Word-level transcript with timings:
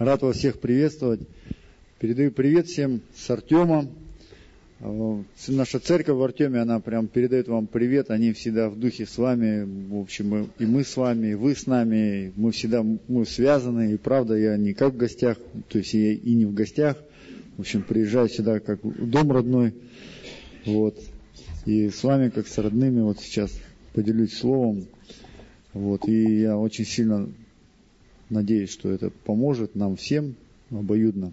Рад 0.00 0.22
вас 0.22 0.38
всех 0.38 0.58
приветствовать. 0.60 1.20
Передаю 1.98 2.30
привет 2.32 2.68
всем 2.68 3.02
с 3.14 3.28
Артема. 3.28 3.86
Э, 4.80 5.22
наша 5.48 5.78
церковь 5.78 6.16
в 6.16 6.22
Артеме, 6.22 6.58
она 6.60 6.80
прям 6.80 7.06
передает 7.06 7.48
вам 7.48 7.66
привет. 7.66 8.10
Они 8.10 8.32
всегда 8.32 8.70
в 8.70 8.78
духе 8.78 9.04
с 9.04 9.18
вами. 9.18 9.68
В 9.90 10.00
общем, 10.00 10.48
и 10.58 10.64
мы 10.64 10.84
с 10.84 10.96
вами, 10.96 11.32
и 11.32 11.34
вы 11.34 11.54
с 11.54 11.66
нами. 11.66 12.32
Мы 12.34 12.52
всегда 12.52 12.82
мы 12.82 13.26
связаны. 13.26 13.92
И 13.92 13.98
правда, 13.98 14.36
я 14.36 14.56
не 14.56 14.72
как 14.72 14.94
в 14.94 14.96
гостях, 14.96 15.36
то 15.68 15.76
есть 15.76 15.92
я 15.92 16.14
и 16.14 16.32
не 16.32 16.46
в 16.46 16.54
гостях. 16.54 16.96
В 17.58 17.60
общем, 17.60 17.82
приезжаю 17.82 18.30
сюда 18.30 18.58
как 18.58 18.80
дом 18.82 19.30
родной. 19.30 19.74
Вот. 20.64 20.98
И 21.66 21.90
с 21.90 22.02
вами, 22.02 22.30
как 22.30 22.48
с 22.48 22.56
родными, 22.56 23.02
вот 23.02 23.20
сейчас 23.20 23.52
поделюсь 23.92 24.32
словом. 24.32 24.86
Вот. 25.74 26.08
И 26.08 26.40
я 26.40 26.56
очень 26.56 26.86
сильно 26.86 27.28
Надеюсь, 28.30 28.70
что 28.70 28.90
это 28.90 29.10
поможет 29.10 29.74
нам 29.74 29.96
всем 29.96 30.36
обоюдно, 30.70 31.32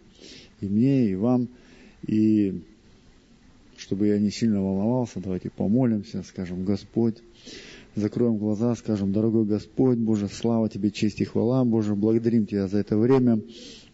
и 0.61 0.65
мне, 0.65 1.09
и 1.09 1.15
вам, 1.15 1.47
и 2.05 2.61
чтобы 3.77 4.07
я 4.07 4.19
не 4.19 4.31
сильно 4.31 4.61
волновался, 4.61 5.19
давайте 5.19 5.51
помолимся, 5.51 6.23
скажем, 6.23 6.65
Господь, 6.65 7.17
закроем 7.95 8.37
глаза, 8.37 8.75
скажем, 8.75 9.13
дорогой 9.13 9.45
Господь, 9.45 9.99
Боже, 9.99 10.27
слава 10.27 10.69
Тебе, 10.69 10.89
честь 10.89 11.21
и 11.21 11.25
хвала, 11.25 11.63
Боже, 11.63 11.95
благодарим 11.95 12.47
Тебя 12.47 12.67
за 12.67 12.79
это 12.79 12.97
время, 12.97 13.41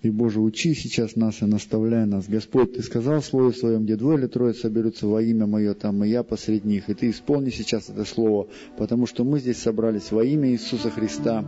и, 0.03 0.09
Боже, 0.09 0.41
учи 0.41 0.75
сейчас 0.75 1.15
нас 1.15 1.41
и 1.41 1.45
наставляй 1.45 2.05
нас. 2.05 2.27
Господь, 2.27 2.73
Ты 2.73 2.83
сказал 2.83 3.21
в 3.21 3.25
Слове 3.25 3.53
Своем, 3.53 3.85
где 3.85 3.95
двое 3.95 4.19
или 4.19 4.27
трое 4.27 4.53
соберутся 4.53 5.07
во 5.07 5.21
имя 5.21 5.47
Мое, 5.47 5.73
там 5.75 6.03
и 6.03 6.09
я 6.09 6.23
посреди 6.23 6.67
них. 6.67 6.89
И 6.89 6.93
Ты 6.93 7.09
исполни 7.09 7.49
сейчас 7.51 7.89
это 7.89 8.03
Слово, 8.03 8.49
потому 8.77 9.07
что 9.07 9.23
мы 9.23 9.39
здесь 9.39 9.59
собрались 9.59 10.11
во 10.11 10.25
имя 10.25 10.51
Иисуса 10.51 10.89
Христа, 10.89 11.45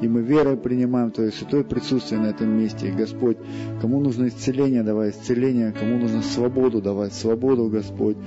и 0.00 0.06
мы 0.06 0.22
верой 0.22 0.56
принимаем 0.56 1.10
Твое 1.10 1.32
святое 1.32 1.64
присутствие 1.64 2.20
на 2.20 2.26
этом 2.26 2.56
месте. 2.56 2.88
И, 2.88 2.92
Господь, 2.92 3.38
кому 3.80 4.00
нужно 4.00 4.28
исцеление, 4.28 4.84
давай 4.84 5.10
исцеление, 5.10 5.72
кому 5.72 5.98
нужно 5.98 6.22
свободу, 6.22 6.80
давай 6.80 7.10
свободу, 7.10 7.68
Господь. 7.68 8.18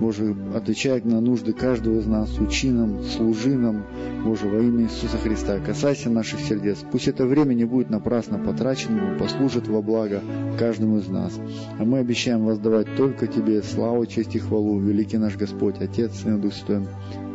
Боже, 0.00 0.36
отвечай 0.54 1.00
на 1.02 1.20
нужды 1.20 1.52
каждого 1.52 1.98
из 1.98 2.06
нас, 2.06 2.38
учи 2.38 2.70
нам, 2.70 3.02
служи 3.02 3.54
нам, 3.56 3.84
Боже, 4.24 4.46
во 4.46 4.60
имя 4.60 4.84
Иисуса 4.84 5.18
Христа. 5.18 5.58
Касайся 5.58 6.08
наших 6.08 6.40
сердец. 6.40 6.78
Пусть 6.92 7.08
это 7.08 7.26
время 7.26 7.54
не 7.54 7.64
будет 7.64 7.90
напрасно 7.90 8.38
потрачено, 8.38 9.12
но 9.12 9.18
послужит 9.18 9.66
во 9.66 9.82
благо 9.82 10.22
каждому 10.56 10.98
из 10.98 11.08
нас. 11.08 11.38
А 11.78 11.84
мы 11.84 11.98
обещаем 11.98 12.44
воздавать 12.44 12.86
только 12.96 13.26
Тебе 13.26 13.62
славу, 13.62 14.06
честь 14.06 14.36
и 14.36 14.38
хвалу, 14.38 14.78
великий 14.78 15.18
наш 15.18 15.36
Господь, 15.36 15.80
Отец, 15.80 16.14
Сын 16.20 16.38
и 16.38 16.40
Дух 16.40 16.54
Святой. 16.54 16.86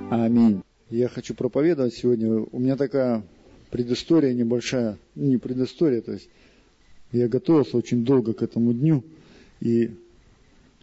Аминь. 0.09 0.61
Я 0.89 1.09
хочу 1.09 1.33
проповедовать 1.33 1.93
сегодня. 1.95 2.45
У 2.51 2.59
меня 2.59 2.77
такая 2.77 3.23
предыстория 3.71 4.33
небольшая, 4.33 4.97
не 5.15 5.37
предыстория, 5.37 6.01
то 6.01 6.13
есть 6.13 6.29
я 7.11 7.27
готовился 7.27 7.75
очень 7.75 8.05
долго 8.05 8.33
к 8.33 8.41
этому 8.41 8.73
дню. 8.73 9.03
И 9.59 9.91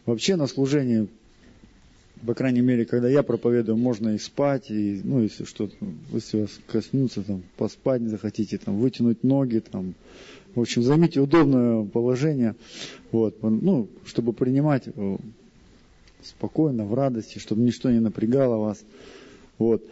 вообще 0.05 0.37
на 0.37 0.47
служении 0.47 1.09
по 2.27 2.35
крайней 2.35 2.61
мере, 2.61 2.85
когда 2.85 3.09
я 3.09 3.23
проповедую, 3.23 3.77
можно 3.77 4.11
и 4.11 4.19
спать, 4.19 4.71
и, 4.71 5.01
ну, 5.03 5.23
если 5.23 5.45
что-то, 5.45 5.75
если 6.13 6.43
вас 6.43 6.61
коснуться, 6.67 7.23
там, 7.23 7.43
поспать 7.57 8.03
захотите, 8.03 8.59
там, 8.59 8.79
вытянуть 8.79 9.25
ноги, 9.25 9.59
там, 9.59 9.95
в 10.55 10.61
общем, 10.61 10.83
займите 10.83 11.21
удобное 11.21 11.85
положение, 11.85 12.57
вот, 13.13 13.43
ну, 13.43 13.89
чтобы 14.05 14.33
принимать 14.33 14.85
э, 14.87 15.17
спокойно, 16.23 16.85
в 16.85 16.95
радости, 16.95 17.39
чтобы 17.39 17.63
ничто 17.63 17.91
не 17.91 18.01
напрягало 18.01 18.57
вас, 18.57 18.83
вот. 19.59 19.83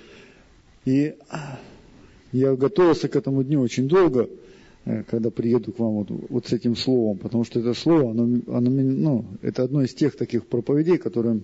И 0.84 1.14
я 2.32 2.56
готовился 2.56 3.08
к 3.08 3.16
этому 3.16 3.42
дню 3.42 3.60
очень 3.60 3.88
долго, 3.88 4.28
э, 4.84 5.02
когда 5.04 5.30
приеду 5.30 5.72
к 5.72 5.78
вам 5.78 5.92
вот, 5.94 6.08
вот 6.28 6.46
с 6.46 6.52
этим 6.52 6.76
словом, 6.76 7.18
потому 7.18 7.44
что 7.44 7.60
это 7.60 7.72
слово, 7.72 8.10
оно, 8.10 8.40
оно, 8.48 8.70
ну, 8.70 9.24
это 9.40 9.62
одно 9.62 9.82
из 9.82 9.94
тех 9.94 10.16
таких 10.16 10.46
проповедей, 10.46 10.98
которые 10.98 11.40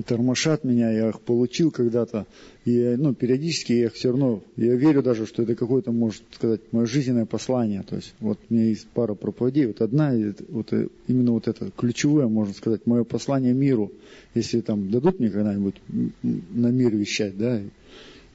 тормошат 0.00 0.64
меня, 0.64 0.90
я 0.90 1.10
их 1.10 1.20
получил 1.20 1.70
когда-то, 1.70 2.26
и 2.64 2.96
ну, 2.96 3.14
периодически 3.14 3.74
я 3.74 3.86
их 3.86 3.92
все 3.92 4.08
равно, 4.08 4.42
я 4.56 4.74
верю 4.74 5.02
даже, 5.02 5.26
что 5.26 5.42
это 5.42 5.54
какое-то, 5.54 5.92
может 5.92 6.22
сказать, 6.32 6.60
мое 6.72 6.86
жизненное 6.86 7.26
послание, 7.26 7.82
то 7.82 7.96
есть 7.96 8.14
вот 8.20 8.38
у 8.48 8.54
меня 8.54 8.64
есть 8.64 8.86
пара 8.88 9.14
проповедей, 9.14 9.66
вот 9.66 9.82
одна, 9.82 10.14
вот 10.48 10.72
э, 10.72 10.88
именно 11.08 11.32
вот 11.32 11.46
это 11.46 11.70
ключевое, 11.76 12.26
можно 12.26 12.54
сказать, 12.54 12.86
мое 12.86 13.04
послание 13.04 13.52
миру, 13.52 13.92
если 14.34 14.62
там 14.62 14.90
дадут 14.90 15.20
мне 15.20 15.28
когда-нибудь 15.28 15.74
на 16.22 16.68
мир 16.68 16.96
вещать, 16.96 17.36
да, 17.36 17.60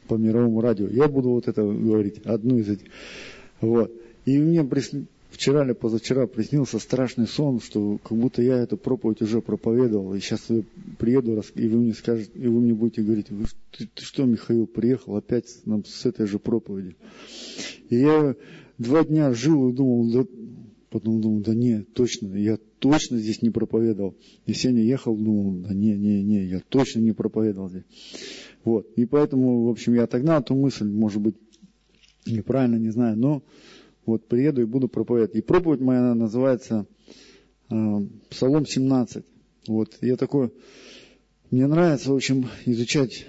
по 0.08 0.14
мировому 0.14 0.62
радио, 0.62 0.88
я 0.88 1.08
буду 1.08 1.30
вот 1.30 1.48
это 1.48 1.64
говорить, 1.64 2.20
одну 2.24 2.60
из 2.60 2.70
этих, 2.70 2.86
вот, 3.62 3.92
и 4.26 4.38
мне 4.38 4.64
вчера 5.38 5.64
или 5.64 5.74
позавчера 5.74 6.26
приснился 6.26 6.80
страшный 6.80 7.28
сон, 7.28 7.62
что 7.62 8.00
как 8.04 8.18
будто 8.18 8.42
я 8.42 8.58
эту 8.58 8.76
проповедь 8.76 9.22
уже 9.22 9.40
проповедовал, 9.40 10.16
и 10.16 10.20
сейчас 10.20 10.42
я 10.50 10.64
приеду, 10.98 11.40
и 11.54 11.68
вы 11.68 11.78
мне 11.78 11.94
скажете, 11.94 12.32
и 12.34 12.48
вы 12.48 12.60
мне 12.60 12.74
будете 12.74 13.04
говорить, 13.04 13.28
ты, 13.72 13.88
ты 13.94 14.04
что, 14.04 14.26
Михаил, 14.26 14.66
приехал 14.66 15.16
опять 15.16 15.46
нам 15.66 15.86
с 15.86 16.08
этой 16.08 16.26
же 16.26 16.40
проповеди. 16.40 16.96
И 17.90 17.98
я 17.98 18.36
два 18.80 19.04
дня 19.04 19.32
жил 19.32 19.70
и 19.70 19.74
думал, 19.74 20.12
да, 20.12 20.26
потом 20.90 21.22
думал, 21.22 21.42
да 21.42 21.54
не, 21.54 21.84
точно, 21.84 22.36
я 22.36 22.58
точно 22.80 23.20
здесь 23.20 23.44
не 23.44 23.52
проповедовал. 23.52 24.16
И 24.48 24.54
сегодня 24.54 24.82
ехал, 24.82 25.16
думал, 25.16 25.52
да 25.60 25.74
не, 25.76 25.96
не, 25.96 26.24
не, 26.24 26.46
я 26.46 26.62
точно 26.68 27.02
не 27.02 27.12
проповедовал 27.12 27.70
здесь. 27.70 27.84
Вот, 28.64 28.88
и 28.96 29.06
поэтому, 29.06 29.66
в 29.66 29.70
общем, 29.70 29.94
я 29.94 30.06
отогнал 30.06 30.42
эту 30.42 30.56
мысль, 30.56 30.90
может 30.90 31.22
быть, 31.22 31.36
неправильно, 32.26 32.78
не 32.78 32.90
знаю, 32.90 33.18
но 33.18 33.44
вот 34.08 34.28
приеду 34.28 34.62
и 34.62 34.66
буду 34.66 34.88
проповедовать. 34.88 35.36
И 35.36 35.42
проповедь 35.42 35.82
моя 35.82 36.16
называется 36.16 36.88
э, 37.70 37.76
Псалом 38.30 38.66
17. 38.66 39.24
Вот 39.68 39.98
я 40.02 40.16
такой, 40.16 40.52
мне 41.52 41.68
нравится, 41.68 42.12
в 42.12 42.16
общем, 42.16 42.48
изучать 42.66 43.28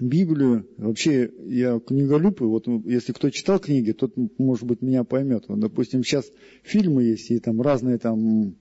Библию. 0.00 0.66
Вообще, 0.76 1.30
я 1.46 1.78
книголюб, 1.78 2.40
и 2.40 2.44
вот 2.44 2.66
если 2.84 3.12
кто 3.12 3.30
читал 3.30 3.60
книги, 3.60 3.92
тот, 3.92 4.12
может 4.38 4.64
быть, 4.64 4.82
меня 4.82 5.04
поймет. 5.04 5.44
Вот, 5.48 5.60
допустим, 5.60 6.02
сейчас 6.02 6.26
фильмы 6.64 7.04
есть, 7.04 7.30
и 7.30 7.38
там 7.38 7.62
разные 7.62 7.98
там 7.98 8.56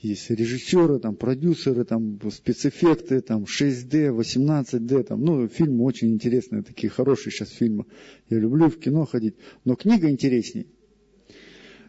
есть 0.00 0.30
режиссеры, 0.30 0.98
там, 0.98 1.14
продюсеры, 1.14 1.84
там, 1.84 2.18
спецэффекты, 2.30 3.20
там, 3.20 3.44
6D, 3.44 4.08
18D, 4.08 5.02
там, 5.02 5.20
ну, 5.22 5.46
фильмы 5.48 5.84
очень 5.84 6.12
интересные, 6.12 6.62
такие 6.62 6.88
хорошие 6.88 7.30
сейчас 7.30 7.50
фильмы. 7.50 7.84
Я 8.30 8.38
люблю 8.38 8.68
в 8.68 8.78
кино 8.78 9.04
ходить, 9.04 9.34
но 9.64 9.76
книга 9.76 10.08
интереснее. 10.08 10.66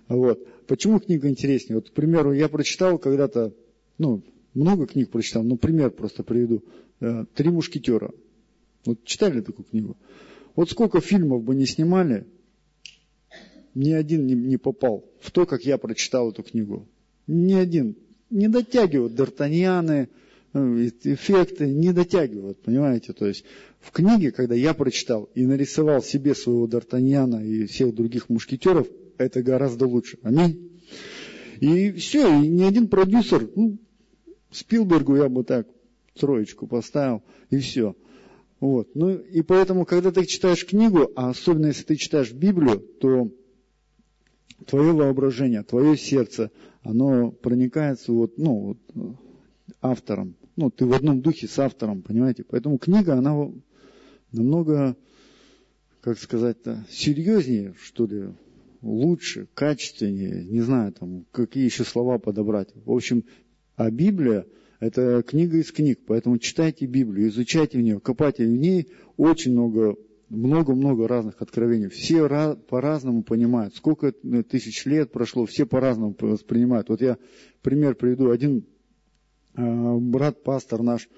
Вот. 0.10 0.46
Почему 0.68 1.00
книга 1.00 1.30
интереснее? 1.30 1.78
Вот, 1.78 1.90
к 1.90 1.94
примеру, 1.94 2.34
я 2.34 2.50
прочитал 2.50 2.98
когда-то, 2.98 3.54
ну, 3.98 4.24
много 4.54 4.86
книг 4.86 5.10
прочитал, 5.10 5.44
но 5.44 5.56
пример 5.56 5.92
просто 5.92 6.24
приведу. 6.24 6.66
Э, 7.00 7.26
«Три 7.34 7.50
мушкетера». 7.50 8.12
Вот 8.86 9.04
читали 9.06 9.40
такую 9.40 9.66
книгу? 9.66 9.96
Вот 10.56 10.70
сколько 10.70 11.00
фильмов 11.00 11.44
бы 11.44 11.56
не 11.56 11.66
снимали, 11.66 12.26
ни 13.74 13.92
один 13.92 14.26
не 14.26 14.58
попал 14.58 15.06
в 15.22 15.32
то, 15.32 15.46
как 15.46 15.64
я 15.64 15.78
прочитал 15.78 16.32
эту 16.32 16.44
книгу 16.44 16.88
ни 17.28 17.54
один 17.54 17.96
не 18.30 18.48
дотягивают 18.48 19.14
Д'Артаньяны, 19.14 20.10
э, 20.54 20.90
эффекты 21.04 21.68
не 21.68 21.94
дотягивают, 21.94 22.62
понимаете? 22.62 23.14
То 23.14 23.26
есть 23.26 23.46
в 23.80 23.92
книге, 23.92 24.32
когда 24.32 24.56
я 24.56 24.74
прочитал 24.74 25.30
и 25.34 25.46
нарисовал 25.46 26.02
себе 26.02 26.36
своего 26.36 26.68
Д'Артаньяна 26.68 27.46
и 27.46 27.66
всех 27.66 27.94
других 27.94 28.30
мушкетеров, 28.30 28.88
это 29.18 29.42
гораздо 29.42 29.88
лучше. 29.88 30.18
Аминь. 30.24 30.72
И 31.60 31.92
все, 31.94 32.28
и 32.28 32.48
ни 32.48 32.64
один 32.64 32.88
продюсер, 32.88 33.50
ну, 33.56 33.78
Спилбергу 34.52 35.16
я 35.16 35.28
бы 35.28 35.44
так 35.44 35.68
троечку 36.14 36.68
поставил, 36.68 37.24
и 37.50 37.58
все. 37.58 37.96
Вот. 38.60 38.90
Ну, 38.96 39.16
и 39.16 39.42
поэтому, 39.42 39.86
когда 39.86 40.12
ты 40.12 40.26
читаешь 40.26 40.66
книгу, 40.66 41.12
а 41.16 41.30
особенно 41.30 41.68
если 41.68 41.84
ты 41.84 41.96
читаешь 41.96 42.32
Библию, 42.32 42.80
то 42.80 43.32
твое 44.66 44.92
воображение, 44.94 45.64
твое 45.64 45.98
сердце, 45.98 46.52
оно 46.88 47.32
проникается 47.32 48.14
вот, 48.14 48.38
ну, 48.38 48.78
вот, 48.94 49.18
автором. 49.82 50.36
Ну, 50.56 50.72
ты 50.72 50.86
в 50.86 50.94
одном 50.94 51.22
духе 51.22 51.48
с 51.48 51.60
автором, 51.60 52.02
понимаете? 52.02 52.44
Поэтому 52.44 52.78
книга, 52.78 53.16
она 53.16 53.52
намного, 54.32 54.96
как 56.02 56.18
сказать-то, 56.18 56.86
серьезнее, 56.90 57.76
что 57.80 58.06
ли, 58.06 58.30
лучше, 58.82 59.48
качественнее, 59.54 60.46
не 60.46 60.62
знаю, 60.62 60.94
там, 60.94 61.26
какие 61.32 61.66
еще 61.66 61.84
слова 61.84 62.20
подобрать. 62.20 62.70
В 62.86 62.92
общем, 62.92 63.26
а 63.76 63.92
Библия– 63.92 64.46
это 64.80 65.24
книга 65.24 65.58
из 65.58 65.72
книг, 65.72 66.00
поэтому 66.08 66.38
читайте 66.38 66.86
Библию, 66.86 67.28
изучайте 67.28 67.80
в 67.80 67.82
нее, 67.82 68.00
копайте 68.00 68.46
в 68.46 68.50
ней 68.50 68.88
очень 69.18 69.52
много 69.52 69.98
много-много 70.30 71.08
разных 71.08 71.42
откровений. 71.42 71.90
Все 71.90 72.28
по-разному 72.56 73.24
понимают. 73.24 73.76
Сколько 73.76 74.14
ну, 74.24 74.44
тысяч 74.44 74.86
лет 74.86 75.12
прошло, 75.12 75.46
все 75.46 75.66
по-разному 75.66 76.16
воспринимают. 76.20 76.90
Вот 76.90 77.02
я 77.02 77.18
пример 77.62 77.96
приведу. 77.96 78.30
Один 78.30 78.66
а, 79.56 79.98
брат, 79.98 80.44
пастор 80.44 80.84
наш, 80.84 81.10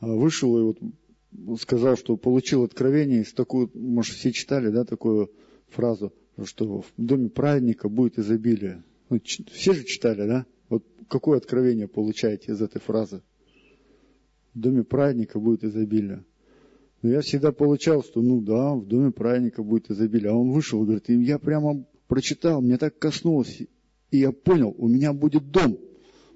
а, 0.00 0.06
вышел 0.06 0.58
и 0.58 0.62
вот 0.62 1.60
сказал, 1.60 1.96
что 1.96 2.16
получил 2.16 2.62
откровение, 2.62 3.22
из 3.22 3.32
такую, 3.32 3.70
может, 3.74 4.16
все 4.16 4.32
читали, 4.32 4.68
да, 4.68 4.84
такую 4.84 5.30
фразу. 5.68 6.12
что 6.44 6.82
в 6.82 6.92
доме 6.96 7.28
праведника 7.28 7.88
будет 7.88 8.18
изобилие. 8.18 8.82
Ну, 9.10 9.20
все 9.20 9.72
же 9.74 9.84
читали, 9.84 10.26
да? 10.26 10.46
Вот 10.68 10.84
какое 11.08 11.38
откровение 11.38 11.88
получаете 11.88 12.52
из 12.52 12.62
этой 12.62 12.80
фразы? 12.80 13.22
В 14.54 14.60
доме 14.60 14.84
праведника 14.84 15.38
будет 15.38 15.64
изобилие. 15.64 16.24
Но 17.04 17.10
я 17.10 17.20
всегда 17.20 17.52
получал, 17.52 18.02
что 18.02 18.22
ну 18.22 18.40
да, 18.40 18.72
в 18.74 18.86
доме 18.86 19.12
праведника 19.12 19.62
будет 19.62 19.90
изобилие. 19.90 20.30
А 20.30 20.34
он 20.34 20.52
вышел 20.52 20.82
и 20.82 20.86
говорит, 20.86 21.10
я 21.10 21.38
прямо 21.38 21.84
прочитал, 22.08 22.62
мне 22.62 22.78
так 22.78 22.98
коснулось, 22.98 23.60
и 24.10 24.16
я 24.16 24.32
понял, 24.32 24.74
у 24.78 24.88
меня 24.88 25.12
будет 25.12 25.50
дом. 25.50 25.78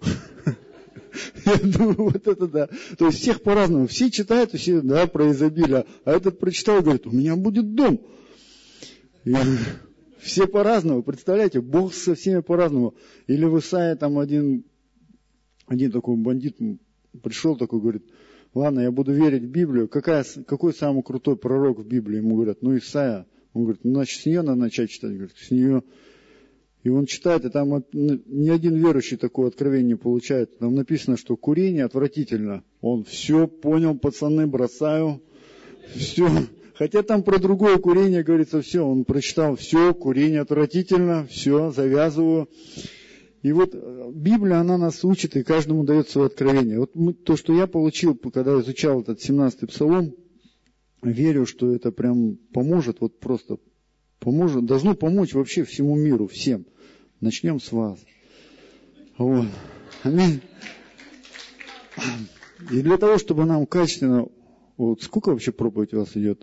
Я 1.47 1.57
думаю, 1.57 2.11
вот 2.11 2.29
это 2.29 2.47
да. 2.47 2.69
То 2.99 3.07
есть 3.07 3.21
всех 3.21 3.43
по-разному. 3.43 3.87
Все 3.87 4.11
читают, 4.11 4.53
все, 4.53 4.83
да, 4.83 5.07
про 5.07 5.33
изобилие. 5.33 5.87
А 6.05 6.13
этот 6.13 6.39
прочитал 6.39 6.81
и 6.81 6.83
говорит, 6.83 7.07
у 7.07 7.13
меня 7.13 7.35
будет 7.35 7.75
дом. 7.75 8.03
Я 9.25 9.41
говорю, 9.43 9.59
все 10.21 10.47
по-разному, 10.47 11.03
представляете, 11.03 11.63
Бог 11.63 11.95
со 11.95 12.15
всеми 12.15 12.41
по-разному. 12.41 12.95
Или 13.27 13.47
в 13.47 13.59
Исаия 13.59 13.97
там 13.97 14.19
один, 14.19 14.65
один 15.67 15.91
такой 15.93 16.17
бандит 16.17 16.59
пришел 17.23 17.57
такой, 17.57 17.81
говорит, 17.81 18.05
ладно, 18.59 18.81
я 18.81 18.91
буду 18.91 19.13
верить 19.13 19.43
в 19.43 19.49
Библию. 19.49 19.89
Какая, 19.89 20.25
какой 20.47 20.75
самый 20.75 21.03
крутой 21.03 21.37
пророк 21.37 21.79
в 21.79 21.87
Библии? 21.87 22.19
Ему 22.19 22.37
говорят, 22.37 22.63
ну 22.63 22.77
Исаия. 22.77 23.27
Он 23.55 23.63
говорит, 23.63 23.85
ну 23.85 23.95
значит 23.95 24.21
с 24.21 24.27
нее 24.27 24.43
надо 24.43 24.61
начать 24.61 24.91
читать. 24.91 25.13
Говорит, 25.13 25.37
с 25.37 25.51
нее. 25.51 25.83
И 26.85 26.91
он 26.91 27.07
читает, 27.07 27.45
и 27.45 27.51
там 27.51 27.85
ни 27.93 28.49
один 28.51 28.77
верующий 28.77 29.17
такое 29.17 29.49
откровение 29.49 29.89
не 29.89 29.95
получает. 29.97 30.59
Там 30.59 30.75
написано, 30.75 31.17
что 31.17 31.37
курение 31.37 31.85
отвратительно. 31.85 32.63
Он 32.81 33.05
все 33.05 33.49
понял, 33.49 33.97
пацаны, 33.97 34.47
бросаю. 34.47 35.21
Все. 35.95 36.29
Хотя 36.75 37.03
там 37.03 37.25
про 37.25 37.39
другое 37.39 37.79
курение 37.79 38.23
говорится 38.23 38.63
все. 38.63 38.87
Он 38.87 39.05
прочитал 39.05 39.57
все, 39.57 39.93
курение 39.93 40.41
отвратительно, 40.41 41.27
все, 41.29 41.73
завязываю. 41.73 42.49
И 43.43 43.53
вот 43.53 43.71
э, 43.73 44.11
Библия, 44.13 44.59
она 44.59 44.79
нас 44.79 45.05
учит, 45.05 45.37
и 45.37 45.45
каждому 45.45 45.85
дает 45.85 46.09
свое 46.09 46.27
откровение. 46.27 46.81
Вот 46.81 46.95
мы, 46.95 47.15
то, 47.15 47.37
что 47.37 47.55
я 47.55 47.67
получил, 47.67 48.17
когда 48.17 48.59
изучал 48.61 49.01
этот 49.03 49.21
17-й 49.21 49.67
псалом, 49.69 50.15
верю, 51.03 51.47
что 51.47 51.73
это 51.73 51.93
прям 51.93 52.37
поможет, 52.53 53.01
вот 53.01 53.21
просто 53.21 53.59
поможет, 54.19 54.67
должно 54.67 54.95
помочь 54.95 55.35
вообще 55.35 55.65
всему 55.65 55.97
миру, 55.97 56.27
всем. 56.27 56.67
Начнем 57.21 57.61
с 57.61 57.71
вас. 57.71 57.99
Вот. 59.17 59.47
Аминь. 60.03 60.41
И 62.73 62.81
для 62.81 62.97
того, 62.97 63.19
чтобы 63.19 63.45
нам 63.45 63.67
качественно... 63.67 64.27
Вот 64.77 65.03
сколько 65.03 65.31
вообще 65.31 65.51
проповедь 65.51 65.93
у 65.95 65.99
вас 65.99 66.17
идет? 66.17 66.43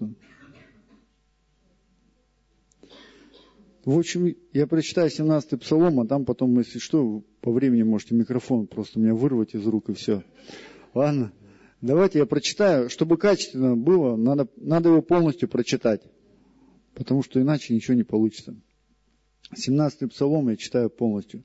В 3.86 4.00
общем, 4.00 4.36
я 4.52 4.66
прочитаю 4.66 5.10
17-й 5.10 5.58
псалом, 5.60 6.00
а 6.00 6.08
там 6.08 6.26
потом, 6.26 6.58
если 6.58 6.80
что, 6.80 7.24
по 7.42 7.52
времени 7.52 7.84
можете 7.84 8.16
микрофон 8.16 8.66
просто 8.66 9.00
меня 9.00 9.14
вырвать 9.14 9.54
из 9.54 9.66
рук 9.68 9.90
и 9.90 9.94
все. 9.94 10.24
Ладно? 10.96 11.32
Давайте 11.82 12.18
я 12.18 12.26
прочитаю. 12.26 12.90
Чтобы 12.90 13.18
качественно 13.18 13.78
было, 13.78 14.16
надо, 14.16 14.48
надо 14.58 14.90
его 14.90 15.04
полностью 15.04 15.48
прочитать. 15.48 16.02
Потому 16.96 17.22
что 17.22 17.40
иначе 17.40 17.76
ничего 17.76 17.96
не 17.96 18.04
получится. 18.04 18.56
17-й 19.56 20.08
псалом 20.08 20.50
я 20.50 20.56
читаю 20.56 20.90
полностью 20.90 21.44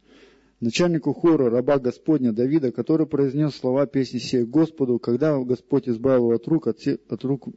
начальнику 0.61 1.13
хора, 1.15 1.51
раба 1.51 1.79
Господня 1.79 2.33
Давида, 2.33 2.71
который 2.71 3.07
произнес 3.07 3.55
слова 3.55 3.87
песни 3.87 4.19
сей 4.19 4.45
Господу, 4.45 4.99
когда 4.99 5.39
Господь 5.39 5.89
избавил 5.89 6.25
его 6.25 6.33
от 6.33 6.47
рук, 6.47 6.67
от, 6.67 6.79
все, 6.79 6.99
от 7.09 7.25
рук 7.25 7.49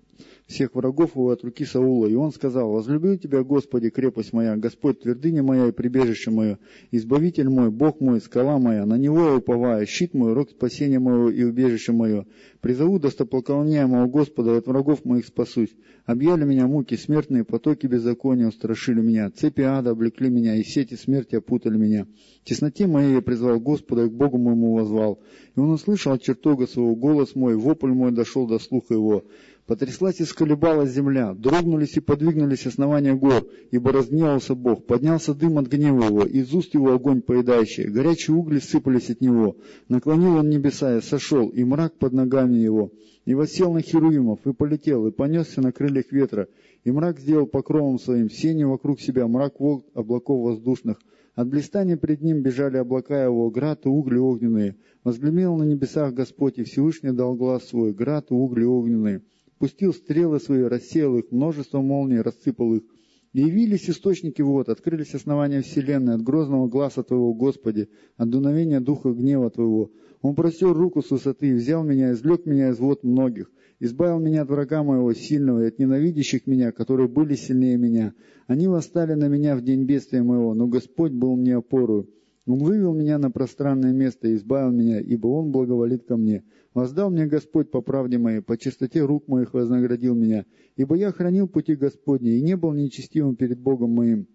всех 0.48 0.76
врагов 0.76 1.16
его, 1.16 1.30
от 1.30 1.44
руки 1.44 1.66
Саула. 1.66 2.08
И 2.08 2.16
он 2.16 2.32
сказал, 2.32 2.72
возлюбил 2.72 3.18
тебя, 3.18 3.44
Господи, 3.44 3.90
крепость 3.90 4.34
моя, 4.34 4.56
Господь, 4.56 5.02
твердыня 5.02 5.44
моя 5.44 5.68
и 5.68 5.72
прибежище 5.72 6.32
мое, 6.32 6.60
избавитель 6.92 7.50
мой, 7.50 7.70
Бог 7.72 8.00
мой, 8.00 8.22
скала 8.22 8.58
моя, 8.58 8.86
на 8.86 8.98
него 8.98 9.26
я 9.26 9.36
уповаю, 9.36 9.86
щит 9.86 10.14
мой, 10.14 10.34
рог 10.34 10.50
спасения 10.50 11.00
моего 11.00 11.30
и 11.30 11.44
убежище 11.44 11.92
мое. 11.92 12.26
Призову 12.64 12.98
достополковняемого 12.98 14.08
Господа, 14.08 14.56
от 14.56 14.68
врагов 14.68 15.04
моих 15.04 15.26
спасусь. 15.26 15.76
Объяли 16.06 16.46
меня 16.46 16.66
муки, 16.66 16.96
смертные 16.96 17.44
потоки 17.44 17.88
беззакония 17.88 18.48
устрашили 18.48 19.02
меня, 19.02 19.30
цепи 19.32 19.60
ада 19.60 19.90
облекли 19.90 20.30
меня, 20.30 20.56
и 20.56 20.64
сети 20.64 20.96
смерти 20.96 21.36
опутали 21.36 21.76
меня. 21.78 22.08
В 22.42 22.46
тесноте 22.48 22.88
моей 22.88 23.16
я 23.16 23.22
призвал 23.22 23.60
Господа, 23.60 24.06
и 24.06 24.10
к 24.10 24.14
Богу 24.14 24.38
моему 24.38 24.76
возвал. 24.76 25.20
И 25.58 25.60
он 25.60 25.72
услышал 25.72 26.14
от 26.14 26.22
чертога 26.22 26.66
своего 26.66 26.96
голос 26.96 27.36
мой, 27.36 27.58
вопль 27.58 27.92
мой 27.92 28.14
дошел 28.14 28.48
до 28.48 28.60
слуха 28.60 28.94
его. 28.94 29.26
Потряслась 29.66 30.20
и 30.20 30.26
сколебалась 30.26 30.92
земля, 30.92 31.34
дрогнулись 31.34 31.96
и 31.96 32.02
подвигнулись 32.02 32.68
основания 32.68 33.14
гор, 33.14 33.48
ибо 33.72 33.94
разгневался 33.94 34.56
Бог, 34.56 34.86
поднялся 34.86 35.34
дым 35.34 35.58
от 35.58 35.68
гнева 35.68 36.04
его, 36.04 36.26
из 36.26 36.54
уст 36.54 36.74
его 36.74 36.92
огонь 36.92 37.22
поедающий, 37.22 37.88
горячие 37.88 38.36
угли 38.36 38.60
сыпались 38.60 39.10
от 39.10 39.22
него, 39.22 39.56
наклонил 39.88 40.36
он 40.36 40.50
небеса 40.50 40.98
и 40.98 41.02
сошел, 41.02 41.48
и 41.48 41.64
мрак 41.64 41.94
под 41.94 42.12
ногами 42.12 42.58
его, 42.58 42.92
и 43.24 43.36
восел 43.36 43.72
на 43.72 43.82
херувимов, 43.82 44.46
и 44.46 44.52
полетел, 44.52 45.08
и 45.08 45.12
понесся 45.12 45.62
на 45.62 45.72
крыльях 45.72 46.12
ветра, 46.12 46.50
и 46.84 46.92
мрак 46.92 47.22
сделал 47.22 47.48
покровом 47.48 48.00
своим, 48.00 48.30
сени 48.30 48.66
вокруг 48.66 49.00
себя, 49.00 49.28
мрак 49.30 49.62
волк 49.62 49.86
облаков 49.94 50.44
воздушных, 50.44 50.98
от 51.36 51.48
блистания 51.48 51.96
пред 51.96 52.22
ним 52.22 52.42
бежали 52.42 52.76
облака 52.76 53.24
его, 53.24 53.50
град 53.50 53.86
и 53.86 53.90
угли 53.90 54.18
огненные. 54.18 54.76
Возглемел 55.04 55.56
на 55.56 55.64
небесах 55.64 56.14
Господь, 56.14 56.60
и 56.60 56.64
Всевышний 56.64 57.12
дал 57.12 57.34
глаз 57.34 57.66
свой, 57.70 57.92
град 57.92 58.30
и 58.30 58.34
угли 58.36 58.66
огненные. 58.66 59.24
Пустил 59.64 59.94
стрелы 59.94 60.42
свои, 60.42 60.64
рассеял 60.64 61.18
их, 61.18 61.32
множество 61.32 61.80
молний 61.80 62.20
рассыпал 62.20 62.74
их. 62.74 62.84
Явились 63.32 63.90
источники 63.90 64.42
вод, 64.42 64.68
открылись 64.68 65.16
основания 65.16 65.62
вселенной 65.62 66.16
от 66.16 66.22
грозного 66.22 66.68
глаза 66.68 67.02
Твоего, 67.02 67.34
Господи, 67.34 67.88
от 68.18 68.30
дуновения 68.30 68.82
духа 68.82 69.14
гнева 69.14 69.50
Твоего. 69.50 69.90
Он 70.22 70.36
простер 70.36 70.74
руку 70.74 71.02
с 71.02 71.12
высоты, 71.12 71.56
взял 71.56 71.82
меня, 71.82 72.12
извлек 72.12 72.46
меня 72.46 72.72
из 72.72 72.80
вод 72.80 73.06
многих, 73.06 73.50
избавил 73.80 74.20
меня 74.20 74.42
от 74.42 74.50
врага 74.50 74.84
моего 74.84 75.14
сильного 75.14 75.64
и 75.64 75.68
от 75.68 75.80
ненавидящих 75.80 76.46
меня, 76.46 76.74
которые 76.74 77.08
были 77.08 77.36
сильнее 77.36 77.78
меня. 77.78 78.14
Они 78.48 78.68
восстали 78.68 79.14
на 79.14 79.30
меня 79.30 79.56
в 79.56 79.62
день 79.62 79.86
бедствия 79.86 80.24
моего, 80.24 80.54
но 80.54 80.68
Господь 80.68 81.14
был 81.14 81.38
мне 81.38 81.56
опорою. 81.56 82.10
Он 82.46 82.60
вывел 82.60 82.94
меня 82.94 83.18
на 83.18 83.32
пространное 83.32 83.94
место 83.94 84.28
и 84.28 84.36
избавил 84.36 84.72
меня, 84.72 85.00
ибо 85.00 85.28
Он 85.28 85.52
благоволит 85.52 86.04
ко 86.06 86.18
мне. 86.18 86.44
Воздал 86.74 87.10
мне 87.10 87.26
Господь 87.26 87.72
по 87.72 87.82
правде 87.82 88.18
моей, 88.18 88.42
по 88.42 88.58
чистоте 88.58 89.02
рук 89.02 89.28
моих 89.28 89.54
вознаградил 89.54 90.14
меня, 90.14 90.46
ибо 90.76 90.96
я 90.96 91.12
хранил 91.12 91.48
пути 91.48 91.76
Господни 91.76 92.32
и 92.32 92.42
не 92.42 92.58
был 92.58 92.74
нечестивым 92.74 93.36
перед 93.36 93.60
Богом 93.60 93.92
моим. 93.92 94.28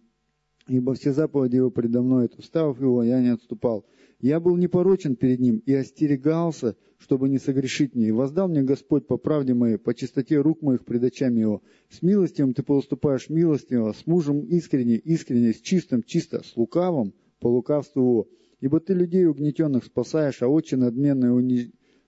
Ибо 0.68 0.94
все 0.94 1.12
заповеди 1.12 1.56
Его 1.56 1.70
предо 1.70 2.00
мной, 2.00 2.26
от 2.26 2.38
уставов 2.38 2.80
Его 2.80 3.02
я 3.02 3.20
не 3.20 3.28
отступал. 3.28 3.84
Я 4.20 4.40
был 4.40 4.56
непорочен 4.56 5.14
перед 5.14 5.40
Ним 5.40 5.62
и 5.64 5.74
остерегался, 5.74 6.76
чтобы 6.98 7.28
не 7.28 7.38
согрешить 7.38 7.94
мне. 7.94 8.08
И 8.08 8.12
воздал 8.12 8.48
мне 8.48 8.62
Господь 8.62 9.06
по 9.06 9.16
правде 9.16 9.54
моей, 9.54 9.76
по 9.76 9.94
чистоте 9.94 10.38
рук 10.38 10.62
моих 10.62 10.84
пред 10.84 11.04
очами 11.04 11.40
Его. 11.40 11.62
С 11.90 12.02
милостивым 12.02 12.54
ты 12.54 12.62
поступаешь 12.62 13.28
милостиво, 13.28 13.92
с 13.92 14.06
мужем 14.06 14.40
искренне, 14.40 14.96
искренне, 14.96 15.52
с 15.52 15.60
чистым, 15.60 16.02
чисто, 16.02 16.42
с 16.42 16.56
лукавым, 16.56 17.14
по 17.40 17.48
лукавству 17.48 18.02
Его. 18.02 18.28
Ибо 18.60 18.80
ты 18.80 18.94
людей 18.94 19.26
угнетенных 19.26 19.84
спасаешь, 19.84 20.42
а 20.42 20.48
отче 20.48 20.76
надменные 20.76 21.32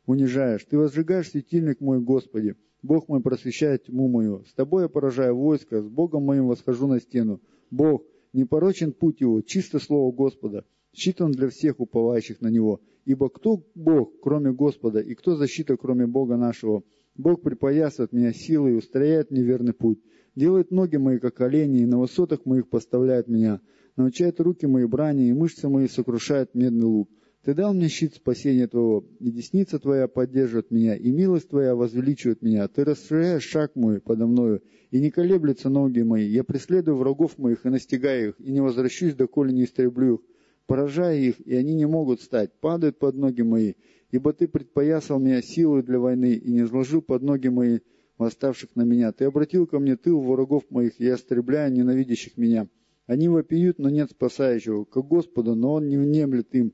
унижаешь. 0.06 0.64
Ты 0.64 0.78
возжигаешь 0.78 1.30
светильник 1.30 1.80
мой, 1.80 2.00
Господи. 2.00 2.56
Бог 2.82 3.08
мой 3.08 3.20
просвещает 3.20 3.84
тьму 3.84 4.08
мою. 4.08 4.44
С 4.46 4.54
тобой 4.54 4.84
я 4.84 4.88
поражаю 4.88 5.37
войско, 5.37 5.82
с 5.82 5.88
Богом 5.88 6.25
моим 6.25 6.49
восхожу 6.49 6.87
на 6.87 7.00
стену. 7.00 7.40
Бог, 7.70 8.04
непорочен 8.32 8.92
путь 8.92 9.20
его, 9.20 9.42
чисто 9.42 9.78
слово 9.78 10.12
Господа. 10.12 10.64
Щит 10.92 11.20
он 11.20 11.32
для 11.32 11.49
всех 11.49 11.78
уповающих 11.78 12.40
на 12.40 12.49
него. 12.49 12.80
Ибо 13.04 13.28
кто 13.28 13.64
Бог, 13.75 14.20
кроме 14.20 14.52
Господа, 14.52 15.00
и 15.00 15.14
кто 15.14 15.37
защита, 15.37 15.76
кроме 15.76 16.06
Бога 16.06 16.37
нашего? 16.37 16.82
Бог 17.16 17.42
припоясывает 17.42 18.12
меня 18.12 18.32
силой 18.32 18.72
и 18.72 18.76
устрояет 18.76 19.30
мне 19.30 19.72
путь. 19.72 20.00
Делает 20.34 20.70
ноги 20.70 20.96
мои, 20.96 21.18
как 21.18 21.40
олени, 21.40 21.80
и 21.80 21.87
на 21.87 21.99
высотах 21.99 22.46
моих 22.46 22.68
поставляет 22.68 23.28
меня. 23.28 23.60
Научает 24.00 24.40
руки 24.40 24.64
мои 24.66 24.87
брани, 24.87 25.28
и 25.28 25.33
мышцы 25.35 25.69
мои 25.69 25.87
сокрушает 25.87 26.54
медный 26.54 26.87
лук. 26.87 27.11
Ты 27.45 27.52
дал 27.52 27.75
мне 27.75 27.88
щит 27.88 28.14
спасения 28.14 28.66
Твоего, 28.66 29.04
и 29.19 29.30
десница 29.30 29.78
Твоя 29.78 30.09
поддерживает 30.09 30.71
меня, 30.71 30.97
и 30.97 31.11
милость 31.11 31.50
Твоя 31.50 31.75
возвеличивает 31.75 32.40
меня. 32.40 32.66
Ты 32.69 32.85
расширяешь 32.85 33.42
шаг 33.42 33.76
мой 33.76 34.00
подо 34.00 34.26
мною, 34.26 34.62
и 34.90 35.00
не 35.00 35.11
колеблются 35.11 35.69
ноги 35.69 36.00
мои. 36.00 36.26
Я 36.26 36.45
преследую 36.45 36.97
врагов 36.97 37.37
моих 37.37 37.66
и 37.66 37.69
настигаю 37.69 38.30
их, 38.30 38.40
и 38.40 38.50
не 38.50 38.62
возвращусь, 38.62 39.12
доколе 39.12 39.52
не 39.52 39.64
истреблю 39.64 40.14
их. 40.14 40.21
Поражая 40.66 41.19
их, 41.19 41.38
и 41.38 41.54
они 41.54 41.75
не 41.75 41.85
могут 41.85 42.23
стать, 42.23 42.59
падают 42.59 42.99
под 42.99 43.16
ноги 43.16 43.42
мои. 43.42 43.75
Ибо 44.12 44.33
Ты 44.33 44.49
предпоясал 44.49 45.21
меня 45.21 45.42
силой 45.42 45.83
для 45.83 45.99
войны, 45.99 46.33
и 46.33 46.50
не 46.50 46.62
изложил 46.62 47.02
под 47.02 47.21
ноги 47.21 47.49
мои 47.49 47.80
восставших 48.16 48.75
на 48.76 48.83
меня. 48.83 49.12
Ты 49.12 49.26
обратил 49.26 49.66
ко 49.66 49.78
мне 49.78 49.97
тыл 49.97 50.23
врагов 50.23 50.64
моих, 50.71 50.99
и 50.99 51.04
я 51.04 51.16
истребляю 51.16 51.71
ненавидящих 51.71 52.38
меня. 52.38 52.66
Они 53.07 53.28
вопиют, 53.28 53.78
но 53.78 53.90
нет 53.90 54.11
спасающего, 54.11 54.85
к 54.85 54.97
Господу, 54.99 55.54
но 55.54 55.75
Он 55.75 55.88
не 55.88 55.97
внемлет 55.97 56.54
им. 56.54 56.73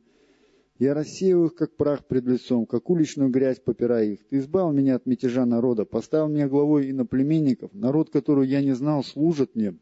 Я 0.79 0.93
рассею 0.93 1.47
их, 1.47 1.55
как 1.55 1.77
прах 1.77 2.07
пред 2.07 2.27
лицом, 2.27 2.67
как 2.67 2.91
уличную 2.91 3.31
грязь 3.31 3.61
попирая 3.61 4.05
их. 4.05 4.29
Ты 4.29 4.39
избавил 4.39 4.73
меня 4.73 4.97
от 4.97 5.07
мятежа 5.07 5.47
народа, 5.47 5.87
поставил 5.87 6.29
меня 6.29 6.49
главой 6.49 6.91
иноплеменников. 6.91 7.73
Народ, 7.73 8.11
которого 8.11 8.43
я 8.43 8.61
не 8.61 8.75
знал, 8.75 9.03
служит 9.03 9.55
мне. 9.55 9.79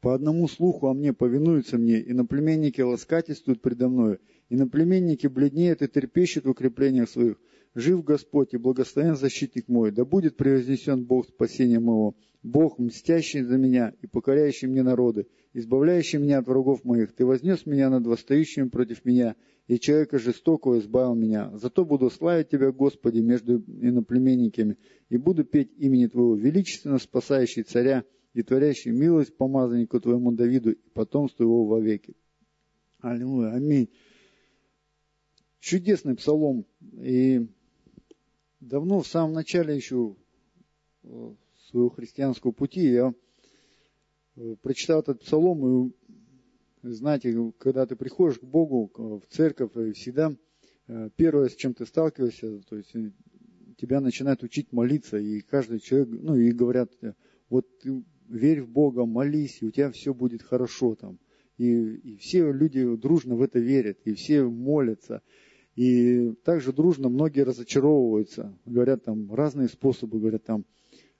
По 0.00 0.14
одному 0.14 0.46
слуху 0.48 0.86
о 0.86 0.94
мне 0.94 1.12
повинуются 1.12 1.78
мне, 1.78 1.98
и 1.98 2.12
наплеменники 2.12 2.80
ласкательствуют 2.80 3.60
предо 3.62 3.88
мною, 3.88 4.20
и 4.50 4.54
наплеменники 4.54 5.26
бледнеют 5.26 5.82
и 5.82 5.88
терпещут 5.88 6.44
в 6.44 6.50
укреплениях 6.50 7.08
своих. 7.08 7.40
Жив 7.74 8.04
Господь 8.04 8.54
и 8.54 8.58
благословен 8.58 9.16
защитник 9.16 9.66
мой, 9.66 9.90
да 9.90 10.04
будет 10.04 10.36
превознесен 10.36 11.04
Бог 11.04 11.26
спасения 11.26 11.80
моего, 11.80 12.14
Бог, 12.42 12.78
мстящий 12.78 13.42
за 13.42 13.56
меня 13.56 13.94
и 14.00 14.06
покоряющий 14.06 14.68
мне 14.68 14.82
народы, 14.82 15.26
избавляющий 15.54 16.18
меня 16.18 16.38
от 16.38 16.48
врагов 16.48 16.84
моих. 16.84 17.12
Ты 17.14 17.24
вознес 17.24 17.64
меня 17.64 17.88
над 17.88 18.06
восстающими 18.06 18.68
против 18.68 19.04
меня, 19.04 19.36
и 19.66 19.78
человека 19.78 20.18
жестокого 20.18 20.78
избавил 20.78 21.14
меня. 21.14 21.50
Зато 21.54 21.84
буду 21.84 22.10
славить 22.10 22.50
Тебя, 22.50 22.70
Господи, 22.72 23.20
между 23.20 23.60
иноплеменниками, 23.60 24.76
и 25.08 25.16
буду 25.16 25.44
петь 25.44 25.72
имени 25.78 26.08
Твоего, 26.08 26.34
величественно 26.34 26.98
спасающий 26.98 27.62
царя 27.62 28.04
и 28.34 28.42
творящий 28.42 28.90
милость 28.90 29.36
помазаннику 29.36 30.00
Твоему 30.00 30.32
Давиду 30.32 30.72
и 30.72 30.88
потомству 30.92 31.44
его 31.44 31.64
вовеки. 31.64 32.14
Аллилуйя, 33.00 33.52
аминь. 33.52 33.88
Чудесный 35.60 36.16
псалом. 36.16 36.66
И 37.00 37.46
давно, 38.60 39.00
в 39.00 39.06
самом 39.06 39.34
начале 39.34 39.76
еще 39.76 40.16
э, 41.04 41.34
своего 41.70 41.90
христианского 41.90 42.50
пути, 42.50 42.80
я 42.90 43.14
э, 44.36 44.56
прочитал 44.62 45.00
этот 45.00 45.20
псалом, 45.20 45.88
и 45.88 45.92
знаете, 46.82 47.52
когда 47.58 47.86
ты 47.86 47.96
приходишь 47.96 48.38
к 48.38 48.44
Богу, 48.44 48.90
в 48.94 49.22
церковь, 49.30 49.72
всегда 49.94 50.34
э, 50.86 51.10
первое, 51.16 51.48
с 51.48 51.54
чем 51.54 51.74
ты 51.74 51.86
сталкиваешься, 51.86 52.60
то 52.68 52.76
есть 52.76 52.94
тебя 53.76 54.00
начинают 54.00 54.42
учить 54.42 54.72
молиться, 54.72 55.18
и 55.18 55.40
каждый 55.40 55.80
человек, 55.80 56.08
ну 56.10 56.36
и 56.36 56.52
говорят, 56.52 56.92
вот 57.48 57.66
верь 58.28 58.62
в 58.62 58.68
Бога, 58.68 59.04
молись, 59.04 59.58
и 59.60 59.66
у 59.66 59.70
тебя 59.70 59.90
все 59.90 60.14
будет 60.14 60.42
хорошо 60.42 60.94
там. 60.94 61.18
И, 61.56 61.66
и 61.66 62.16
все 62.16 62.52
люди 62.52 62.96
дружно 62.96 63.36
в 63.36 63.42
это 63.42 63.58
верят, 63.58 63.98
и 64.04 64.14
все 64.14 64.44
молятся. 64.44 65.22
И 65.76 66.32
также 66.44 66.72
дружно 66.72 67.08
многие 67.08 67.40
разочаровываются, 67.40 68.56
говорят 68.64 69.04
там 69.04 69.32
разные 69.32 69.68
способы, 69.68 70.18
говорят 70.18 70.44
там, 70.44 70.64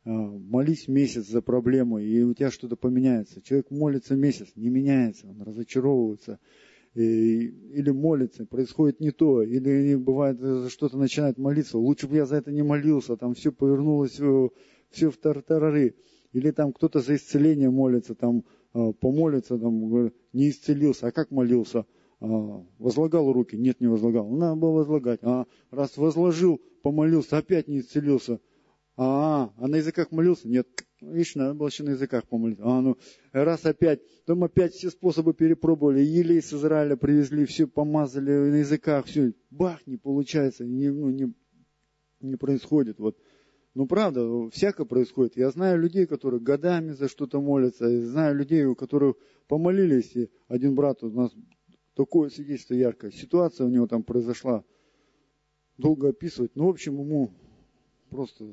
молись 0.04 0.88
месяц 0.88 1.26
за 1.28 1.40
проблему, 1.40 1.98
и 1.98 2.22
у 2.22 2.34
тебя 2.34 2.50
что-то 2.50 2.76
поменяется. 2.76 3.40
Человек 3.42 3.70
молится 3.70 4.14
месяц, 4.16 4.48
не 4.54 4.68
меняется, 4.68 5.26
он 5.26 5.42
разочаровывается. 5.42 6.38
Или 6.94 7.90
молится, 7.90 8.46
происходит 8.46 9.00
не 9.00 9.10
то, 9.10 9.42
или 9.42 9.96
бывает 9.96 10.38
что-то 10.70 10.96
начинает 10.96 11.38
молиться, 11.38 11.76
лучше 11.76 12.06
бы 12.06 12.16
я 12.16 12.26
за 12.26 12.36
это 12.36 12.52
не 12.52 12.62
молился, 12.62 13.16
там 13.16 13.34
все 13.34 13.50
повернулось, 13.50 14.20
все 14.90 15.10
в 15.10 15.16
тартарары. 15.16 15.96
Или 16.32 16.50
там 16.50 16.72
кто-то 16.72 17.00
за 17.00 17.14
исцеление 17.14 17.70
молится, 17.70 18.14
там 18.14 18.44
а, 18.72 18.92
помолится, 18.92 19.56
там 19.56 20.10
не 20.32 20.50
исцелился, 20.50 21.06
а 21.06 21.12
как 21.12 21.30
молился? 21.30 21.86
А, 22.20 22.26
возлагал 22.78 23.32
руки? 23.32 23.56
Нет, 23.56 23.80
не 23.80 23.86
возлагал. 23.86 24.28
Надо 24.28 24.56
было 24.56 24.72
возлагать. 24.72 25.20
А 25.22 25.46
раз 25.70 25.96
возложил, 25.96 26.60
помолился, 26.82 27.38
опять 27.38 27.68
не 27.68 27.80
исцелился. 27.80 28.40
А, 28.96 29.52
а 29.56 29.66
на 29.66 29.76
языках 29.76 30.12
молился? 30.12 30.48
Нет. 30.48 30.68
Видишь, 31.00 31.34
надо 31.34 31.54
было 31.54 31.66
еще 31.66 31.82
на 31.82 31.90
языках 31.90 32.26
помолиться. 32.26 32.64
А, 32.64 32.80
ну, 32.80 32.96
раз 33.32 33.66
опять, 33.66 34.00
там 34.24 34.44
опять 34.44 34.74
все 34.74 34.90
способы 34.90 35.34
перепробовали, 35.34 36.00
елей 36.00 36.40
с 36.40 36.52
Израиля 36.52 36.96
привезли, 36.96 37.44
все 37.44 37.66
помазали 37.66 38.30
на 38.30 38.56
языках, 38.56 39.06
все, 39.06 39.32
бах, 39.50 39.86
не 39.86 39.96
получается, 39.96 40.64
не, 40.64 40.90
ну, 40.90 41.10
не, 41.10 41.34
не 42.20 42.36
происходит. 42.36 43.00
Вот. 43.00 43.18
Ну, 43.74 43.86
правда, 43.86 44.48
всякое 44.50 44.86
происходит. 44.86 45.36
Я 45.36 45.50
знаю 45.50 45.80
людей, 45.80 46.06
которые 46.06 46.40
годами 46.40 46.92
за 46.92 47.08
что-то 47.08 47.40
молятся, 47.40 47.86
я 47.86 48.06
знаю 48.06 48.36
людей, 48.36 48.64
у 48.64 48.76
которых 48.76 49.16
помолились, 49.48 50.14
и 50.14 50.30
один 50.46 50.76
брат 50.76 51.02
у 51.02 51.10
нас 51.10 51.32
такое 51.94 52.30
свидетельство 52.30 52.74
яркое. 52.74 53.10
Ситуация 53.10 53.66
у 53.66 53.70
него 53.70 53.88
там 53.88 54.04
произошла. 54.04 54.64
Долго 55.76 56.10
описывать. 56.10 56.52
Ну, 56.54 56.66
в 56.66 56.70
общем, 56.70 57.00
ему 57.00 57.32
просто, 58.10 58.44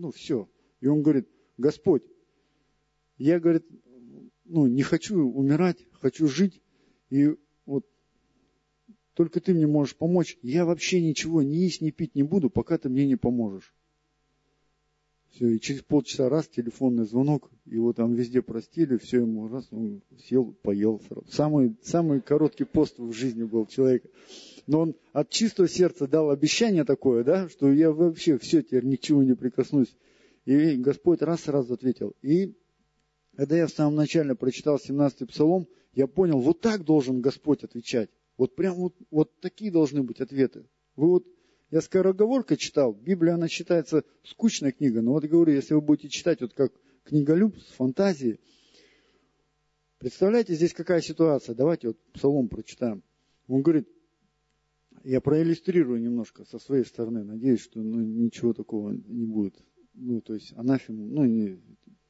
ну, 0.00 0.10
все. 0.10 0.48
И 0.80 0.86
он 0.86 1.02
говорит, 1.02 1.28
Господь, 1.58 2.02
я, 3.18 3.38
говорит, 3.38 3.66
ну, 4.44 4.66
не 4.66 4.82
хочу 4.82 5.22
умирать, 5.22 5.86
хочу 5.92 6.26
жить. 6.26 6.62
И 7.10 7.36
вот 7.66 7.86
только 9.14 9.40
ты 9.40 9.52
мне 9.52 9.66
можешь 9.66 9.96
помочь. 9.96 10.38
Я 10.42 10.64
вообще 10.64 11.02
ничего 11.02 11.42
не 11.42 11.58
есть, 11.58 11.82
не 11.82 11.92
пить 11.92 12.14
не 12.14 12.22
буду, 12.22 12.48
пока 12.48 12.78
ты 12.78 12.88
мне 12.88 13.06
не 13.06 13.16
поможешь. 13.16 13.74
Все, 15.32 15.48
и 15.48 15.60
через 15.60 15.82
полчаса 15.82 16.28
раз 16.28 16.48
телефонный 16.48 17.04
звонок, 17.04 17.50
его 17.64 17.92
там 17.92 18.14
везде 18.14 18.42
простили, 18.42 18.96
все 18.96 19.20
ему 19.20 19.48
раз, 19.48 19.68
он 19.70 20.02
сел, 20.24 20.52
поел. 20.62 21.00
Самый, 21.30 21.76
самый 21.82 22.20
короткий 22.20 22.64
пост 22.64 22.98
в 22.98 23.12
жизни 23.12 23.44
был 23.44 23.66
человека. 23.66 24.08
Но 24.66 24.80
он 24.80 24.96
от 25.12 25.30
чистого 25.30 25.68
сердца 25.68 26.06
дал 26.08 26.30
обещание 26.30 26.84
такое, 26.84 27.22
да, 27.22 27.48
что 27.48 27.72
я 27.72 27.92
вообще 27.92 28.38
все, 28.38 28.62
теперь 28.62 28.84
ничего 28.84 29.22
не 29.22 29.34
прикоснусь. 29.34 29.94
И 30.46 30.76
Господь 30.76 31.22
раз 31.22 31.42
сразу 31.42 31.74
ответил. 31.74 32.14
И 32.22 32.56
когда 33.36 33.56
я 33.56 33.66
в 33.66 33.70
самом 33.70 33.94
начале 33.94 34.34
прочитал 34.34 34.76
17-й 34.76 35.26
псалом, 35.26 35.68
я 35.94 36.06
понял, 36.06 36.40
вот 36.40 36.60
так 36.60 36.84
должен 36.84 37.20
Господь 37.20 37.62
отвечать. 37.62 38.10
Вот 38.36 38.54
прям 38.56 38.74
вот, 38.74 38.94
вот 39.10 39.38
такие 39.40 39.70
должны 39.70 40.02
быть 40.02 40.20
ответы. 40.20 40.66
Вы 40.96 41.08
вот 41.08 41.26
я 41.70 41.80
скороговоркой 41.80 42.56
читал, 42.56 42.92
Библия, 42.92 43.34
она 43.34 43.48
считается 43.48 44.04
скучной 44.24 44.72
книгой, 44.72 45.02
но 45.02 45.12
вот 45.12 45.24
говорю, 45.24 45.52
если 45.52 45.74
вы 45.74 45.80
будете 45.80 46.08
читать 46.08 46.40
вот 46.40 46.52
как 46.52 46.72
книголюб 47.04 47.56
с 47.58 47.72
фантазией, 47.72 48.40
представляете, 49.98 50.54
здесь 50.54 50.74
какая 50.74 51.00
ситуация, 51.00 51.54
давайте 51.54 51.88
вот 51.88 51.98
псалом 52.12 52.48
прочитаем. 52.48 53.02
Он 53.46 53.62
говорит, 53.62 53.88
я 55.04 55.20
проиллюстрирую 55.20 56.00
немножко 56.00 56.44
со 56.44 56.58
своей 56.58 56.84
стороны, 56.84 57.22
надеюсь, 57.24 57.60
что 57.60 57.80
ну, 57.80 58.00
ничего 58.00 58.52
такого 58.52 58.90
не 58.90 59.24
будет. 59.24 59.56
Ну, 59.94 60.20
то 60.20 60.34
есть 60.34 60.52
анафему, 60.56 61.06
ну, 61.06 61.24
не, 61.24 61.60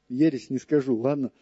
ересь 0.09 0.51
не 0.51 0.59
скажу, 0.59 0.97
ладно. 0.97 1.33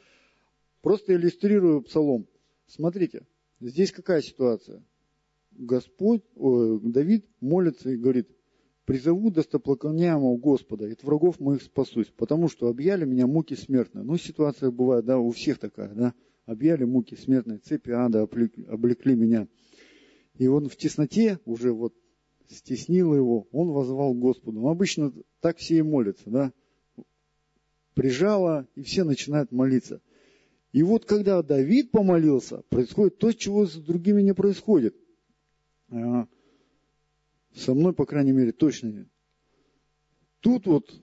Просто 0.82 1.14
иллюстрирую 1.14 1.82
псалом. 1.82 2.26
Смотрите, 2.66 3.26
здесь 3.60 3.92
какая 3.92 4.22
ситуация? 4.22 4.82
Господь, 5.52 6.22
о, 6.36 6.78
Давид 6.78 7.26
молится 7.40 7.90
и 7.90 7.96
говорит, 7.96 8.28
призову 8.84 9.30
достоплаконяемого 9.30 10.38
Господа, 10.38 10.86
и 10.86 10.92
от 10.92 11.02
врагов 11.02 11.40
моих 11.40 11.62
спасусь, 11.62 12.10
потому 12.16 12.48
что 12.48 12.68
объяли 12.68 13.04
меня 13.04 13.26
муки 13.26 13.54
смертные. 13.54 14.02
Ну, 14.02 14.16
ситуация 14.16 14.70
бывает, 14.70 15.04
да, 15.04 15.18
у 15.18 15.30
всех 15.30 15.58
такая, 15.58 15.94
да, 15.94 16.14
объяли 16.46 16.84
муки 16.84 17.14
смертные, 17.14 17.58
цепи 17.58 17.90
ада 17.90 18.22
облекли, 18.22 18.64
облекли 18.64 19.14
меня. 19.14 19.46
И 20.38 20.46
он 20.46 20.68
в 20.68 20.76
тесноте 20.76 21.38
уже 21.44 21.72
вот 21.72 21.94
стеснил 22.48 23.14
его, 23.14 23.46
он 23.52 23.68
возвал 23.72 24.14
Господу. 24.14 24.60
Ну, 24.60 24.68
обычно 24.68 25.12
так 25.40 25.58
все 25.58 25.76
и 25.78 25.82
молятся, 25.82 26.30
да, 26.30 26.52
прижало, 27.92 28.66
и 28.74 28.82
все 28.82 29.04
начинают 29.04 29.52
молиться. 29.52 30.00
И 30.72 30.82
вот 30.82 31.04
когда 31.04 31.42
Давид 31.42 31.90
помолился, 31.90 32.62
происходит 32.70 33.18
то, 33.18 33.32
чего 33.32 33.66
с 33.66 33.74
другими 33.74 34.22
не 34.22 34.32
происходит. 34.32 34.96
Со 35.90 37.74
мной, 37.74 37.92
по 37.92 38.06
крайней 38.06 38.32
мере, 38.32 38.52
точно 38.52 38.88
нет. 38.88 39.08
Тут 40.40 40.66
вот, 40.66 40.94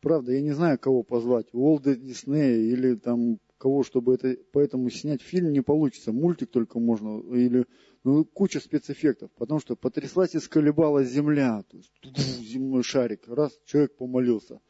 правда, 0.00 0.32
я 0.32 0.40
не 0.40 0.52
знаю, 0.52 0.78
кого 0.78 1.02
позвать, 1.02 1.46
Уолда 1.52 1.94
Диснея 1.94 2.56
или 2.56 2.94
там 2.96 3.38
кого, 3.58 3.82
чтобы 3.82 4.14
это, 4.14 4.36
поэтому 4.52 4.90
снять 4.90 5.22
фильм 5.22 5.52
не 5.52 5.62
получится. 5.62 6.12
Мультик 6.12 6.50
только 6.50 6.78
можно, 6.78 7.20
или 7.34 7.66
ну, 8.04 8.24
куча 8.24 8.60
спецэффектов, 8.60 9.30
потому 9.32 9.60
что 9.60 9.76
потряслась 9.76 10.34
и 10.34 10.40
сколебалась 10.40 11.08
земля, 11.08 11.62
то 11.62 11.76
есть, 11.76 11.92
земной 12.40 12.82
шарик, 12.82 13.26
раз, 13.26 13.58
человек 13.64 13.96
помолился, 13.96 14.60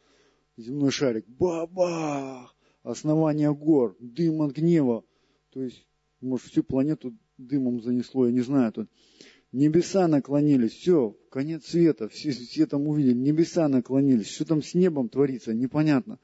земной 0.57 0.91
шарик, 0.91 1.27
бабах, 1.29 2.55
основание 2.83 3.55
гор, 3.55 3.97
дым 4.01 4.43
от 4.43 4.53
гнева, 4.53 5.05
то 5.51 5.63
есть, 5.63 5.87
может, 6.21 6.47
всю 6.47 6.63
планету 6.63 7.15
дымом 7.39 7.83
занесло, 7.83 8.27
я 8.27 8.33
не 8.33 8.41
знаю, 8.41 8.73
тут 8.73 8.89
небеса 9.53 10.07
наклонились, 10.09 10.73
все, 10.73 11.17
конец 11.31 11.67
света, 11.67 12.09
все, 12.09 12.31
все 12.31 12.67
там 12.67 12.87
увидели, 12.89 13.15
небеса 13.15 13.69
наклонились, 13.69 14.29
что 14.29 14.45
там 14.45 14.63
с 14.63 14.75
небом 14.75 15.09
творится, 15.09 15.55
непонятно. 15.55 16.19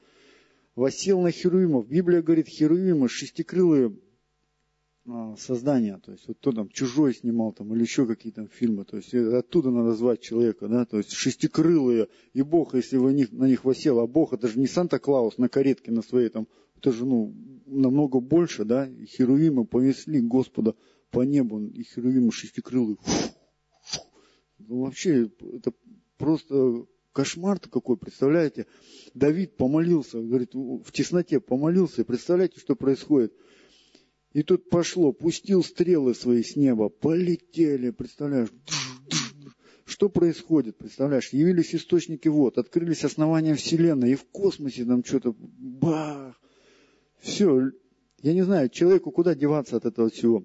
Восел 0.75 1.21
на 1.21 1.31
херувимов. 1.31 1.87
Библия 1.87 2.23
говорит, 2.23 2.47
херувимы, 2.47 3.07
шестикрылые 3.07 3.95
а, 5.05 5.35
создания, 5.37 5.99
то 6.03 6.13
есть 6.13 6.27
вот 6.27 6.37
кто 6.37 6.51
там 6.51 6.69
чужой 6.69 7.13
снимал 7.13 7.51
там 7.51 7.73
или 7.75 7.81
еще 7.81 8.07
какие-то 8.07 8.47
фильмы, 8.47 8.85
то 8.85 8.97
есть 8.97 9.13
оттуда 9.13 9.69
надо 9.69 9.93
звать 9.93 10.21
человека, 10.21 10.67
да, 10.67 10.85
то 10.85 10.97
есть 10.97 11.11
шестикрылые, 11.11 12.07
и 12.33 12.41
Бог, 12.41 12.73
если 12.73 12.97
вы 12.97 13.11
на 13.31 13.45
них 13.45 13.65
восел, 13.65 13.99
а 13.99 14.07
Бог 14.07 14.31
это 14.31 14.47
же 14.47 14.57
не 14.59 14.65
Санта-Клаус 14.65 15.37
на 15.37 15.49
каретке 15.49 15.91
на 15.91 16.03
своей 16.03 16.29
там, 16.29 16.47
это 16.77 16.93
же 16.93 17.05
ну 17.05 17.35
намного 17.65 18.19
больше, 18.21 18.63
да, 18.63 18.89
херувимы 19.05 19.65
повесли 19.65 20.21
Господа 20.21 20.73
по 21.13 21.21
небу, 21.21 21.63
и 21.63 21.83
херувимы 21.83 22.31
шестикрылые. 22.31 22.97
Ну, 24.57 24.81
вообще, 24.81 25.29
это 25.53 25.71
просто 26.17 26.85
кошмар-то 27.13 27.69
какой, 27.69 27.97
представляете? 27.97 28.65
Давид 29.13 29.55
помолился, 29.55 30.19
говорит, 30.19 30.55
в 30.55 30.91
тесноте 30.91 31.39
помолился, 31.39 32.03
представляете, 32.03 32.59
что 32.59 32.75
происходит? 32.75 33.31
И 34.33 34.41
тут 34.41 34.69
пошло, 34.69 35.13
пустил 35.13 35.63
стрелы 35.63 36.15
свои 36.15 36.41
с 36.41 36.55
неба, 36.55 36.89
полетели, 36.89 37.91
представляешь? 37.91 38.49
Что 39.85 40.09
происходит, 40.09 40.77
представляешь? 40.79 41.29
Явились 41.29 41.75
источники 41.75 42.27
вод, 42.27 42.57
открылись 42.57 43.03
основания 43.03 43.53
Вселенной, 43.53 44.13
и 44.13 44.15
в 44.15 44.25
космосе 44.25 44.85
там 44.85 45.05
что-то, 45.05 45.35
бах! 45.37 46.41
Все, 47.19 47.71
я 48.23 48.33
не 48.33 48.41
знаю, 48.41 48.69
человеку 48.69 49.11
куда 49.11 49.35
деваться 49.35 49.77
от 49.77 49.85
этого 49.85 50.09
всего. 50.09 50.43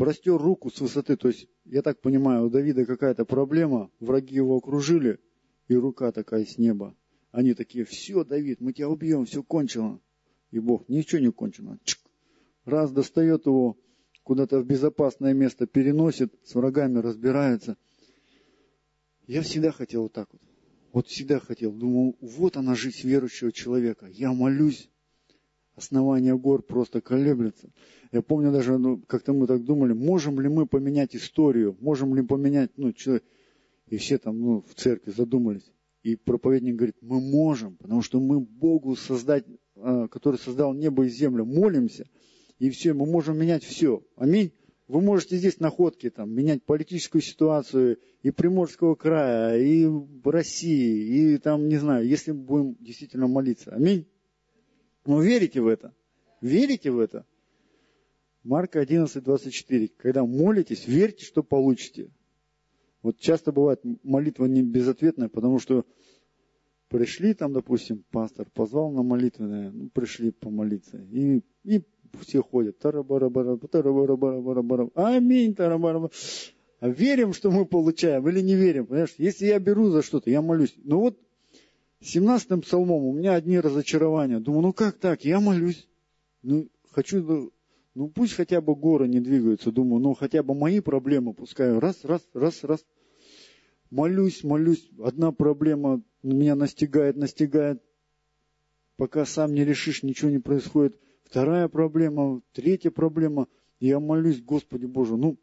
Простер 0.00 0.38
руку 0.38 0.70
с 0.70 0.80
высоты, 0.80 1.14
то 1.14 1.28
есть, 1.28 1.46
я 1.66 1.82
так 1.82 2.00
понимаю, 2.00 2.46
у 2.46 2.48
Давида 2.48 2.86
какая-то 2.86 3.26
проблема, 3.26 3.90
враги 4.00 4.34
его 4.34 4.56
окружили, 4.56 5.18
и 5.68 5.74
рука 5.74 6.10
такая 6.10 6.46
с 6.46 6.56
неба. 6.56 6.96
Они 7.32 7.52
такие, 7.52 7.84
все, 7.84 8.24
Давид, 8.24 8.62
мы 8.62 8.72
тебя 8.72 8.88
убьем, 8.88 9.26
все 9.26 9.42
кончено. 9.42 10.00
И 10.52 10.58
Бог, 10.58 10.88
ничего 10.88 11.20
не 11.20 11.30
кончено. 11.30 11.78
Чик. 11.84 11.98
Раз 12.64 12.92
достает 12.92 13.44
его, 13.44 13.76
куда-то 14.22 14.60
в 14.60 14.64
безопасное 14.64 15.34
место 15.34 15.66
переносит, 15.66 16.32
с 16.44 16.54
врагами 16.54 17.00
разбирается. 17.00 17.76
Я 19.26 19.42
всегда 19.42 19.70
хотел 19.70 20.04
вот 20.04 20.14
так 20.14 20.32
вот. 20.32 20.40
Вот 20.94 21.08
всегда 21.08 21.40
хотел. 21.40 21.74
Думал, 21.74 22.16
вот 22.22 22.56
она 22.56 22.74
жизнь 22.74 23.06
верующего 23.06 23.52
человека. 23.52 24.06
Я 24.06 24.32
молюсь, 24.32 24.88
основания 25.80 26.36
гор 26.36 26.62
просто 26.62 27.00
колеблется. 27.00 27.70
Я 28.12 28.22
помню 28.22 28.52
даже, 28.52 28.78
ну, 28.78 28.98
как-то 29.06 29.32
мы 29.32 29.46
так 29.46 29.64
думали, 29.64 29.92
можем 29.92 30.40
ли 30.40 30.48
мы 30.48 30.66
поменять 30.66 31.16
историю, 31.16 31.76
можем 31.80 32.14
ли 32.14 32.22
поменять, 32.22 32.70
ну, 32.76 32.92
человек. 32.92 33.24
И 33.86 33.96
все 33.96 34.18
там, 34.18 34.38
ну, 34.40 34.62
в 34.62 34.74
церкви 34.74 35.10
задумались. 35.10 35.68
И 36.02 36.16
проповедник 36.16 36.76
говорит, 36.76 36.96
мы 37.00 37.20
можем, 37.20 37.76
потому 37.76 38.02
что 38.02 38.20
мы 38.20 38.40
Богу 38.40 38.94
создать, 38.94 39.44
а, 39.76 40.08
который 40.08 40.38
создал 40.38 40.74
небо 40.74 41.04
и 41.04 41.08
землю, 41.08 41.44
молимся, 41.44 42.06
и 42.58 42.70
все, 42.70 42.92
мы 42.92 43.06
можем 43.06 43.38
менять 43.38 43.64
все. 43.64 44.02
Аминь. 44.16 44.52
Вы 44.86 45.00
можете 45.00 45.36
здесь 45.36 45.60
находки 45.60 46.10
там, 46.10 46.32
менять 46.32 46.64
политическую 46.64 47.22
ситуацию 47.22 47.98
и 48.22 48.30
Приморского 48.30 48.96
края, 48.96 49.56
и 49.58 49.86
России, 50.24 51.34
и 51.34 51.38
там, 51.38 51.68
не 51.68 51.76
знаю, 51.76 52.06
если 52.06 52.32
будем 52.32 52.76
действительно 52.80 53.28
молиться. 53.28 53.70
Аминь. 53.70 54.06
Но 55.10 55.20
верите 55.20 55.60
в 55.60 55.66
это? 55.66 55.92
Верите 56.40 56.92
в 56.92 57.00
это? 57.00 57.26
Марка 58.44 58.78
11, 58.78 59.24
24. 59.24 59.88
Когда 59.96 60.24
молитесь, 60.24 60.86
верьте, 60.86 61.24
что 61.24 61.42
получите. 61.42 62.12
Вот 63.02 63.18
часто 63.18 63.50
бывает 63.50 63.80
молитва 64.04 64.44
не 64.44 64.62
безответная, 64.62 65.28
потому 65.28 65.58
что 65.58 65.84
пришли 66.86 67.34
там, 67.34 67.52
допустим, 67.52 68.04
пастор 68.12 68.48
позвал 68.54 68.92
на 68.92 69.02
молитвенное, 69.02 69.72
ну, 69.72 69.88
пришли 69.88 70.30
помолиться, 70.30 70.98
и, 70.98 71.42
и 71.64 71.82
все 72.20 72.40
ходят, 72.40 72.78
тарабара-бара, 72.78 73.56
тарабара-бара-бара-бара, 73.56 74.90
аминь, 74.94 75.56
тарабара 75.56 76.08
А 76.78 76.88
верим, 76.88 77.32
что 77.32 77.50
мы 77.50 77.66
получаем, 77.66 78.28
или 78.28 78.42
не 78.42 78.54
верим, 78.54 78.86
понимаешь? 78.86 79.16
Если 79.18 79.46
я 79.46 79.58
беру 79.58 79.88
за 79.88 80.02
что-то, 80.02 80.30
я 80.30 80.40
молюсь. 80.40 80.76
Ну 80.84 81.00
вот, 81.00 81.18
17-м 82.02 82.62
псалмом 82.62 83.04
у 83.04 83.12
меня 83.12 83.34
одни 83.34 83.58
разочарования. 83.58 84.40
Думаю, 84.40 84.62
ну 84.62 84.72
как 84.72 84.98
так, 84.98 85.24
я 85.24 85.40
молюсь. 85.40 85.86
Ну, 86.42 86.68
хочу 86.90 87.52
ну 87.94 88.08
пусть 88.08 88.34
хотя 88.34 88.60
бы 88.60 88.74
горы 88.74 89.08
не 89.08 89.20
двигаются, 89.20 89.72
думаю, 89.72 90.00
ну 90.00 90.14
хотя 90.14 90.42
бы 90.42 90.54
мои 90.54 90.80
проблемы 90.80 91.34
пускай 91.34 91.76
раз, 91.78 92.04
раз, 92.04 92.22
раз, 92.34 92.64
раз. 92.64 92.86
Молюсь, 93.90 94.44
молюсь, 94.44 94.88
одна 95.02 95.32
проблема 95.32 96.02
меня 96.22 96.54
настигает, 96.54 97.16
настигает. 97.16 97.82
Пока 98.96 99.24
сам 99.24 99.54
не 99.54 99.64
решишь, 99.64 100.02
ничего 100.02 100.30
не 100.30 100.38
происходит. 100.38 100.98
Вторая 101.24 101.68
проблема, 101.68 102.42
третья 102.52 102.90
проблема. 102.90 103.48
Я 103.80 103.98
молюсь, 103.98 104.40
Господи 104.40 104.86
Боже, 104.86 105.16
ну 105.16 105.38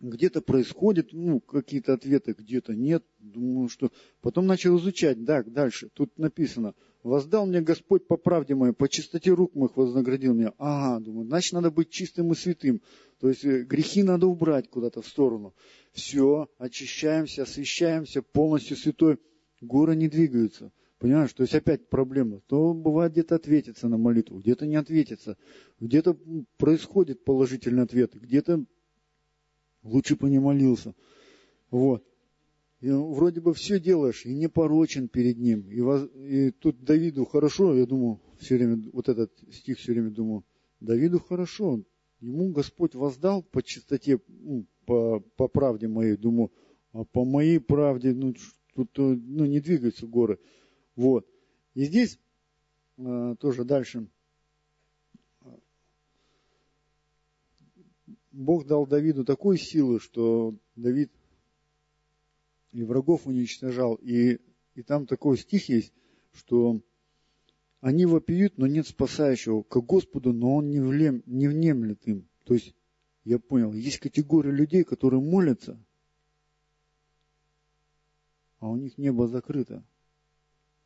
где-то 0.00 0.40
происходит, 0.40 1.12
ну, 1.12 1.40
какие-то 1.40 1.94
ответы, 1.94 2.34
где-то 2.36 2.74
нет. 2.74 3.04
Думаю, 3.18 3.68
что... 3.68 3.90
Потом 4.20 4.46
начал 4.46 4.78
изучать, 4.78 5.24
да, 5.24 5.42
дальше. 5.42 5.90
Тут 5.92 6.16
написано, 6.18 6.74
воздал 7.02 7.46
мне 7.46 7.60
Господь 7.60 8.06
по 8.06 8.16
правде 8.16 8.54
моей, 8.54 8.72
по 8.72 8.88
чистоте 8.88 9.30
рук 9.30 9.54
моих 9.54 9.76
вознаградил 9.76 10.34
меня. 10.34 10.52
Ага, 10.58 11.04
думаю, 11.04 11.26
значит, 11.26 11.52
надо 11.52 11.70
быть 11.70 11.90
чистым 11.90 12.32
и 12.32 12.36
святым. 12.36 12.80
То 13.20 13.28
есть 13.28 13.44
э, 13.44 13.62
грехи 13.64 14.02
надо 14.02 14.26
убрать 14.26 14.68
куда-то 14.68 15.02
в 15.02 15.06
сторону. 15.06 15.54
Все, 15.92 16.48
очищаемся, 16.58 17.42
освещаемся, 17.42 18.22
полностью 18.22 18.76
святой. 18.76 19.18
Горы 19.60 19.96
не 19.96 20.08
двигаются. 20.08 20.72
Понимаешь, 21.00 21.32
то 21.32 21.42
есть 21.42 21.54
опять 21.54 21.88
проблема. 21.88 22.40
То 22.46 22.74
бывает 22.74 23.12
где-то 23.12 23.36
ответится 23.36 23.88
на 23.88 23.98
молитву, 23.98 24.38
где-то 24.38 24.66
не 24.66 24.76
ответится. 24.76 25.36
Где-то 25.80 26.16
происходит 26.56 27.24
положительный 27.24 27.84
ответ, 27.84 28.14
где-то 28.14 28.64
лучше 29.82 30.16
бы 30.16 30.30
не 30.30 30.38
молился. 30.38 30.94
Вот. 31.70 32.04
И 32.80 32.90
вроде 32.90 33.40
бы 33.40 33.54
все 33.54 33.80
делаешь, 33.80 34.24
и 34.24 34.34
не 34.34 34.48
порочен 34.48 35.08
перед 35.08 35.38
ним. 35.38 35.68
И, 35.68 35.80
воз, 35.80 36.08
и 36.14 36.52
тут 36.52 36.84
Давиду 36.84 37.24
хорошо, 37.24 37.74
я 37.74 37.86
думаю, 37.86 38.20
все 38.38 38.56
время, 38.56 38.82
вот 38.92 39.08
этот 39.08 39.32
стих 39.50 39.78
все 39.78 39.92
время 39.92 40.10
думаю, 40.10 40.44
Давиду 40.78 41.18
хорошо, 41.18 41.82
ему 42.20 42.52
Господь 42.52 42.94
воздал 42.94 43.42
по 43.42 43.62
чистоте, 43.64 44.20
ну, 44.28 44.64
по, 44.86 45.20
по 45.36 45.48
правде 45.48 45.88
моей, 45.88 46.16
думаю, 46.16 46.52
а 46.92 47.04
по 47.04 47.24
моей 47.24 47.58
правде, 47.58 48.14
ну, 48.14 48.34
тут 48.74 48.90
ну, 48.96 49.44
не 49.44 49.60
двигаются 49.60 50.06
горы. 50.06 50.38
Вот. 50.94 51.26
И 51.74 51.84
здесь 51.84 52.18
э, 52.96 53.34
тоже 53.40 53.64
дальше 53.64 54.06
Бог 58.38 58.66
дал 58.66 58.86
Давиду 58.86 59.24
такой 59.24 59.58
силы, 59.58 59.98
что 59.98 60.54
Давид 60.76 61.10
и 62.70 62.84
врагов 62.84 63.26
уничтожал. 63.26 63.96
И, 63.96 64.38
и 64.76 64.82
там 64.84 65.06
такой 65.06 65.36
стих 65.38 65.68
есть, 65.68 65.92
что 66.32 66.80
они 67.80 68.06
вопиют, 68.06 68.56
но 68.56 68.68
нет 68.68 68.86
спасающего 68.86 69.64
к 69.64 69.76
Господу, 69.84 70.32
но 70.32 70.54
Он 70.54 70.70
не, 70.70 70.78
влем, 70.78 71.24
не 71.26 71.48
внемлет 71.48 72.06
им. 72.06 72.28
То 72.44 72.54
есть, 72.54 72.76
я 73.24 73.40
понял, 73.40 73.72
есть 73.72 73.98
категория 73.98 74.52
людей, 74.52 74.84
которые 74.84 75.20
молятся, 75.20 75.76
а 78.60 78.68
у 78.70 78.76
них 78.76 78.98
небо 78.98 79.26
закрыто. 79.26 79.84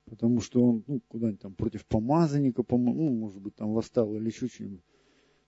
Потому 0.07 0.41
что 0.41 0.65
он, 0.65 0.85
ну, 0.87 1.01
куда-нибудь 1.07 1.41
там 1.41 1.55
против 1.55 1.85
помазанника, 1.85 2.65
ну, 2.71 3.11
может 3.11 3.43
быть, 3.43 3.57
там 3.57 3.75
восстал 3.75 4.15
или 4.15 4.29
еще 4.29 4.49
что-нибудь. 4.49 4.83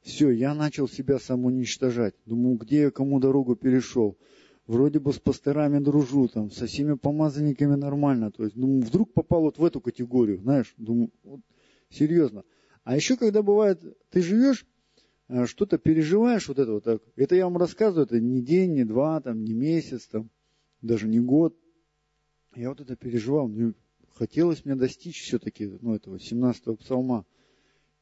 Все, 0.05 0.31
я 0.31 0.55
начал 0.55 0.87
себя 0.87 1.19
самоуничтожать. 1.19 2.15
Думаю, 2.27 2.59
где 2.59 2.83
я 2.83 2.91
кому 2.91 3.21
дорогу 3.21 3.57
перешел. 3.57 4.19
Вроде 4.67 4.99
бы 4.99 5.15
с 5.15 5.19
пасторами 5.19 5.79
дружу, 5.79 6.29
там, 6.29 6.51
со 6.51 6.67
всеми 6.67 6.93
помазанниками 6.93 7.75
нормально. 7.75 8.31
То 8.31 8.45
есть, 8.45 8.55
думаю, 8.55 8.83
вдруг 8.83 9.15
попал 9.15 9.43
вот 9.43 9.57
в 9.57 9.65
эту 9.65 9.81
категорию, 9.81 10.41
знаешь, 10.41 10.75
думаю, 10.77 11.11
вот, 11.23 11.41
серьезно. 11.89 12.45
А 12.83 12.97
еще, 12.97 13.17
когда 13.17 13.43
бывает, 13.43 13.83
ты 14.11 14.21
живешь, 14.21 14.67
э, 15.29 15.47
что-то 15.47 15.79
переживаешь, 15.79 16.49
вот 16.49 16.59
это 16.59 16.73
вот 16.73 16.85
так. 16.85 17.03
Это 17.17 17.35
я 17.35 17.45
вам 17.45 17.57
рассказываю, 17.57 18.05
это 18.05 18.21
не 18.21 18.43
день, 18.43 18.75
не 18.75 18.85
два, 18.85 19.23
там, 19.23 19.43
не 19.43 19.55
месяц, 19.55 20.07
там, 20.07 20.29
даже 20.83 21.09
не 21.09 21.19
год. 21.19 21.57
Я 22.55 22.69
вот 22.69 22.81
это 22.81 22.95
переживал, 22.95 23.49
мне 23.49 23.73
хотелось 24.15 24.67
мне 24.67 24.75
достичь 24.75 25.23
все-таки, 25.23 25.79
ну, 25.81 25.95
этого 25.95 26.17
17-го 26.17 26.77
псалма. 26.77 27.25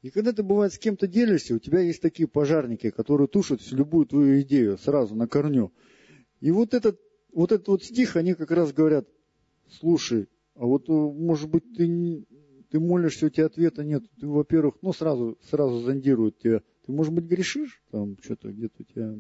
И 0.03 0.11
когда 0.11 0.33
ты, 0.33 0.43
бывает, 0.43 0.73
с 0.73 0.79
кем-то 0.79 1.07
делишься, 1.07 1.55
у 1.55 1.61
тебя 1.61 1.79
есть 1.81 2.03
такие 2.03 2.29
пожарники, 2.29 2.91
которые 2.91 3.29
тушат 3.29 3.61
всю 3.61 3.77
любую 3.77 4.07
твою 4.07 4.41
идею 4.43 4.77
сразу 4.77 5.15
на 5.15 5.29
корню. 5.29 5.73
И 6.41 6.51
вот 6.51 6.75
этот, 6.75 7.01
вот 7.33 7.53
этот 7.53 7.69
вот 7.69 7.85
стих, 7.85 8.17
они 8.17 8.35
как 8.35 8.51
раз 8.51 8.73
говорят, 8.73 9.09
слушай, 9.71 10.29
а 10.57 10.67
вот, 10.67 10.89
э, 10.89 10.93
может 10.93 11.49
быть, 11.49 11.63
ты, 11.77 12.27
ты 12.71 12.81
молишься, 12.81 13.27
у 13.27 13.31
тебя 13.31 13.47
ответа 13.47 13.85
нет. 13.85 14.03
Ты, 14.19 14.27
во-первых, 14.27 14.75
ну, 14.83 14.93
сразу, 14.93 15.39
сразу 15.49 15.79
зондируют 15.79 16.39
тебя. 16.39 16.63
Ты, 16.85 16.93
может 16.93 17.13
быть, 17.13 17.27
грешишь? 17.27 17.81
Там 17.93 18.17
что-то 18.21 18.51
где-то 18.51 18.75
у 18.81 18.85
тебя 18.85 19.15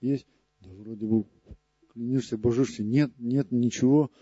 есть? 0.00 0.26
Да 0.60 0.70
вроде 0.70 1.06
бы 1.06 1.24
клянешься, 1.92 2.38
божишься. 2.38 2.84
Нет, 2.84 3.10
нет, 3.18 3.50
ничего. 3.50 4.12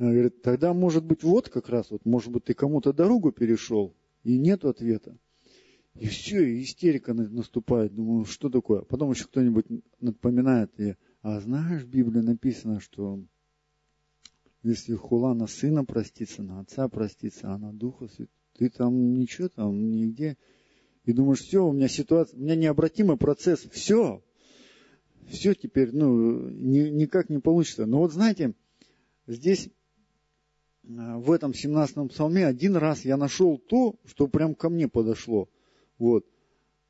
Говорит, 0.00 0.42
тогда, 0.42 0.74
может 0.74 1.04
быть, 1.04 1.22
вот 1.22 1.48
как 1.48 1.68
раз, 1.68 1.90
вот, 1.90 2.04
может 2.04 2.32
быть, 2.32 2.44
ты 2.44 2.54
кому-то 2.54 2.92
дорогу 2.92 3.30
перешел, 3.30 3.94
и 4.26 4.38
нет 4.38 4.64
ответа. 4.64 5.16
И 5.94 6.06
все, 6.06 6.42
и 6.44 6.62
истерика 6.62 7.14
наступает. 7.14 7.94
Думаю, 7.94 8.24
что 8.24 8.50
такое? 8.50 8.82
Потом 8.82 9.12
еще 9.12 9.24
кто-нибудь 9.24 9.66
напоминает, 10.00 10.78
и, 10.80 10.96
а 11.22 11.40
знаешь, 11.40 11.82
в 11.82 11.88
Библии 11.88 12.20
написано, 12.20 12.80
что 12.80 13.22
если 14.64 14.94
хула 14.94 15.32
на 15.32 15.46
сына 15.46 15.84
простится, 15.84 16.42
на 16.42 16.60
отца 16.60 16.88
простится, 16.88 17.54
а 17.54 17.58
на 17.58 17.72
духа 17.72 18.08
ты 18.58 18.68
там 18.68 19.14
ничего 19.14 19.48
там, 19.48 19.90
нигде. 19.90 20.36
И 21.04 21.12
думаешь, 21.12 21.38
все, 21.38 21.64
у 21.64 21.72
меня 21.72 21.86
ситуация, 21.86 22.36
у 22.36 22.42
меня 22.42 22.56
необратимый 22.56 23.16
процесс, 23.16 23.60
все, 23.70 24.24
все 25.28 25.54
теперь, 25.54 25.92
ну, 25.92 26.48
ни, 26.48 26.80
никак 26.88 27.30
не 27.30 27.38
получится. 27.38 27.86
Но 27.86 27.98
вот 27.98 28.12
знаете, 28.12 28.54
здесь, 29.28 29.70
в 30.86 31.32
этом 31.32 31.50
17-м 31.50 32.08
псалме, 32.08 32.46
один 32.46 32.76
раз 32.76 33.04
я 33.04 33.16
нашел 33.16 33.58
то, 33.58 33.96
что 34.04 34.28
прям 34.28 34.54
ко 34.54 34.68
мне 34.68 34.88
подошло. 34.88 35.48
Вот. 35.98 36.24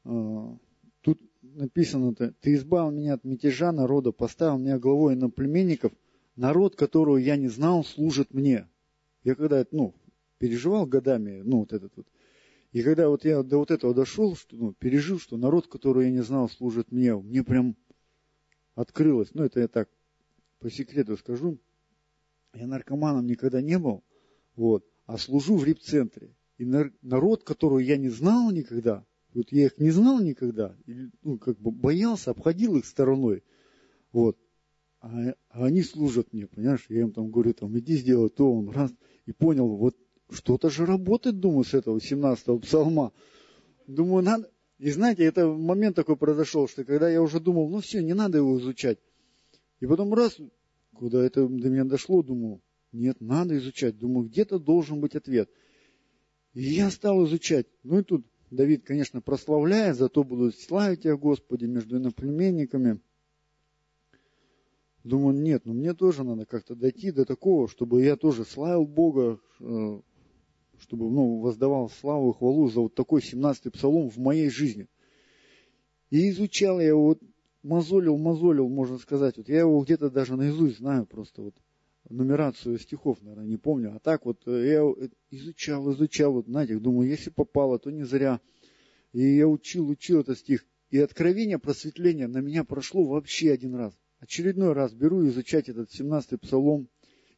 А, 0.04 0.56
тут 1.00 1.20
написано, 1.42 2.14
ты 2.14 2.54
избавил 2.54 2.90
меня 2.90 3.14
от 3.14 3.24
мятежа 3.24 3.72
народа, 3.72 4.12
поставил 4.12 4.58
меня 4.58 4.78
главой 4.78 5.16
на 5.16 5.30
племенников, 5.30 5.92
народ, 6.36 6.76
которого 6.76 7.16
я 7.16 7.36
не 7.36 7.48
знал, 7.48 7.84
служит 7.84 8.34
мне. 8.34 8.68
Я 9.24 9.34
когда, 9.34 9.64
ну, 9.70 9.94
переживал 10.38 10.86
годами, 10.86 11.40
ну, 11.42 11.60
вот 11.60 11.72
этот 11.72 11.96
вот, 11.96 12.06
и 12.72 12.82
когда 12.82 13.08
вот 13.08 13.24
я 13.24 13.42
до 13.42 13.56
вот 13.56 13.70
этого 13.70 13.94
дошел, 13.94 14.36
что, 14.36 14.54
ну, 14.54 14.74
пережил, 14.74 15.18
что 15.18 15.38
народ, 15.38 15.66
которого 15.66 16.02
я 16.02 16.10
не 16.10 16.22
знал, 16.22 16.50
служит 16.50 16.92
мне, 16.92 17.16
мне 17.16 17.42
прям 17.42 17.74
открылось. 18.74 19.30
Ну, 19.32 19.44
это 19.44 19.60
я 19.60 19.68
так 19.68 19.88
по 20.58 20.70
секрету 20.70 21.16
скажу. 21.16 21.58
Я 22.56 22.66
наркоманом 22.66 23.26
никогда 23.26 23.60
не 23.60 23.78
был, 23.78 24.02
вот, 24.54 24.84
а 25.04 25.18
служу 25.18 25.56
в 25.56 25.64
рип-центре. 25.64 26.34
И 26.56 26.64
народ, 27.02 27.44
которого 27.44 27.78
я 27.78 27.98
не 27.98 28.08
знал 28.08 28.50
никогда, 28.50 29.04
вот 29.34 29.52
я 29.52 29.66
их 29.66 29.78
не 29.78 29.90
знал 29.90 30.20
никогда, 30.20 30.74
ну, 31.22 31.38
как 31.38 31.60
бы 31.60 31.70
боялся, 31.70 32.30
обходил 32.30 32.76
их 32.76 32.86
стороной, 32.86 33.44
вот, 34.10 34.38
а, 35.00 35.34
а 35.50 35.66
они 35.66 35.82
служат 35.82 36.32
мне, 36.32 36.46
понимаешь, 36.46 36.86
я 36.88 37.02
им 37.02 37.12
там 37.12 37.30
говорю, 37.30 37.52
там, 37.52 37.78
иди 37.78 37.96
сделай 37.96 38.30
то, 38.30 38.50
он 38.50 38.70
раз, 38.70 38.90
и 39.26 39.32
понял, 39.32 39.68
вот, 39.68 39.94
что-то 40.30 40.70
же 40.70 40.86
работает, 40.86 41.38
думаю, 41.38 41.64
с 41.64 41.74
этого 41.74 41.98
17-го 41.98 42.58
псалма. 42.60 43.12
Думаю, 43.86 44.24
надо, 44.24 44.50
и 44.78 44.90
знаете, 44.90 45.24
это 45.24 45.46
момент 45.46 45.96
такой 45.96 46.16
произошел, 46.16 46.68
что 46.68 46.84
когда 46.84 47.08
я 47.08 47.22
уже 47.22 47.38
думал, 47.38 47.68
ну 47.68 47.80
все, 47.80 48.02
не 48.02 48.14
надо 48.14 48.38
его 48.38 48.58
изучать. 48.58 48.98
И 49.80 49.86
потом 49.86 50.12
раз, 50.14 50.38
когда 50.98 51.24
это 51.24 51.46
до 51.46 51.68
меня 51.68 51.84
дошло, 51.84 52.22
думаю, 52.22 52.60
нет, 52.92 53.20
надо 53.20 53.56
изучать. 53.58 53.98
Думаю, 53.98 54.28
где-то 54.28 54.58
должен 54.58 55.00
быть 55.00 55.14
ответ. 55.14 55.50
И 56.54 56.62
я 56.62 56.90
стал 56.90 57.24
изучать. 57.26 57.66
Ну 57.82 57.98
и 57.98 58.02
тут 58.02 58.26
Давид, 58.50 58.84
конечно, 58.84 59.20
прославляет, 59.20 59.96
зато 59.96 60.22
будут 60.22 60.58
славить 60.58 61.02
тебя, 61.02 61.16
Господи, 61.16 61.64
между 61.64 61.98
иноплеменниками. 61.98 63.00
Думаю, 65.02 65.36
нет, 65.36 65.62
ну 65.64 65.74
мне 65.74 65.94
тоже 65.94 66.24
надо 66.24 66.46
как-то 66.46 66.74
дойти 66.74 67.12
до 67.12 67.24
такого, 67.24 67.68
чтобы 67.68 68.02
я 68.02 68.16
тоже 68.16 68.44
славил 68.44 68.86
Бога, 68.86 69.38
э, 69.60 70.00
чтобы 70.78 71.10
ну, 71.10 71.38
воздавал 71.38 71.90
славу 71.90 72.30
и 72.30 72.34
хвалу 72.34 72.68
за 72.68 72.80
вот 72.80 72.94
такой 72.94 73.20
17-й 73.20 73.70
псалом 73.70 74.10
в 74.10 74.16
моей 74.16 74.48
жизни. 74.48 74.88
И 76.10 76.30
изучал 76.30 76.80
я 76.80 76.94
вот, 76.94 77.20
мозолил, 77.66 78.16
мозолил, 78.16 78.68
можно 78.68 78.98
сказать. 78.98 79.36
Вот 79.36 79.48
я 79.48 79.60
его 79.60 79.82
где-то 79.82 80.10
даже 80.10 80.36
наизусть 80.36 80.78
знаю 80.78 81.04
просто 81.04 81.42
вот 81.42 81.54
нумерацию 82.08 82.78
стихов, 82.78 83.20
наверное, 83.22 83.46
не 83.46 83.56
помню. 83.56 83.94
А 83.94 83.98
так 83.98 84.24
вот 84.24 84.40
э, 84.46 84.68
я 84.68 85.08
изучал, 85.30 85.92
изучал, 85.92 86.32
вот 86.32 86.46
знаете, 86.46 86.78
думаю, 86.78 87.10
если 87.10 87.30
попало, 87.30 87.78
то 87.78 87.90
не 87.90 88.04
зря. 88.04 88.40
И 89.12 89.20
я 89.36 89.48
учил, 89.48 89.88
учил 89.88 90.20
этот 90.20 90.38
стих. 90.38 90.64
И 90.90 90.98
откровение, 90.98 91.58
просветление 91.58 92.28
на 92.28 92.38
меня 92.38 92.62
прошло 92.62 93.04
вообще 93.04 93.50
один 93.50 93.74
раз. 93.74 93.92
Очередной 94.20 94.72
раз 94.72 94.92
беру 94.92 95.26
изучать 95.26 95.68
этот 95.68 95.90
17-й 95.90 96.38
псалом. 96.38 96.88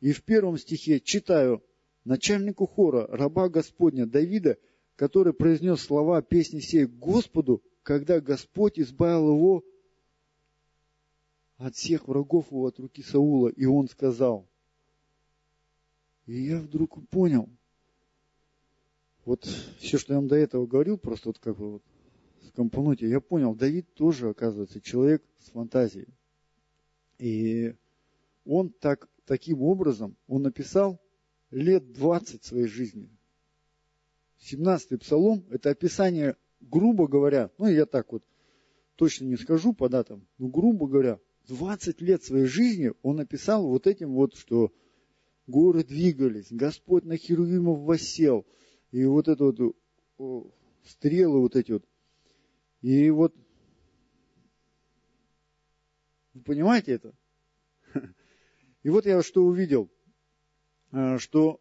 И 0.00 0.12
в 0.12 0.22
первом 0.22 0.58
стихе 0.58 1.00
читаю 1.00 1.64
начальнику 2.04 2.66
хора, 2.66 3.06
раба 3.08 3.48
Господня 3.48 4.06
Давида, 4.06 4.58
который 4.96 5.32
произнес 5.32 5.80
слова 5.80 6.20
песни 6.20 6.60
сей 6.60 6.84
Господу, 6.84 7.62
когда 7.82 8.20
Господь 8.20 8.78
избавил 8.78 9.30
его 9.34 9.64
от 11.58 11.74
всех 11.74 12.08
врагов 12.08 12.50
его 12.50 12.66
от 12.66 12.78
руки 12.78 13.02
Саула, 13.02 13.48
и 13.48 13.66
он 13.66 13.88
сказал. 13.88 14.48
И 16.26 16.40
я 16.42 16.60
вдруг 16.60 17.06
понял, 17.08 17.48
вот 19.24 19.44
все, 19.78 19.98
что 19.98 20.14
я 20.14 20.20
вам 20.20 20.28
до 20.28 20.36
этого 20.36 20.66
говорил, 20.66 20.96
просто 20.96 21.30
вот 21.30 21.38
как 21.38 21.56
бы 21.56 21.72
вот 21.72 21.82
скомпонуть, 22.46 23.02
я 23.02 23.20
понял, 23.20 23.54
Давид 23.54 23.92
тоже, 23.94 24.30
оказывается, 24.30 24.80
человек 24.80 25.22
с 25.40 25.50
фантазией. 25.50 26.08
И 27.18 27.74
он 28.44 28.70
так, 28.70 29.08
таким 29.26 29.62
образом, 29.62 30.16
он 30.28 30.42
написал 30.42 31.00
лет 31.50 31.92
20 31.92 32.44
своей 32.44 32.68
жизни. 32.68 33.10
17-й 34.40 34.98
псалом– 34.98 35.44
это 35.50 35.70
описание, 35.70 36.36
грубо 36.60 37.08
говоря, 37.08 37.50
ну 37.58 37.66
я 37.66 37.86
так 37.86 38.12
вот 38.12 38.22
точно 38.94 39.24
не 39.24 39.36
скажу 39.36 39.72
по 39.72 39.88
датам, 39.88 40.26
но 40.38 40.46
грубо 40.46 40.86
говоря, 40.86 41.18
20 41.48 42.00
лет 42.00 42.22
своей 42.22 42.46
жизни 42.46 42.92
он 43.02 43.16
написал 43.16 43.66
вот 43.66 43.86
этим 43.86 44.14
вот, 44.14 44.36
что 44.36 44.72
горы 45.46 45.82
двигались, 45.82 46.46
Господь 46.50 47.04
на 47.04 47.16
Херувимов 47.16 47.80
восел, 47.80 48.46
и 48.90 49.04
вот 49.04 49.28
это 49.28 49.44
вот 49.44 50.54
стрелы 50.84 51.40
вот 51.40 51.56
эти 51.56 51.72
вот. 51.72 51.84
И 52.80 53.10
вот, 53.10 53.34
вы 56.34 56.42
понимаете 56.42 56.92
это? 56.92 57.14
И 58.84 58.88
вот 58.88 59.04
я 59.06 59.20
что 59.22 59.44
увидел– 59.44 59.90
Э, 60.92 61.18
что 61.18 61.60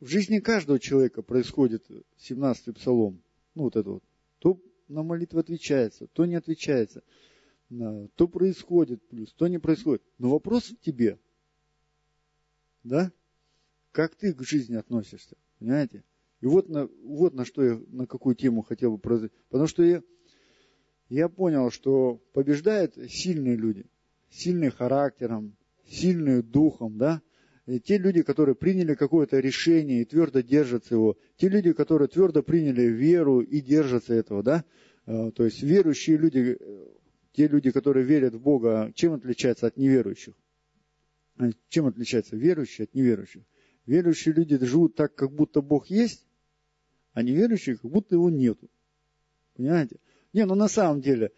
в 0.00 0.06
жизни 0.06 0.40
каждого 0.40 0.80
человека 0.80 1.22
происходит 1.22 1.84
17-й 2.18 2.72
псалом, 2.72 3.22
ну 3.54 3.64
вот 3.64 3.76
это 3.76 3.90
вот, 3.90 4.04
то 4.38 4.60
на 4.88 5.02
молитву 5.02 5.38
отвечается, 5.38 6.08
то 6.08 6.24
не 6.24 6.34
отвечается, 6.34 7.04
то 8.16 8.28
происходит 8.28 9.06
плюс, 9.08 9.32
то 9.32 9.46
не 9.46 9.58
происходит. 9.58 10.02
Но 10.18 10.30
вопрос 10.30 10.70
в 10.70 10.80
тебе, 10.80 11.18
да? 12.84 13.12
Как 13.92 14.14
ты 14.14 14.32
к 14.32 14.42
жизни 14.42 14.74
относишься, 14.74 15.36
понимаете? 15.58 16.04
И 16.40 16.46
вот 16.46 16.68
на, 16.68 16.88
вот 17.04 17.34
на 17.34 17.44
что 17.44 17.62
я, 17.62 17.80
на 17.88 18.06
какую 18.06 18.34
тему 18.34 18.62
хотел 18.62 18.92
бы 18.92 18.98
произойти. 18.98 19.34
Потому 19.48 19.68
что 19.68 19.82
я, 19.84 20.02
я 21.08 21.28
понял, 21.28 21.70
что 21.70 22.20
побеждают 22.32 22.96
сильные 23.08 23.56
люди, 23.56 23.86
сильные 24.30 24.70
характером, 24.70 25.56
сильные 25.86 26.42
духом, 26.42 26.98
да? 26.98 27.22
те 27.84 27.98
люди, 27.98 28.22
которые 28.22 28.54
приняли 28.54 28.94
какое-то 28.94 29.38
решение 29.38 30.02
и 30.02 30.04
твердо 30.04 30.40
держатся 30.40 30.94
его, 30.94 31.16
те 31.36 31.48
люди, 31.48 31.72
которые 31.72 32.08
твердо 32.08 32.42
приняли 32.42 32.82
веру 32.82 33.40
и 33.40 33.60
держатся 33.60 34.14
этого, 34.14 34.42
да, 34.42 34.64
э, 35.06 35.30
то 35.32 35.44
есть 35.44 35.62
верующие 35.62 36.16
люди, 36.16 36.56
э, 36.58 36.86
те 37.32 37.48
люди, 37.48 37.70
которые 37.70 38.04
верят 38.04 38.34
в 38.34 38.40
Бога, 38.40 38.92
чем 38.94 39.14
отличаются 39.14 39.66
от 39.66 39.76
неверующих? 39.76 40.34
А 41.36 41.50
чем 41.68 41.86
отличаются 41.86 42.36
верующие 42.36 42.84
от 42.84 42.94
неверующих? 42.94 43.42
Верующие 43.86 44.34
люди 44.34 44.62
живут 44.64 44.94
так, 44.94 45.14
как 45.14 45.32
будто 45.32 45.60
Бог 45.60 45.86
есть, 45.88 46.26
а 47.12 47.22
неверующие, 47.22 47.76
как 47.76 47.90
будто 47.90 48.14
его 48.14 48.30
нету. 48.30 48.70
Понимаете? 49.54 49.98
Не, 50.32 50.46
ну 50.46 50.54
на 50.54 50.68
самом 50.68 51.00
деле, 51.00 51.32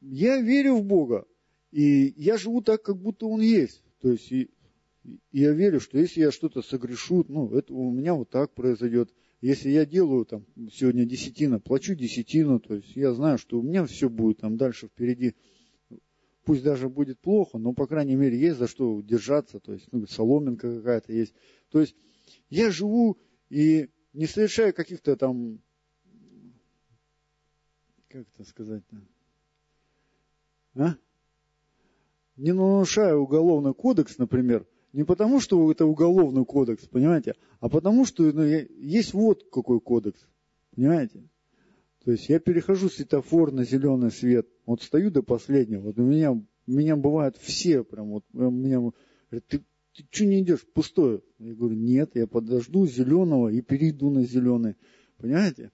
я 0.00 0.40
верю 0.40 0.76
в 0.76 0.84
Бога, 0.84 1.26
и 1.70 2.12
я 2.16 2.36
живу 2.36 2.62
так, 2.62 2.82
как 2.82 2.98
будто 2.98 3.26
Он 3.26 3.40
есть. 3.40 3.82
То 4.00 4.10
есть, 4.10 4.30
и 4.30 4.50
я 5.30 5.52
верю, 5.52 5.80
что 5.80 5.98
если 5.98 6.20
я 6.20 6.30
что-то 6.30 6.62
согрешу, 6.62 7.24
ну, 7.28 7.56
это 7.56 7.72
у 7.72 7.90
меня 7.90 8.14
вот 8.14 8.30
так 8.30 8.52
произойдет. 8.52 9.12
Если 9.42 9.70
я 9.70 9.84
делаю 9.84 10.24
там 10.24 10.46
сегодня 10.72 11.04
десятина, 11.04 11.58
плачу 11.58 11.96
десятину, 11.96 12.60
то 12.60 12.76
есть 12.76 12.94
я 12.94 13.12
знаю, 13.12 13.38
что 13.38 13.58
у 13.58 13.62
меня 13.62 13.84
все 13.84 14.08
будет 14.08 14.38
там 14.38 14.56
дальше 14.56 14.86
впереди. 14.86 15.34
Пусть 16.44 16.62
даже 16.62 16.88
будет 16.88 17.18
плохо, 17.18 17.58
но, 17.58 17.72
по 17.72 17.88
крайней 17.88 18.14
мере, 18.14 18.38
есть 18.38 18.58
за 18.58 18.68
что 18.68 19.00
держаться, 19.00 19.58
то 19.58 19.72
есть, 19.72 19.88
ну, 19.90 20.06
соломинка 20.06 20.76
какая-то 20.76 21.12
есть. 21.12 21.34
То 21.70 21.80
есть, 21.80 21.96
я 22.50 22.70
живу 22.70 23.18
и 23.50 23.90
не 24.12 24.26
совершаю 24.26 24.72
каких-то 24.72 25.16
там, 25.16 25.60
как 28.08 28.28
это 28.34 28.44
сказать-то, 28.44 28.96
а? 30.76 30.94
Не 32.36 32.52
нарушаю 32.52 33.22
уголовный 33.22 33.74
кодекс, 33.74 34.18
например, 34.18 34.68
не 34.92 35.04
потому, 35.04 35.40
что 35.40 35.70
это 35.70 35.86
уголовный 35.86 36.44
кодекс, 36.44 36.86
понимаете, 36.86 37.34
а 37.60 37.68
потому, 37.68 38.04
что 38.04 38.24
ну, 38.24 38.42
есть 38.42 39.14
вот 39.14 39.44
какой 39.50 39.80
кодекс, 39.80 40.26
понимаете. 40.74 41.28
То 42.04 42.12
есть 42.12 42.28
я 42.28 42.40
перехожу 42.40 42.88
светофор 42.88 43.52
на 43.52 43.64
зеленый 43.64 44.10
свет, 44.10 44.48
вот 44.66 44.82
стою 44.82 45.10
до 45.10 45.22
последнего, 45.22 45.80
вот 45.80 45.98
у 45.98 46.02
меня, 46.02 46.32
у 46.32 46.42
меня 46.66 46.96
бывают 46.96 47.36
все 47.36 47.84
прям, 47.84 48.10
вот 48.10 48.24
у 48.32 48.50
меня 48.50 48.78
говорят, 48.80 49.46
ты, 49.46 49.64
ты 49.94 50.04
что 50.10 50.26
не 50.26 50.42
идешь, 50.42 50.66
пустое? 50.74 51.22
Я 51.38 51.54
говорю, 51.54 51.76
нет, 51.76 52.10
я 52.14 52.26
подожду 52.26 52.86
зеленого 52.86 53.48
и 53.48 53.62
перейду 53.62 54.10
на 54.10 54.24
зеленый, 54.24 54.76
понимаете? 55.16 55.70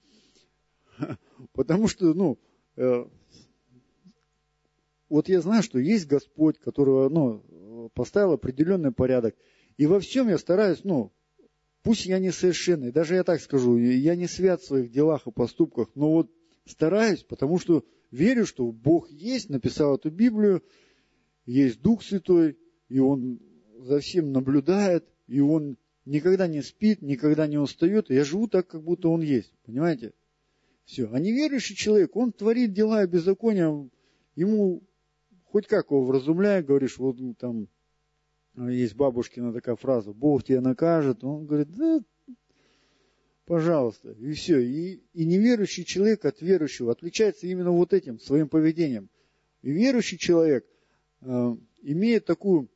Потому 1.55 1.89
что, 1.89 2.13
ну, 2.15 2.39
э, 2.77 3.05
вот 5.09 5.29
я 5.29 5.41
знаю, 5.41 5.63
что 5.63 5.79
есть 5.79 6.07
Господь, 6.07 6.59
который, 6.59 7.09
ну, 7.09 7.43
поставил 7.95 8.33
определенный 8.33 8.93
порядок. 8.93 9.37
И 9.77 9.87
во 9.87 10.01
всем 10.01 10.29
я 10.29 10.39
стараюсь, 10.39 10.85
ну, 10.85 11.13
пусть 11.83 12.07
я 12.07 12.19
не 12.19 12.31
совершенный, 12.31 12.93
даже 12.93 13.15
я 13.15 13.25
так 13.25 13.41
скажу, 13.41 13.77
я 13.77 14.17
не 14.17 14.27
свят 14.27 14.61
в 14.61 14.67
своих 14.67 14.91
делах 14.91 15.27
и 15.27 15.31
поступках, 15.31 15.89
но 15.95 16.13
вот 16.13 16.31
стараюсь, 16.67 17.23
потому 17.23 17.59
что 17.59 17.85
верю, 18.11 18.47
что 18.47 18.71
Бог 18.73 19.11
есть, 19.11 19.49
написал 19.49 19.97
эту 19.97 20.11
Библию, 20.11 20.63
есть 21.47 21.81
Дух 21.81 22.03
Святой, 22.03 22.59
и 22.89 22.99
Он 22.99 23.41
за 23.79 24.01
всем 24.01 24.33
наблюдает, 24.33 25.07
и 25.27 25.41
он 25.41 25.77
никогда 26.05 26.47
не 26.47 26.63
спит, 26.63 27.03
никогда 27.03 27.47
не 27.47 27.59
устает. 27.59 28.11
Я 28.11 28.25
живу 28.25 28.49
так, 28.49 28.67
как 28.67 28.83
будто 28.83 29.09
он 29.09 29.21
есть. 29.21 29.53
Понимаете? 29.65 30.13
Все. 30.85 31.09
А 31.13 31.19
неверующий 31.19 31.77
человек, 31.77 32.17
он 32.17 32.33
творит 32.33 32.73
дела 32.73 33.07
беззакония, 33.07 33.89
ему 34.35 34.83
хоть 35.45 35.67
как 35.67 35.91
его 35.91 36.05
вразумляя, 36.05 36.63
говоришь, 36.63 36.99
вот 36.99 37.19
ну, 37.19 37.35
там 37.35 37.69
есть 38.57 38.95
бабушкина 38.95 39.53
такая 39.53 39.77
фраза, 39.77 40.13
Бог 40.13 40.45
тебя 40.45 40.61
накажет. 40.61 41.23
Он 41.23 41.47
говорит, 41.47 41.69
да, 41.71 42.01
пожалуйста, 43.45 44.13
и 44.13 44.33
все. 44.33 44.61
И, 44.61 45.03
и 45.13 45.25
неверующий 45.25 45.85
человек 45.85 46.25
от 46.25 46.41
верующего 46.41 46.93
отличается 46.93 47.47
именно 47.47 47.71
вот 47.71 47.93
этим, 47.93 48.19
своим 48.19 48.49
поведением. 48.49 49.09
И 49.63 49.71
верующий 49.71 50.19
человек 50.19 50.67
э, 51.23 51.57
имеет 51.83 52.27
такую 52.27 52.69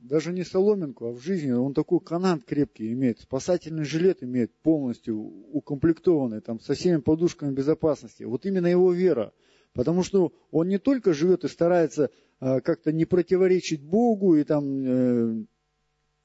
даже 0.00 0.32
не 0.32 0.44
соломинку, 0.44 1.06
а 1.06 1.12
в 1.12 1.20
жизни 1.20 1.52
он 1.52 1.74
такой 1.74 2.00
канат 2.00 2.44
крепкий 2.44 2.92
имеет, 2.92 3.20
спасательный 3.20 3.84
жилет 3.84 4.22
имеет 4.22 4.52
полностью 4.62 5.18
укомплектованный, 5.18 6.40
там, 6.40 6.58
со 6.60 6.74
всеми 6.74 7.00
подушками 7.00 7.52
безопасности. 7.52 8.24
Вот 8.24 8.46
именно 8.46 8.66
его 8.66 8.92
вера. 8.92 9.32
Потому 9.72 10.02
что 10.02 10.32
он 10.50 10.68
не 10.68 10.78
только 10.78 11.12
живет 11.12 11.44
и 11.44 11.48
старается 11.48 12.10
э, 12.40 12.60
как-то 12.60 12.92
не 12.92 13.04
противоречить 13.04 13.82
Богу 13.82 14.36
и 14.36 14.44
там 14.44 14.64
э, 14.64 15.44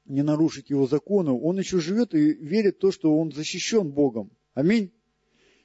не 0.06 0.24
нарушить 0.24 0.70
его 0.70 0.88
законы, 0.88 1.32
он 1.32 1.58
еще 1.58 1.80
живет 1.80 2.14
и 2.14 2.34
верит 2.34 2.78
в 2.78 2.80
то, 2.80 2.92
что 2.92 3.18
он 3.18 3.32
защищен 3.32 3.92
Богом. 3.92 4.32
Аминь. 4.54 4.92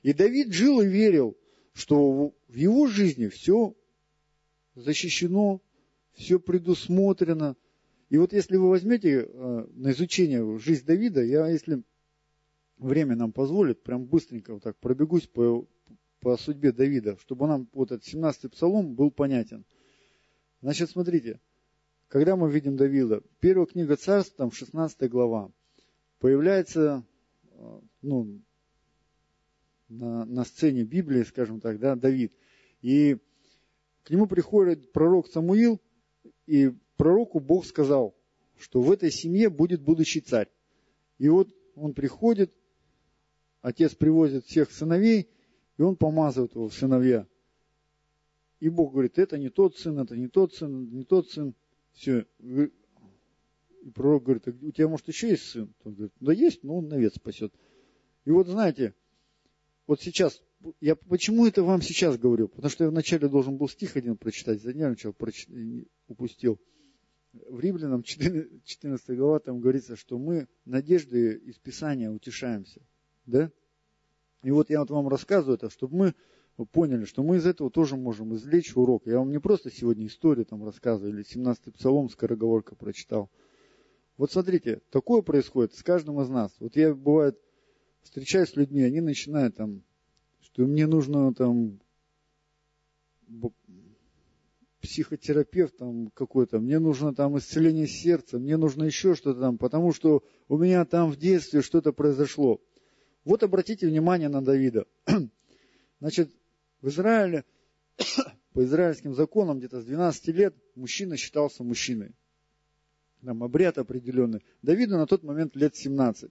И 0.02 0.12
Давид 0.12 0.52
жил 0.52 0.80
и 0.80 0.86
верил, 0.86 1.36
что 1.72 2.34
в 2.48 2.54
его 2.54 2.86
жизни 2.86 3.28
все 3.28 3.74
защищено, 4.74 5.60
все 6.12 6.38
предусмотрено, 6.38 7.56
и 8.10 8.18
вот 8.18 8.32
если 8.32 8.56
вы 8.56 8.68
возьмете 8.68 9.20
э, 9.22 9.66
на 9.72 9.92
изучение 9.92 10.58
жизнь 10.58 10.84
Давида, 10.84 11.22
я, 11.22 11.48
если 11.48 11.82
время 12.76 13.14
нам 13.14 13.32
позволит, 13.32 13.82
прям 13.82 14.04
быстренько 14.04 14.52
вот 14.52 14.64
так 14.64 14.76
пробегусь 14.78 15.28
по, 15.28 15.64
по 16.20 16.36
судьбе 16.36 16.72
Давида, 16.72 17.18
чтобы 17.18 17.46
нам 17.46 17.68
вот 17.72 17.92
этот 17.92 18.06
17-й 18.06 18.50
псалом 18.50 18.94
был 18.94 19.10
понятен. 19.10 19.64
Значит, 20.60 20.90
смотрите, 20.90 21.40
когда 22.08 22.36
мы 22.36 22.50
видим 22.50 22.76
Давида, 22.76 23.22
первая 23.40 23.66
книга 23.66 23.96
царств, 23.96 24.36
там 24.36 24.52
16 24.52 25.08
глава, 25.10 25.50
появляется, 26.18 27.04
э, 27.52 27.80
ну, 28.02 28.40
на, 29.88 30.24
на 30.24 30.44
сцене 30.44 30.84
Библии, 30.84 31.22
скажем 31.22 31.60
так, 31.60 31.78
да, 31.78 31.96
Давид. 31.96 32.32
И 32.82 33.16
к 34.04 34.10
нему 34.10 34.26
приходит 34.26 34.92
пророк 34.92 35.28
Самуил, 35.28 35.80
и 36.46 36.72
пророку 36.96 37.40
Бог 37.40 37.64
сказал, 37.64 38.14
что 38.58 38.82
в 38.82 38.92
этой 38.92 39.10
семье 39.10 39.48
будет 39.48 39.80
будущий 39.80 40.20
царь. 40.20 40.48
И 41.18 41.28
вот 41.28 41.48
он 41.74 41.94
приходит, 41.94 42.52
отец 43.62 43.94
привозит 43.94 44.44
всех 44.46 44.70
сыновей, 44.70 45.30
и 45.80 45.82
он 45.82 45.96
помазывает 45.96 46.54
его 46.54 46.68
сыновья. 46.68 47.26
И 48.58 48.68
Бог 48.68 48.92
говорит, 48.92 49.18
это 49.18 49.38
не 49.38 49.48
тот 49.48 49.78
сын, 49.78 49.98
это 49.98 50.14
не 50.14 50.28
тот 50.28 50.52
сын, 50.52 50.90
не 50.90 51.04
тот 51.04 51.30
сын. 51.30 51.54
Все. 51.92 52.26
И 52.38 52.70
пророк 53.94 54.24
говорит, 54.24 54.46
«А 54.46 54.50
у 54.50 54.72
тебя, 54.72 54.88
может, 54.88 55.08
еще 55.08 55.30
есть 55.30 55.44
сын? 55.44 55.72
Он 55.84 55.94
говорит, 55.94 56.12
да 56.20 56.34
есть, 56.34 56.64
но 56.64 56.76
он 56.76 56.88
навет 56.88 57.14
спасет. 57.14 57.54
И 58.26 58.30
вот 58.30 58.46
знаете, 58.46 58.94
вот 59.86 60.02
сейчас, 60.02 60.42
я 60.82 60.96
почему 60.96 61.46
это 61.46 61.62
вам 61.62 61.80
сейчас 61.80 62.18
говорю? 62.18 62.48
Потому 62.48 62.68
что 62.68 62.84
я 62.84 62.90
вначале 62.90 63.30
должен 63.30 63.56
был 63.56 63.66
стих 63.66 63.96
один 63.96 64.18
прочитать, 64.18 64.60
занервничал, 64.60 65.14
прочит, 65.14 65.48
упустил 66.08 66.60
в 67.32 67.58
Римлянам 67.58 68.02
14, 68.02 68.66
14 68.66 69.16
глава 69.16 69.38
там 69.38 69.60
говорится, 69.60 69.96
что 69.96 70.18
мы 70.18 70.46
надежды 70.66 71.36
из 71.36 71.58
Писания 71.58 72.10
утешаемся. 72.10 72.82
Да? 73.24 73.50
И 74.42 74.50
вот 74.50 74.70
я 74.70 74.80
вот 74.80 74.90
вам 74.90 75.08
рассказываю 75.08 75.56
это, 75.56 75.70
чтобы 75.70 75.96
мы 75.96 76.14
поняли, 76.66 77.04
что 77.04 77.22
мы 77.22 77.36
из 77.36 77.46
этого 77.46 77.70
тоже 77.70 77.96
можем 77.96 78.34
извлечь 78.34 78.76
урок. 78.76 79.06
Я 79.06 79.18
вам 79.18 79.30
не 79.30 79.38
просто 79.38 79.70
сегодня 79.70 80.06
историю 80.06 80.46
там 80.46 80.64
рассказываю, 80.64 81.14
или 81.14 81.24
17-й 81.24 81.72
псалом 81.72 82.08
скороговорка 82.08 82.74
прочитал. 82.74 83.30
Вот 84.16 84.32
смотрите, 84.32 84.80
такое 84.90 85.22
происходит 85.22 85.74
с 85.74 85.82
каждым 85.82 86.20
из 86.20 86.28
нас. 86.28 86.52
Вот 86.60 86.76
я, 86.76 86.94
бывает, 86.94 87.38
встречаюсь 88.02 88.50
с 88.50 88.56
людьми, 88.56 88.82
они 88.82 89.00
начинают 89.00 89.56
там, 89.56 89.82
что 90.42 90.62
мне 90.62 90.86
нужно 90.86 91.32
там 91.34 91.80
психотерапевт 94.80 95.76
там 95.76 96.10
какой-то, 96.14 96.58
мне 96.58 96.78
нужно 96.78 97.14
там 97.14 97.38
исцеление 97.38 97.86
сердца, 97.86 98.38
мне 98.38 98.56
нужно 98.56 98.84
еще 98.84 99.14
что-то 99.14 99.40
там, 99.40 99.58
потому 99.58 99.92
что 99.92 100.22
у 100.48 100.58
меня 100.58 100.84
там 100.84 101.10
в 101.10 101.16
детстве 101.16 101.62
что-то 101.62 101.92
произошло. 101.92 102.60
Вот 103.24 103.42
обратите 103.42 103.86
внимание 103.86 104.28
на 104.28 104.42
Давида. 104.42 104.86
Значит, 106.00 106.30
в 106.80 106.88
Израиле, 106.88 107.44
по 108.52 108.64
израильским 108.64 109.14
законам, 109.14 109.58
где-то 109.58 109.80
с 109.80 109.84
12 109.84 110.28
лет 110.28 110.54
мужчина 110.74 111.16
считался 111.16 111.62
мужчиной. 111.62 112.14
Там 113.22 113.44
обряд 113.44 113.76
определенный. 113.76 114.42
Давиду 114.62 114.96
на 114.96 115.06
тот 115.06 115.22
момент 115.22 115.54
лет 115.54 115.76
17. 115.76 116.30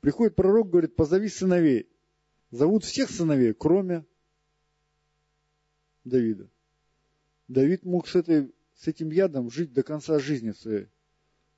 Приходит 0.00 0.36
пророк, 0.36 0.70
говорит, 0.70 0.94
позови 0.94 1.28
сыновей. 1.28 1.88
Зовут 2.50 2.84
всех 2.84 3.10
сыновей, 3.10 3.52
кроме 3.52 4.04
Давида. 6.04 6.48
Давид 7.48 7.84
мог 7.84 8.06
с, 8.06 8.14
этой, 8.14 8.54
с 8.76 8.86
этим 8.86 9.10
ядом 9.10 9.50
жить 9.50 9.72
до 9.72 9.82
конца 9.82 10.18
жизни 10.20 10.52
своей. 10.52 10.86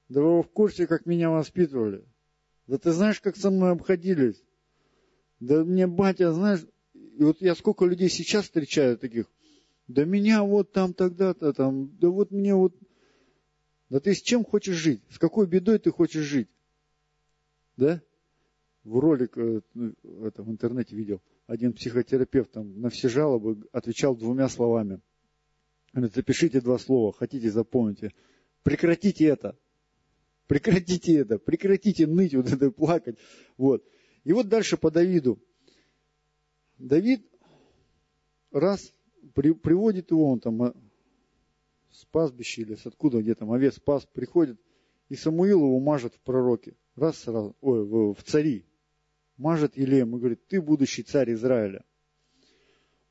Да 0.09 0.23
вы 0.23 0.43
в 0.43 0.49
курсе, 0.49 0.87
как 0.87 1.05
меня 1.05 1.29
воспитывали. 1.31 2.05
Да 2.67 2.79
ты 2.79 2.93
знаешь, 2.93 3.21
как 3.21 3.37
со 3.37 3.51
мной 3.51 3.73
обходились. 3.73 4.43
Да 5.41 5.65
мне 5.65 5.87
батя, 5.87 6.33
знаешь, 6.33 6.67
и 6.95 7.23
вот 7.23 7.41
я 7.41 7.55
сколько 7.55 7.85
людей 7.85 8.09
сейчас 8.09 8.45
встречаю 8.45 8.99
таких, 8.99 9.27
да 9.87 10.05
меня 10.05 10.43
вот 10.43 10.73
там 10.73 10.95
тогда-то, 10.95 11.53
там, 11.53 11.97
да 11.99 12.09
вот 12.09 12.31
мне 12.31 12.55
вот, 12.55 12.75
да 13.91 14.01
ты 14.01 14.15
с 14.15 14.23
чем 14.23 14.45
хочешь 14.45 14.77
жить? 14.77 15.03
С 15.11 15.19
какой 15.19 15.47
бедой 15.47 15.79
ты 15.79 15.91
хочешь 15.91 16.25
жить? 16.25 16.49
Да? 17.77 18.03
В 18.83 18.99
ролик 18.99 19.37
э, 19.37 19.61
это, 20.23 20.43
в 20.43 20.51
интернете 20.51 20.97
видел, 20.97 21.21
один 21.47 21.73
психотерапевт 21.73 22.53
там 22.53 22.81
на 22.81 22.91
все 22.91 23.09
жалобы 23.09 23.69
отвечал 23.73 24.17
двумя 24.17 24.49
словами– 24.49 25.01
Запишите 25.97 26.61
два 26.61 26.79
слова, 26.79 27.13
хотите, 27.13 27.51
запомните. 27.51 28.13
Прекратите 28.63 29.25
это. 29.25 29.57
Прекратите 30.47 31.17
это. 31.17 31.39
Прекратите 31.39 32.07
ныть, 32.07 32.35
вот 32.35 32.53
это 32.53 32.71
плакать. 32.71 33.19
Вот. 33.57 33.85
И 34.25 34.33
вот 34.33 34.49
дальше 34.49 34.77
по 34.77 34.91
Давиду. 34.91 35.39
Давид 36.79 37.27
раз 38.53 38.93
при, 39.35 39.53
приводит 39.53 40.11
его, 40.11 40.31
он 40.31 40.41
там 40.41 40.63
а, 40.63 40.75
с 41.91 42.05
пастбища 42.07 42.63
или 42.63 42.75
с 42.75 42.87
откуда, 42.87 43.23
где 43.23 43.35
там 43.35 43.53
овец 43.53 43.79
пас, 43.81 44.07
приходит, 44.07 44.61
и 45.09 45.15
Самуил 45.15 45.61
его 45.61 45.81
мажет 45.81 46.15
в 46.15 46.21
пророке. 46.21 46.77
Раз 46.95 47.19
сразу, 47.19 47.57
ой, 47.61 47.85
в, 47.85 48.15
в 48.15 48.23
цари. 48.23 48.67
Мажет 49.37 49.77
Елеем 49.77 50.17
и 50.17 50.19
говорит, 50.19 50.47
ты 50.47 50.61
будущий 50.61 51.03
царь 51.03 51.33
Израиля. 51.33 51.85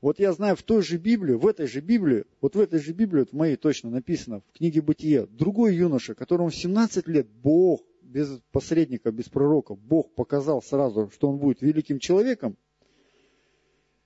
Вот 0.00 0.18
я 0.18 0.32
знаю 0.32 0.56
в 0.56 0.62
той 0.62 0.82
же 0.82 0.98
Библии, 0.98 1.34
в 1.34 1.46
этой 1.46 1.66
же 1.66 1.80
Библии, 1.80 2.24
вот 2.40 2.54
в 2.54 2.60
этой 2.60 2.80
же 2.80 2.92
Библии, 2.92 3.20
вот 3.20 3.30
в 3.30 3.36
моей 3.36 3.56
точно 3.56 3.90
написано, 3.90 4.40
в 4.40 4.52
книге 4.52 4.82
Бытия, 4.82 5.26
другой 5.26 5.74
юноша, 5.74 6.14
которому 6.14 6.50
в 6.50 6.54
17 6.54 7.08
лет 7.08 7.26
Бог, 7.28 7.82
без 8.02 8.40
посредника, 8.52 9.10
без 9.10 9.28
пророка, 9.28 9.74
Бог 9.74 10.14
показал 10.14 10.62
сразу, 10.62 11.10
что 11.12 11.28
он 11.28 11.38
будет 11.38 11.62
великим 11.62 11.98
человеком, 11.98 12.56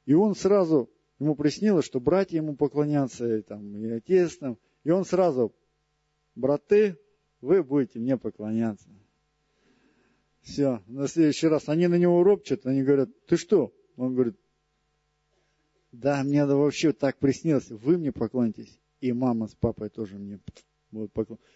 и 0.06 0.14
он 0.14 0.34
сразу, 0.34 0.88
ему 1.18 1.34
приснилось, 1.34 1.84
что 1.84 2.00
братья 2.00 2.36
ему 2.36 2.54
поклонятся, 2.54 3.38
и, 3.38 3.42
там, 3.42 3.76
и 3.76 3.90
отец 3.90 4.36
там, 4.38 4.58
и 4.84 4.90
он 4.90 5.04
сразу, 5.04 5.52
браты, 6.34 6.98
вы 7.40 7.62
будете 7.62 7.98
мне 7.98 8.16
поклоняться. 8.16 8.88
Все, 10.42 10.82
на 10.86 11.06
следующий 11.08 11.48
раз 11.48 11.68
они 11.68 11.86
на 11.88 11.96
него 11.96 12.22
ропчат, 12.22 12.64
они 12.64 12.82
говорят, 12.82 13.10
ты 13.26 13.36
что? 13.36 13.74
Он 13.96 14.14
говорит, 14.14 14.36
да, 15.92 16.22
мне 16.22 16.40
это 16.40 16.56
вообще 16.56 16.92
так 16.92 17.18
приснилось. 17.18 17.68
Вы 17.70 17.98
мне 17.98 18.12
поклонитесь, 18.12 18.78
и 19.00 19.12
мама 19.12 19.48
с 19.48 19.54
папой 19.54 19.88
тоже 19.88 20.16
мне 20.18 20.40
вот 20.92 21.12
поклонятся. 21.12 21.46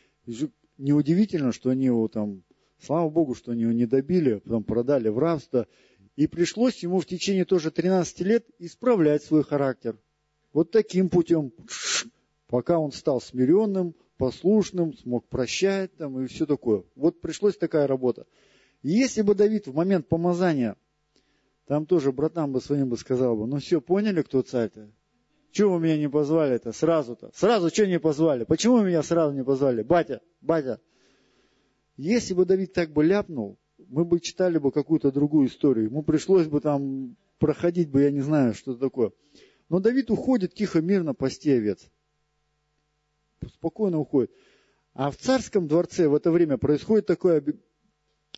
Неудивительно, 0.77 1.53
что 1.53 1.71
они 1.71 1.87
его 1.87 2.09
там, 2.09 2.43
слава 2.81 3.09
Богу, 3.09 3.35
что 3.35 3.53
они 3.53 3.63
его 3.63 3.73
не 3.73 3.87
добили, 3.87 4.31
а 4.31 4.41
потом 4.41 4.65
продали 4.65 5.09
в 5.09 5.19
рабство. 5.19 5.69
И 6.17 6.27
пришлось 6.27 6.83
ему 6.83 6.99
в 6.99 7.07
течение 7.07 7.45
тоже 7.45 7.71
13 7.71 8.21
лет 8.21 8.47
исправлять 8.59 9.23
свой 9.23 9.45
характер. 9.45 9.99
Вот 10.53 10.71
таким 10.71 11.11
путем, 11.11 11.53
пока 12.49 12.79
он 12.79 12.93
стал 12.93 13.21
смиренным, 13.21 13.95
послушным, 14.17 14.97
смог 14.97 15.29
прощать 15.29 15.95
там 15.97 16.21
и 16.21 16.27
все 16.27 16.47
такое. 16.47 16.85
Вот 16.95 17.21
пришлось 17.21 17.57
такая 17.57 17.87
работа. 17.87 18.27
если 18.83 19.23
бы 19.23 19.35
Давид 19.35 19.67
в 19.67 19.75
момент 19.75 20.09
помазания 20.09 20.77
там 21.67 21.87
тоже 21.87 22.13
братам 22.13 22.53
бы 22.53 22.61
своим 22.61 22.91
бы 22.91 22.97
сказал 22.97 23.37
бы, 23.37 23.47
ну 23.47 23.59
все, 23.59 23.81
поняли, 23.81 24.23
кто 24.23 24.43
царь-то? 24.43 24.91
Чего 25.51 25.75
вы 25.75 25.81
меня 25.81 25.97
не 25.97 26.09
позвали-то 26.09 26.73
сразу-то? 26.73 27.31
Сразу 27.33 27.69
что 27.69 27.87
не 27.87 28.01
позвали? 28.01 28.45
Почему 28.45 28.83
меня 28.83 29.03
сразу 29.03 29.35
не 29.35 29.45
позвали? 29.45 29.83
Батя, 29.83 30.21
батя. 30.41 30.81
Если 31.97 32.35
бы 32.35 32.45
Давид 32.45 32.73
так 32.73 32.93
бы 32.93 33.05
ляпнул, 33.05 33.57
мы 33.89 34.05
бы 34.05 34.19
читали 34.19 34.59
бы 34.59 34.73
какую-то 34.73 35.13
другую 35.13 35.47
историю. 35.47 35.87
Ему 35.87 36.03
пришлось 36.03 36.49
бы 36.49 36.61
там 36.61 37.17
проходить 37.39 37.89
бы, 37.89 38.03
я 38.03 38.11
не 38.11 38.21
знаю, 38.21 38.53
что 38.55 38.75
такое. 38.75 39.13
Но 39.69 39.79
Давид 39.79 40.11
уходит 40.11 40.55
тихо, 40.55 40.83
мирно 40.83 41.15
пасти 41.15 41.51
овец. 41.51 41.89
Спокойно 43.47 44.01
уходит. 44.01 44.33
А 44.93 45.11
в 45.11 45.17
царском 45.17 45.69
дворце 45.69 46.09
в 46.09 46.15
это 46.15 46.31
время 46.31 46.59
происходит 46.59 47.07
такая 47.07 47.45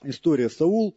история. 0.03 0.51
Саул 0.51 0.97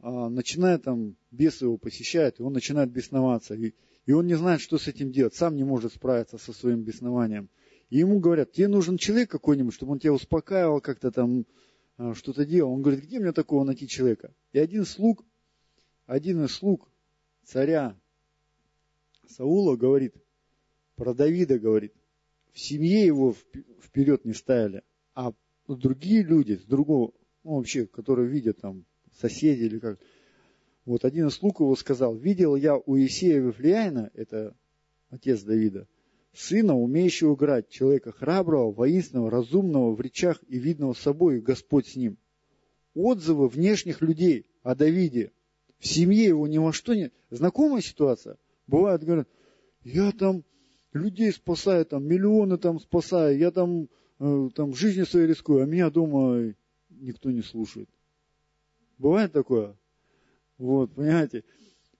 начинает 0.00 0.84
там, 0.84 1.16
бесы 1.30 1.64
его 1.64 1.76
посещают, 1.76 2.38
и 2.38 2.42
он 2.42 2.52
начинает 2.52 2.90
бесноваться. 2.90 3.54
И, 3.54 3.74
и 4.06 4.12
он 4.12 4.26
не 4.26 4.34
знает, 4.34 4.60
что 4.60 4.78
с 4.78 4.86
этим 4.86 5.10
делать, 5.10 5.34
сам 5.34 5.56
не 5.56 5.64
может 5.64 5.92
справиться 5.92 6.38
со 6.38 6.52
своим 6.52 6.82
беснованием. 6.82 7.48
И 7.90 7.98
ему 7.98 8.20
говорят, 8.20 8.52
тебе 8.52 8.68
нужен 8.68 8.98
человек 8.98 9.30
какой-нибудь, 9.30 9.74
чтобы 9.74 9.92
он 9.92 9.98
тебя 9.98 10.12
успокаивал, 10.12 10.80
как-то 10.80 11.10
там 11.10 11.46
а, 11.96 12.14
что-то 12.14 12.44
делал. 12.44 12.72
Он 12.72 12.82
говорит, 12.82 13.04
где 13.04 13.18
мне 13.18 13.32
такого 13.32 13.64
найти 13.64 13.88
человека? 13.88 14.34
И 14.52 14.58
один 14.58 14.84
слуг, 14.84 15.24
один 16.06 16.44
из 16.44 16.52
слуг 16.52 16.88
царя 17.44 17.98
Саула 19.26 19.76
говорит, 19.76 20.14
про 20.96 21.14
Давида 21.14 21.58
говорит, 21.58 21.94
в 22.52 22.60
семье 22.60 23.04
его 23.04 23.34
вперед 23.82 24.24
не 24.24 24.32
ставили, 24.32 24.82
а 25.14 25.32
другие 25.66 26.22
люди, 26.22 26.54
с 26.54 26.64
другого, 26.64 27.12
ну, 27.44 27.56
вообще, 27.56 27.86
которые 27.86 28.28
видят 28.28 28.60
там 28.60 28.84
соседи 29.20 29.64
или 29.64 29.78
как. 29.78 29.98
Вот 30.84 31.04
один 31.04 31.28
из 31.28 31.34
слуг 31.34 31.60
его 31.60 31.74
сказал, 31.76 32.16
видел 32.16 32.56
я 32.56 32.76
у 32.76 32.96
Исея 32.96 33.40
Вифлеяна, 33.40 34.10
это 34.14 34.56
отец 35.10 35.42
Давида, 35.42 35.86
сына, 36.32 36.76
умеющего 36.76 37.34
играть, 37.34 37.68
человека 37.68 38.12
храброго, 38.12 38.72
воинственного, 38.72 39.30
разумного 39.30 39.94
в 39.94 40.00
речах 40.00 40.42
и 40.48 40.58
видного 40.58 40.94
собой, 40.94 41.40
Господь 41.40 41.88
с 41.88 41.96
ним. 41.96 42.16
Отзывы 42.94 43.48
внешних 43.48 44.00
людей 44.00 44.46
о 44.62 44.74
Давиде 44.74 45.32
в 45.78 45.86
семье 45.86 46.24
его 46.24 46.46
ни 46.46 46.58
во 46.58 46.72
что 46.72 46.94
не... 46.94 47.12
Знакомая 47.30 47.82
ситуация? 47.82 48.38
Бывает, 48.66 49.04
говорят, 49.04 49.28
я 49.84 50.10
там 50.12 50.44
людей 50.92 51.32
спасаю, 51.32 51.84
там 51.86 52.06
миллионы 52.06 52.58
там 52.58 52.80
спасаю, 52.80 53.38
я 53.38 53.50
там, 53.50 53.88
э, 54.18 54.48
там 54.54 54.74
жизни 54.74 55.04
своей 55.04 55.26
рискую, 55.26 55.62
а 55.62 55.66
меня 55.66 55.90
дома 55.90 56.54
никто 56.88 57.30
не 57.30 57.42
слушает. 57.42 57.88
Бывает 58.98 59.32
такое? 59.32 59.76
Вот, 60.58 60.92
понимаете? 60.92 61.44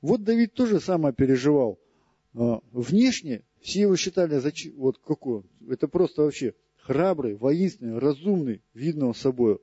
Вот 0.01 0.25
Давид 0.25 0.53
тоже 0.53 0.81
самое 0.81 1.15
переживал. 1.15 1.79
А, 2.35 2.61
внешне 2.73 3.45
все 3.61 3.83
его 3.83 3.97
считали, 3.97 4.41
вот 4.77 4.99
какой 4.99 5.43
это 5.69 5.89
просто 5.89 6.23
вообще 6.23 6.55
храбрый, 6.77 7.35
воинственный, 7.35 7.99
разумный, 7.99 8.63
видного 8.75 9.13
собой. 9.13 9.61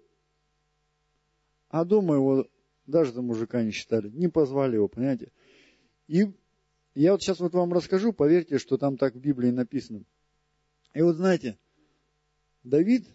А 1.69 1.83
дома 1.83 2.15
его 2.15 2.47
даже 2.85 3.11
за 3.11 3.21
мужика 3.21 3.63
не 3.63 3.71
считали, 3.71 4.09
не 4.09 4.27
позвали 4.27 4.75
его, 4.75 4.87
понимаете. 4.87 5.31
И 6.07 6.31
я 6.93 7.11
вот 7.13 7.21
сейчас 7.21 7.39
вот 7.39 7.53
вам 7.53 7.73
расскажу, 7.73 8.13
поверьте, 8.13 8.57
что 8.57 8.77
там 8.77 8.97
так 8.97 9.15
в 9.15 9.19
Библии 9.19 9.49
написано. 9.49 10.03
И 10.93 11.01
вот 11.01 11.15
знаете, 11.15 11.57
Давид 12.63 13.07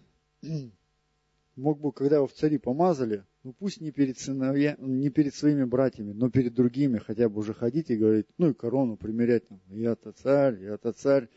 мог 1.56 1.80
бы, 1.80 1.92
когда 1.92 2.16
его 2.16 2.26
в 2.26 2.32
цари 2.32 2.58
помазали, 2.58 3.24
ну 3.42 3.52
пусть 3.52 3.80
не 3.80 3.90
перед, 3.90 4.18
сыновья, 4.18 4.76
не 4.78 5.08
перед 5.08 5.34
своими 5.34 5.64
братьями, 5.64 6.12
но 6.12 6.30
перед 6.30 6.54
другими 6.54 6.98
хотя 6.98 7.28
бы 7.28 7.40
уже 7.40 7.54
ходить 7.54 7.90
и 7.90 7.96
говорить, 7.96 8.26
ну 8.38 8.50
и 8.50 8.54
корону 8.54 8.96
примерять 8.96 9.48
там, 9.48 9.60
я-то 9.68 10.12
царь, 10.12 10.62
я-то 10.62 10.92
царь, 10.92 11.28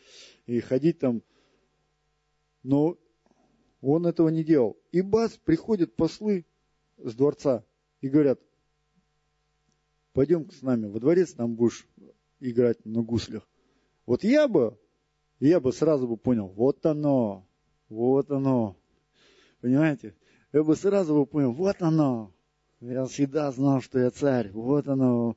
и 0.45 0.59
ходить 0.59 0.99
там. 0.99 1.21
Но 2.61 2.97
он 3.81 4.05
этого 4.05 4.29
не 4.29 4.43
делал. 4.43 4.77
И 4.91 5.01
бац, 5.01 5.35
приходят 5.35 5.95
послы 5.95 6.45
с 6.97 7.13
дворца 7.15 7.65
и 8.01 8.09
говорят, 8.09 8.39
пойдем 10.13 10.49
с 10.51 10.61
нами 10.61 10.87
во 10.87 10.99
дворец, 10.99 11.33
там 11.33 11.55
будешь 11.55 11.87
играть 12.39 12.85
на 12.85 13.01
гуслях. 13.01 13.47
Вот 14.05 14.23
я 14.23 14.47
бы, 14.49 14.77
я 15.39 15.61
бы 15.61 15.71
сразу 15.71 16.07
бы 16.07 16.17
понял, 16.17 16.47
вот 16.47 16.85
оно, 16.85 17.47
вот 17.87 18.29
оно. 18.29 18.77
Понимаете? 19.61 20.15
Я 20.53 20.63
бы 20.63 20.75
сразу 20.75 21.15
бы 21.15 21.25
понял, 21.25 21.51
вот 21.51 21.81
оно. 21.81 22.31
Я 22.79 23.05
всегда 23.05 23.51
знал, 23.51 23.81
что 23.81 23.97
я 23.97 24.11
царь, 24.11 24.51
вот 24.51 24.87
оно. 24.87 25.35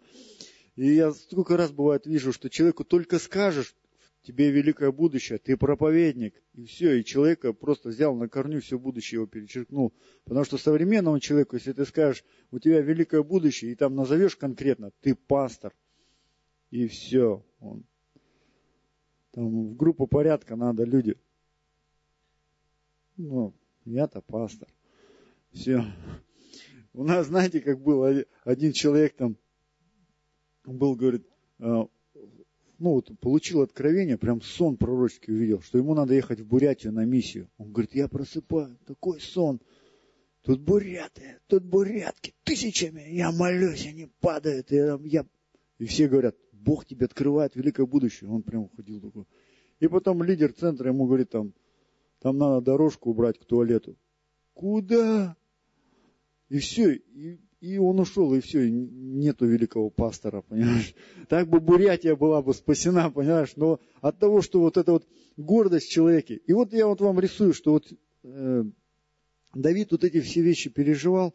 И 0.74 0.92
я 0.92 1.12
сколько 1.12 1.56
раз 1.56 1.70
бывает 1.72 2.06
вижу, 2.06 2.34
что 2.34 2.50
человеку 2.50 2.84
только 2.84 3.18
скажешь, 3.18 3.74
тебе 4.22 4.50
великое 4.50 4.92
будущее, 4.92 5.38
ты 5.38 5.56
проповедник, 5.56 6.34
и 6.52 6.66
все, 6.66 6.98
и 6.98 7.04
человека 7.04 7.54
просто 7.54 7.88
взял 7.88 8.14
на 8.14 8.28
корню 8.28 8.60
все 8.60 8.78
будущее 8.78 9.18
его 9.18 9.26
перечеркнул. 9.26 9.94
Потому 10.24 10.44
что 10.44 10.58
современному 10.58 11.18
человеку, 11.18 11.56
если 11.56 11.72
ты 11.72 11.86
скажешь, 11.86 12.22
у 12.50 12.58
тебя 12.58 12.82
великое 12.82 13.22
будущее, 13.22 13.72
и 13.72 13.74
там 13.74 13.94
назовешь 13.94 14.36
конкретно, 14.36 14.90
ты 15.00 15.14
пастор, 15.14 15.74
и 16.70 16.88
все, 16.88 17.42
он, 17.60 17.84
там 19.30 19.68
в 19.68 19.76
группу 19.76 20.06
порядка 20.06 20.56
надо 20.56 20.84
люди. 20.84 21.16
Ну, 23.16 23.54
я-то 23.86 24.20
пастор. 24.20 24.68
Все. 25.52 25.84
У 26.92 27.04
нас, 27.04 27.26
знаете, 27.26 27.60
как 27.60 27.80
был 27.80 28.04
один 28.44 28.72
человек 28.72 29.16
там 29.16 29.36
был, 30.64 30.94
говорит, 30.96 31.26
а, 31.58 31.88
ну 32.78 32.90
вот 32.90 33.10
получил 33.20 33.62
откровение, 33.62 34.18
прям 34.18 34.42
сон 34.42 34.76
пророческий 34.76 35.32
увидел, 35.34 35.60
что 35.62 35.78
ему 35.78 35.94
надо 35.94 36.14
ехать 36.14 36.40
в 36.40 36.46
Бурятию 36.46 36.92
на 36.92 37.04
миссию. 37.04 37.48
Он 37.58 37.72
говорит, 37.72 37.94
я 37.94 38.08
просыпаю, 38.08 38.78
такой 38.86 39.20
сон. 39.20 39.60
Тут 40.42 40.60
буряты, 40.60 41.40
тут 41.48 41.64
бурятки, 41.64 42.32
тысячами, 42.44 43.02
я 43.10 43.32
молюсь, 43.32 43.86
они 43.86 44.08
падают, 44.20 44.70
и, 44.70 44.76
я... 44.76 45.26
и 45.78 45.84
все 45.86 46.06
говорят, 46.06 46.36
Бог 46.52 46.86
тебе 46.86 47.06
открывает 47.06 47.56
великое 47.56 47.84
будущее. 47.86 48.30
Он 48.30 48.42
прям 48.42 48.62
уходил 48.62 49.00
такой. 49.00 49.24
И 49.80 49.88
потом 49.88 50.22
лидер 50.22 50.52
центра 50.52 50.90
ему 50.90 51.06
говорит, 51.06 51.30
там, 51.30 51.52
там 52.20 52.38
надо 52.38 52.60
дорожку 52.60 53.10
убрать 53.10 53.38
к 53.38 53.44
туалету. 53.44 53.96
Куда? 54.56 55.36
И 56.48 56.58
все, 56.58 56.94
и 56.94 57.38
и 57.60 57.78
он 57.78 57.98
ушел, 57.98 58.34
и 58.34 58.40
все, 58.40 58.68
и 58.68 58.70
нету 58.70 59.46
великого 59.46 59.90
пастора, 59.90 60.42
понимаешь. 60.42 60.94
Так 61.28 61.48
бы 61.48 61.58
Бурятия 61.58 62.14
была 62.14 62.40
бы 62.42 62.54
спасена, 62.54 63.10
понимаешь. 63.10 63.54
Но 63.56 63.80
от 64.00 64.18
того, 64.18 64.40
что 64.40 64.60
вот 64.60 64.76
эта 64.76 64.92
вот 64.92 65.06
гордость 65.36 65.88
в 65.88 65.90
человеке. 65.90 66.36
И 66.46 66.52
вот 66.52 66.72
я 66.72 66.86
вот 66.86 67.00
вам 67.00 67.18
рисую, 67.18 67.54
что 67.54 67.72
вот 67.72 67.84
э, 68.22 68.64
Давид 69.54 69.90
вот 69.90 70.04
эти 70.04 70.20
все 70.20 70.42
вещи 70.42 70.70
переживал, 70.70 71.34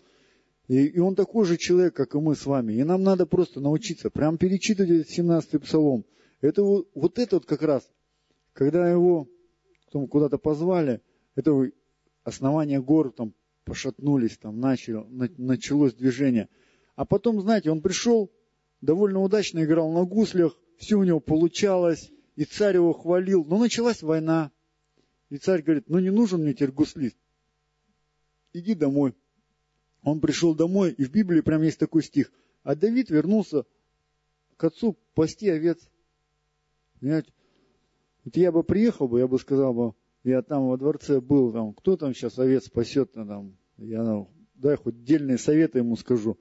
и, 0.68 0.86
и 0.86 1.00
он 1.00 1.16
такой 1.16 1.46
же 1.46 1.58
человек, 1.58 1.96
как 1.96 2.16
и 2.16 2.20
мы 2.20 2.36
с 2.36 2.46
вами. 2.46 2.74
И 2.74 2.84
нам 2.84 3.04
надо 3.04 3.26
просто 3.26 3.60
научиться, 3.60 4.10
прям 4.10 4.38
перечитывать 4.38 4.92
этот 4.92 5.20
17-й 5.20 5.60
псалом. 5.60 6.06
Это 6.40 6.64
вот, 6.64 6.88
вот 6.96 7.20
это 7.20 7.38
вот 7.38 7.46
как 7.46 7.62
раз, 7.62 7.84
когда 8.54 8.90
его 8.90 9.28
куда-то 9.92 10.38
позвали, 10.38 11.02
это 11.36 11.72
основание 12.24 12.82
гор 12.82 13.12
там 13.12 13.34
пошатнулись, 13.64 14.38
там 14.38 14.60
начало, 14.60 15.08
началось 15.10 15.94
движение. 15.94 16.50
А 16.96 17.06
потом, 17.06 17.42
знаете, 17.42 17.72
он 17.72 17.82
пришел, 17.82 18.32
довольно 18.82 19.22
удачно 19.22 19.64
играл 19.64 19.92
на 19.92 20.04
гуслях, 20.04 20.58
все 20.78 20.96
у 20.96 21.04
него 21.04 21.20
получалось, 21.20 22.12
и 22.36 22.44
царь 22.44 22.76
его 22.76 22.94
хвалил. 22.94 23.46
Но 23.46 23.58
началась 23.58 24.02
война. 24.02 24.52
И 25.30 25.38
царь 25.38 25.62
говорит, 25.62 25.90
ну 25.90 26.00
не 26.00 26.10
нужен 26.10 26.42
мне 26.42 26.54
теперь 26.54 26.72
гуслист. 26.72 27.18
Иди 28.54 28.74
домой. 28.74 29.16
Он 30.04 30.20
пришел 30.20 30.56
домой, 30.56 30.92
и 30.92 31.06
в 31.06 31.12
Библии 31.12 31.42
прям 31.42 31.62
есть 31.62 31.80
такой 31.80 32.04
стих. 32.04 32.32
А 32.64 32.76
Давид 32.76 33.10
вернулся 33.10 33.66
к 34.58 34.64
отцу 34.64 34.98
пасти 35.14 35.50
овец. 35.50 35.80
Понимаете? 37.00 37.32
Вот 38.24 38.36
я 38.36 38.52
бы 38.52 38.64
приехал 38.64 39.08
бы, 39.08 39.20
я 39.20 39.28
бы 39.28 39.40
сказал 39.40 39.74
бы, 39.74 39.94
я 40.24 40.42
там 40.42 40.68
во 40.68 40.78
дворце 40.78 41.20
был, 41.20 41.52
там, 41.52 41.74
кто 41.74 41.98
там 41.98 42.14
сейчас 42.14 42.38
овец 42.38 42.66
спасет, 42.66 43.14
там, 43.14 43.58
я, 43.78 44.04
ну, 44.04 44.30
дай 44.56 44.76
хоть 44.78 45.04
дельные 45.04 45.38
советы 45.38 45.80
ему 45.80 45.96
скажу. 45.96 46.38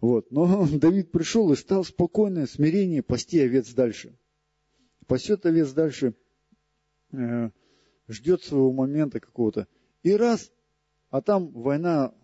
Вот. 0.00 0.30
Но 0.30 0.66
Давид 0.72 1.10
пришел 1.10 1.52
и 1.52 1.56
стал 1.56 1.84
спокойно, 1.84 2.46
смирение 2.46 3.02
пасти 3.02 3.40
овец 3.40 3.72
дальше. 3.72 4.16
Пасет 5.06 5.46
овец 5.46 5.72
дальше, 5.72 6.14
э, 7.12 7.50
ждет 8.08 8.42
своего 8.42 8.72
момента 8.72 9.20
какого-то. 9.20 9.66
И 10.02 10.12
раз, 10.12 10.52
а 11.10 11.20
там 11.20 11.48
война 11.48 12.14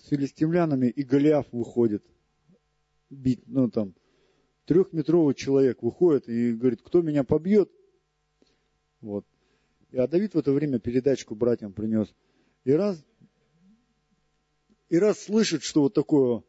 с 0.00 0.08
филистимлянами, 0.08 0.88
и 0.88 1.02
Голиаф 1.02 1.46
выходит 1.52 2.04
бить, 3.08 3.42
ну 3.46 3.70
там, 3.70 3.94
трехметровый 4.66 5.34
человек 5.34 5.82
выходит 5.82 6.28
и 6.28 6.52
говорит, 6.52 6.82
кто 6.82 7.02
меня 7.02 7.24
побьет? 7.24 7.70
Вот. 9.00 9.24
И 9.94 9.96
а 9.96 10.08
Давид 10.08 10.34
в 10.34 10.38
это 10.38 10.50
время 10.50 10.80
передачку 10.80 11.36
братьям 11.36 11.72
принес. 11.72 12.12
И 12.64 12.72
раз, 12.72 13.00
и 14.88 14.98
раз 14.98 15.20
слышит, 15.20 15.62
что 15.62 15.82
вот 15.82 15.94
такое, 15.94 16.42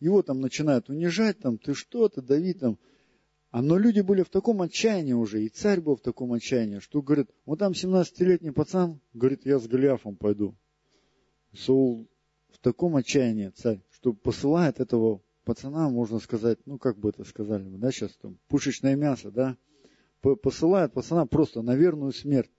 его 0.00 0.20
там 0.20 0.42
начинают 0.42 0.90
унижать, 0.90 1.38
там, 1.38 1.56
ты 1.56 1.72
что, 1.72 2.10
ты, 2.10 2.20
Давид, 2.20 2.60
там, 2.60 2.78
А 3.50 3.62
но 3.62 3.78
люди 3.78 4.02
были 4.02 4.22
в 4.22 4.28
таком 4.28 4.60
отчаянии 4.60 5.14
уже, 5.14 5.42
и 5.42 5.48
царь 5.48 5.80
был 5.80 5.96
в 5.96 6.02
таком 6.02 6.34
отчаянии, 6.34 6.80
что 6.80 7.00
говорит, 7.00 7.30
вот 7.46 7.60
там 7.60 7.72
17-летний 7.72 8.50
пацан, 8.50 9.00
говорит, 9.14 9.46
я 9.46 9.58
с 9.58 9.66
Голиафом 9.66 10.16
пойду. 10.16 10.54
Саул 11.54 12.06
в 12.50 12.58
таком 12.58 12.96
отчаянии, 12.96 13.48
царь, 13.48 13.80
что 13.92 14.12
посылает 14.12 14.78
этого 14.78 15.22
пацана, 15.46 15.88
можно 15.88 16.18
сказать, 16.18 16.58
ну 16.66 16.76
как 16.76 16.98
бы 16.98 17.08
это 17.08 17.24
сказали, 17.24 17.64
да, 17.64 17.90
сейчас 17.90 18.14
там, 18.16 18.38
пушечное 18.48 18.94
мясо, 18.94 19.30
да, 19.30 19.56
посылает 20.20 20.92
пацана 20.92 21.24
просто 21.24 21.62
на 21.62 21.76
верную 21.76 22.12
смерть. 22.12 22.50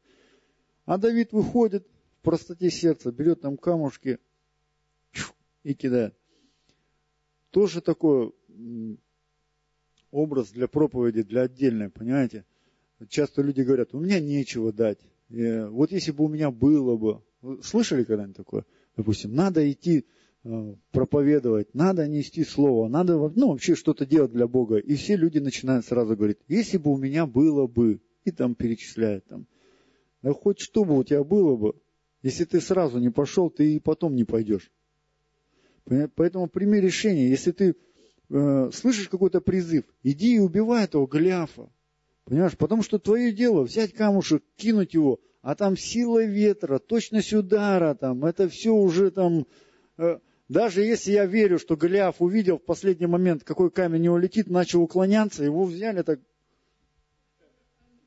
А 0.86 0.98
Давид 0.98 1.32
выходит 1.34 1.88
в 2.20 2.24
простоте 2.24 2.70
сердца, 2.70 3.12
берет 3.12 3.42
там 3.42 3.58
камушки 3.58 4.20
и 5.64 5.74
кидает. 5.74 6.16
Тоже 7.50 7.82
такой 7.82 8.34
образ 10.12 10.52
для 10.52 10.68
проповеди, 10.68 11.24
для 11.24 11.44
отдельной, 11.44 11.90
понимаете? 11.90 12.46
Часто 13.10 13.42
люди 13.42 13.62
говорят, 13.62 13.94
у 13.94 14.00
меня 14.00 14.20
нечего 14.20 14.72
дать. 14.72 15.00
Вот 15.30 15.92
если 15.92 16.12
бы 16.12 16.26
у 16.26 16.28
меня 16.28 16.52
было 16.52 16.96
бы. 16.98 17.22
Слышали 17.64 18.04
когда-нибудь 18.04 18.38
такое? 18.38 18.66
Допустим, 18.96 19.36
надо 19.36 19.70
идти 19.70 20.06
э, 20.44 20.76
проповедовать, 20.92 21.74
надо 21.76 22.08
нести 22.08 22.44
слово, 22.44 22.88
надо 22.88 23.18
ну, 23.36 23.50
вообще 23.50 23.76
что-то 23.76 24.06
делать 24.06 24.32
для 24.32 24.48
Бога. 24.48 24.78
И 24.78 24.96
все 24.96 25.16
люди 25.16 25.40
начинают 25.40 25.86
сразу 25.86 26.16
говорить, 26.16 26.38
если 26.48 26.78
бы 26.78 26.92
у 26.92 26.98
меня 26.98 27.26
было 27.26 27.68
бы, 27.68 28.00
и 28.24 28.32
там 28.32 28.56
перечисляют 28.56 29.26
там. 29.26 29.48
Да 30.26 30.34
хоть 30.34 30.59
что 30.59 30.86
бы 30.86 30.97
у 30.97 31.03
тебя 31.03 31.23
было 31.23 31.55
бы, 31.55 31.76
если 32.23 32.45
ты 32.45 32.59
сразу 32.59 32.97
не 32.97 33.11
пошел, 33.11 33.51
ты 33.51 33.76
и 33.76 33.80
потом 33.80 34.15
не 34.15 34.23
пойдешь. 34.23 34.71
Поэтому 36.15 36.47
прими 36.47 36.82
решение, 36.82 37.30
если 37.30 37.51
ты 37.51 37.76
э, 38.32 38.71
слышишь 38.73 39.07
какой-то 39.07 39.39
призыв, 39.39 39.86
иди 40.01 40.38
и 40.38 40.39
убивай 40.39 40.86
этого 40.86 41.05
Голиафа. 41.05 41.69
Понимаешь, 42.23 42.57
потому 42.57 42.82
что 42.82 42.97
твое 42.97 43.32
дело 43.32 43.61
взять 43.61 43.93
камушек, 43.93 44.43
кинуть 44.55 44.95
его, 44.95 45.19
а 45.43 45.53
там 45.53 45.78
сила 45.78 46.26
ветра, 46.26 46.80
точность 46.80 47.32
удара, 47.32 47.93
там, 47.93 48.26
это 48.26 48.49
все 48.49 48.73
уже 48.73 49.11
там, 49.11 49.45
э, 49.99 50.17
даже 50.49 50.82
если 50.82 51.11
я 51.11 51.28
верю, 51.28 51.59
что 51.59 51.78
Голиаф 51.78 52.19
увидел 52.19 52.57
в 52.57 52.65
последний 52.65 53.05
момент, 53.05 53.43
какой 53.43 53.69
камень 53.69 54.01
него 54.01 54.17
летит, 54.17 54.49
начал 54.49 54.82
уклоняться, 54.82 55.43
его 55.43 55.65
взяли 55.65 56.01
так 56.01 56.19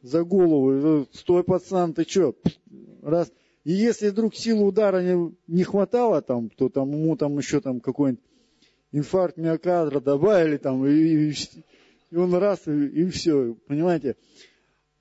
за 0.03 0.24
голову, 0.24 1.07
стой, 1.12 1.44
пацан, 1.44 1.94
ты 1.94 2.05
что, 2.05 2.34
раз. 3.03 3.32
И 3.64 3.72
если 3.72 4.09
вдруг 4.09 4.34
силы 4.34 4.66
удара 4.66 5.03
не, 5.03 5.34
не 5.46 5.64
хватало, 5.64 6.22
там, 6.22 6.51
то 6.51 6.68
там 6.68 6.90
ему 6.90 7.16
там 7.16 7.36
еще 7.38 7.61
там 7.61 7.80
какой-нибудь 7.80 8.24
инфаркт 8.92 9.36
миокардра 9.36 10.01
добавили 10.01 10.57
там, 10.57 10.86
и, 10.86 11.32
и 12.11 12.16
он 12.16 12.34
раз, 12.34 12.66
и, 12.66 12.86
и 12.86 13.11
все, 13.11 13.55
понимаете. 13.66 14.16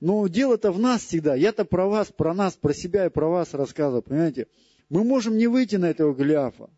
Но 0.00 0.26
дело-то 0.28 0.70
в 0.70 0.78
нас 0.78 1.02
всегда. 1.02 1.34
Я-то 1.34 1.64
про 1.64 1.86
вас, 1.86 2.08
про 2.08 2.34
нас, 2.34 2.54
про 2.54 2.72
себя 2.72 3.06
и 3.06 3.10
про 3.10 3.28
вас 3.28 3.54
рассказываю, 3.54 4.02
понимаете. 4.02 4.46
Мы 4.88 5.04
можем 5.04 5.36
не 5.36 5.46
выйти 5.48 5.76
на 5.76 5.86
этого 5.86 6.14
Голиафа. 6.14 6.70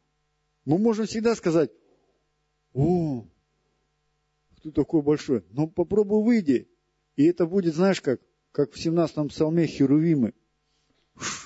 Мы 0.64 0.78
можем 0.78 1.06
всегда 1.06 1.34
сказать, 1.34 1.70
о, 2.72 3.24
кто 4.56 4.70
такой 4.70 5.02
большой? 5.02 5.44
Но 5.50 5.66
попробуй 5.66 6.22
выйди. 6.22 6.69
И 7.20 7.24
это 7.24 7.44
будет, 7.44 7.74
знаешь, 7.74 8.00
как, 8.00 8.18
как 8.50 8.72
в 8.72 8.78
17-м 8.78 9.28
псалме 9.28 9.66
Херувимы. 9.66 10.32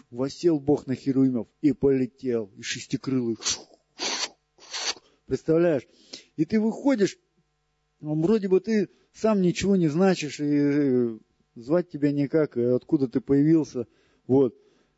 Восел 0.08 0.60
Бог 0.60 0.86
на 0.86 0.94
Херувимов 0.94 1.48
и 1.62 1.72
полетел, 1.72 2.48
и 2.56 2.62
шестикрылый. 2.62 3.36
Представляешь? 5.26 5.84
И 6.36 6.44
ты 6.44 6.60
выходишь, 6.60 7.18
ну, 7.98 8.22
вроде 8.22 8.46
бы 8.46 8.60
ты 8.60 8.88
сам 9.12 9.42
ничего 9.42 9.74
не 9.74 9.88
значишь, 9.88 10.38
и 10.38 11.18
звать 11.56 11.90
тебя 11.90 12.12
никак, 12.12 12.56
и 12.56 12.62
откуда 12.62 13.08
ты 13.08 13.20
появился, 13.20 13.88
вот, 14.28 14.56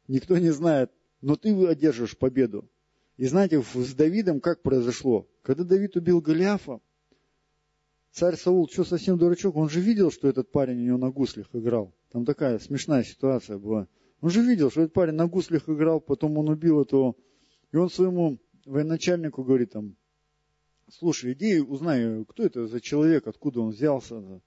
никто 0.08 0.36
не 0.36 0.50
знает, 0.50 0.90
но 1.22 1.36
ты 1.36 1.54
одержишь 1.66 2.18
победу. 2.18 2.70
И 3.16 3.24
знаете, 3.24 3.62
с 3.62 3.94
Давидом 3.94 4.40
как 4.40 4.60
произошло? 4.60 5.26
Когда 5.40 5.64
Давид 5.64 5.96
убил 5.96 6.20
Голиафа, 6.20 6.82
царь 8.16 8.36
Саул, 8.36 8.66
что 8.66 8.84
совсем 8.84 9.18
дурачок, 9.18 9.56
он 9.56 9.68
же 9.68 9.80
видел, 9.80 10.10
что 10.10 10.26
этот 10.26 10.50
парень 10.50 10.78
у 10.78 10.84
него 10.86 10.98
на 10.98 11.10
гуслях 11.10 11.48
играл. 11.52 11.94
Там 12.10 12.24
такая 12.24 12.58
смешная 12.58 13.04
ситуация 13.04 13.58
была. 13.58 13.88
Он 14.22 14.30
же 14.30 14.40
видел, 14.40 14.70
что 14.70 14.82
этот 14.82 14.94
парень 14.94 15.14
на 15.14 15.26
гуслях 15.26 15.68
играл, 15.68 16.00
потом 16.00 16.38
он 16.38 16.48
убил 16.48 16.80
этого. 16.80 17.14
И 17.72 17.76
он 17.76 17.90
своему 17.90 18.38
военачальнику 18.64 19.44
говорит 19.44 19.72
там, 19.72 19.96
слушай, 20.90 21.34
иди 21.34 21.60
узнай, 21.60 22.24
кто 22.24 22.42
это 22.42 22.66
за 22.66 22.80
человек, 22.80 23.26
откуда 23.26 23.60
он 23.60 23.70
взялся. 23.70 24.40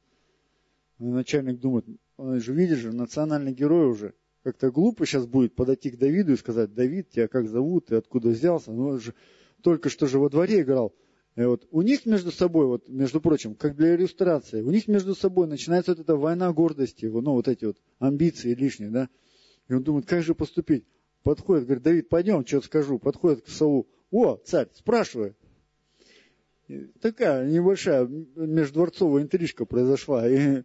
Начальник 0.97 1.59
думает, 1.59 1.85
он 2.17 2.39
же 2.39 2.53
видишь 2.53 2.79
же, 2.79 2.91
национальный 2.91 3.53
герой 3.53 3.87
уже. 3.87 4.15
Как-то 4.41 4.71
глупо 4.71 5.05
сейчас 5.05 5.27
будет 5.27 5.53
подойти 5.53 5.91
к 5.91 5.97
Давиду 5.97 6.33
и 6.33 6.37
сказать, 6.37 6.73
Давид, 6.73 7.11
тебя 7.11 7.27
как 7.27 7.47
зовут, 7.47 7.87
ты 7.87 7.95
откуда 7.97 8.29
взялся? 8.29 8.71
Ну, 8.71 8.87
он 8.87 8.99
же 8.99 9.13
только 9.61 9.89
что 9.89 10.07
же 10.07 10.17
во 10.17 10.29
дворе 10.29 10.61
играл. 10.61 10.95
И 11.35 11.43
вот 11.43 11.67
у 11.71 11.81
них 11.81 12.05
между 12.05 12.31
собой, 12.31 12.65
вот, 12.65 12.89
между 12.89 13.21
прочим, 13.21 13.55
как 13.55 13.75
для 13.75 13.95
иллюстрации, 13.95 14.61
у 14.61 14.71
них 14.71 14.87
между 14.87 15.15
собой 15.15 15.47
начинается 15.47 15.91
вот 15.91 15.99
эта 15.99 16.15
война 16.15 16.51
гордости, 16.51 17.05
ну, 17.05 17.33
вот 17.33 17.47
эти 17.47 17.65
вот 17.65 17.77
амбиции 17.99 18.53
лишние, 18.53 18.89
да. 18.89 19.09
И 19.67 19.73
он 19.73 19.83
думает, 19.83 20.05
как 20.05 20.23
же 20.23 20.35
поступить? 20.35 20.85
Подходит, 21.23 21.65
говорит, 21.65 21.83
Давид, 21.83 22.09
пойдем, 22.09 22.45
что 22.45 22.61
скажу. 22.61 22.97
Подходит 22.97 23.43
к 23.43 23.49
Саулу. 23.49 23.87
О, 24.11 24.37
царь, 24.37 24.67
спрашивай. 24.73 25.35
Такая 27.01 27.47
небольшая 27.47 28.07
междворцовая 28.07 29.23
интрижка 29.23 29.65
произошла. 29.65 30.27
И 30.27 30.63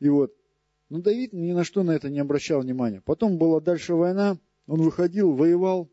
и 0.00 0.08
вот, 0.08 0.34
ну 0.90 1.00
Давид 1.00 1.32
ни 1.32 1.52
на 1.52 1.64
что 1.64 1.82
на 1.82 1.92
это 1.92 2.10
не 2.10 2.18
обращал 2.18 2.60
внимания. 2.60 3.00
Потом 3.00 3.38
была 3.38 3.60
дальше 3.60 3.94
война, 3.94 4.38
он 4.66 4.82
выходил, 4.82 5.32
воевал, 5.32 5.90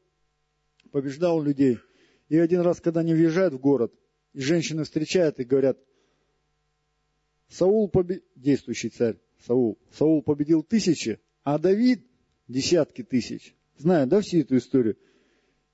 побеждал 0.91 1.41
людей. 1.41 1.79
И 2.31 2.37
один 2.37 2.61
раз, 2.61 2.79
когда 2.79 3.01
они 3.01 3.13
въезжают 3.13 3.53
в 3.53 3.59
город, 3.59 3.93
и 4.31 4.39
женщины 4.39 4.85
встречают 4.85 5.41
и 5.41 5.43
говорят, 5.43 5.77
Саул 7.49 7.89
победил, 7.89 8.23
действующий 8.37 8.87
царь, 8.87 9.17
Саул, 9.45 9.77
Саул 9.91 10.23
победил 10.23 10.63
тысячи, 10.63 11.19
а 11.43 11.59
Давид 11.59 12.07
десятки 12.47 13.03
тысяч. 13.03 13.53
Знаю, 13.77 14.07
да, 14.07 14.21
всю 14.21 14.37
эту 14.37 14.55
историю? 14.55 14.97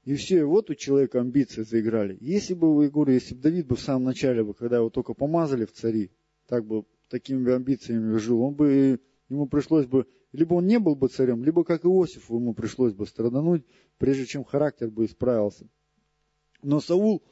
И 0.04 0.16
все, 0.16 0.46
вот 0.46 0.72
у 0.72 0.74
человека 0.74 1.20
амбиции 1.20 1.62
заиграли. 1.62 2.18
Если 2.22 2.56
бы, 2.56 2.86
я 2.86 2.90
говорю, 2.90 3.14
если 3.14 3.36
бы 3.36 3.42
Давид 3.42 3.68
бы 3.68 3.76
в 3.76 3.82
самом 3.82 4.06
начале, 4.06 4.44
бы, 4.44 4.56
когда 4.56 4.78
его 4.78 4.90
только 4.90 5.14
помазали 5.14 5.66
в 5.66 5.74
цари, 5.74 6.10
так 6.48 6.66
бы 6.66 6.86
такими 7.08 7.54
амбициями 7.54 8.18
жил, 8.18 8.42
он 8.42 8.56
бы, 8.56 9.00
ему 9.30 9.48
пришлось 9.48 9.86
бы, 9.86 10.08
либо 10.32 10.56
он 10.56 10.66
не 10.66 10.80
был 10.80 10.96
бы 10.96 11.08
царем, 11.08 11.44
либо, 11.44 11.64
как 11.64 11.86
Иосифу, 11.86 12.38
ему 12.38 12.56
пришлось 12.56 12.96
бы 12.96 13.06
страдануть, 13.06 13.64
прежде 14.00 14.26
чем 14.26 14.44
характер 14.44 14.90
бы 14.90 15.06
исправился. 15.06 15.70
Но 16.62 16.80
Саул, 16.80 17.24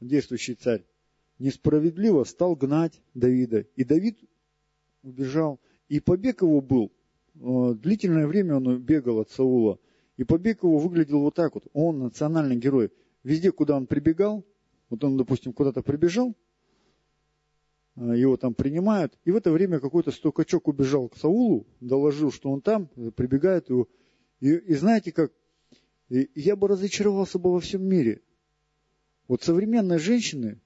действующий 0.00 0.54
царь, 0.54 0.84
несправедливо 1.38 2.24
стал 2.24 2.56
гнать 2.56 3.00
Давида. 3.14 3.66
И 3.76 3.84
Давид 3.84 4.18
убежал. 5.02 5.60
И 5.88 6.00
побег 6.00 6.42
его 6.42 6.60
был, 6.60 6.92
э, 7.34 7.74
длительное 7.74 8.26
время 8.26 8.56
он 8.56 8.78
бегал 8.80 9.20
от 9.20 9.30
Саула. 9.30 9.78
И 10.16 10.24
побег 10.24 10.62
его 10.62 10.78
выглядел 10.78 11.20
вот 11.20 11.34
так 11.34 11.54
вот. 11.54 11.66
Он 11.72 12.00
национальный 12.00 12.56
герой. 12.56 12.90
Везде, 13.22 13.52
куда 13.52 13.76
он 13.76 13.86
прибегал, 13.86 14.44
вот 14.90 15.02
он, 15.04 15.16
допустим, 15.16 15.52
куда-то 15.52 15.82
прибежал, 15.82 16.34
Э, 17.98 18.16
его 18.16 18.36
там 18.36 18.54
принимают. 18.54 19.18
И 19.24 19.30
в 19.30 19.36
это 19.36 19.50
время 19.50 19.80
какой-то 19.80 20.10
стукачок 20.10 20.68
убежал 20.68 21.08
к 21.08 21.16
Саулу, 21.16 21.66
доложил, 21.80 22.30
что 22.30 22.50
он 22.50 22.60
там, 22.60 22.88
прибегает 23.16 23.68
его. 23.70 23.88
И, 24.40 24.54
и 24.54 24.74
знаете 24.74 25.12
как, 25.12 25.32
и 26.08 26.30
я 26.34 26.54
бы 26.56 26.68
разочаровался 26.68 27.38
бы 27.38 27.52
во 27.52 27.60
всем 27.60 27.84
мире. 27.84 28.22
Вот 29.28 29.42
современные 29.42 29.98
женщины, 29.98 30.58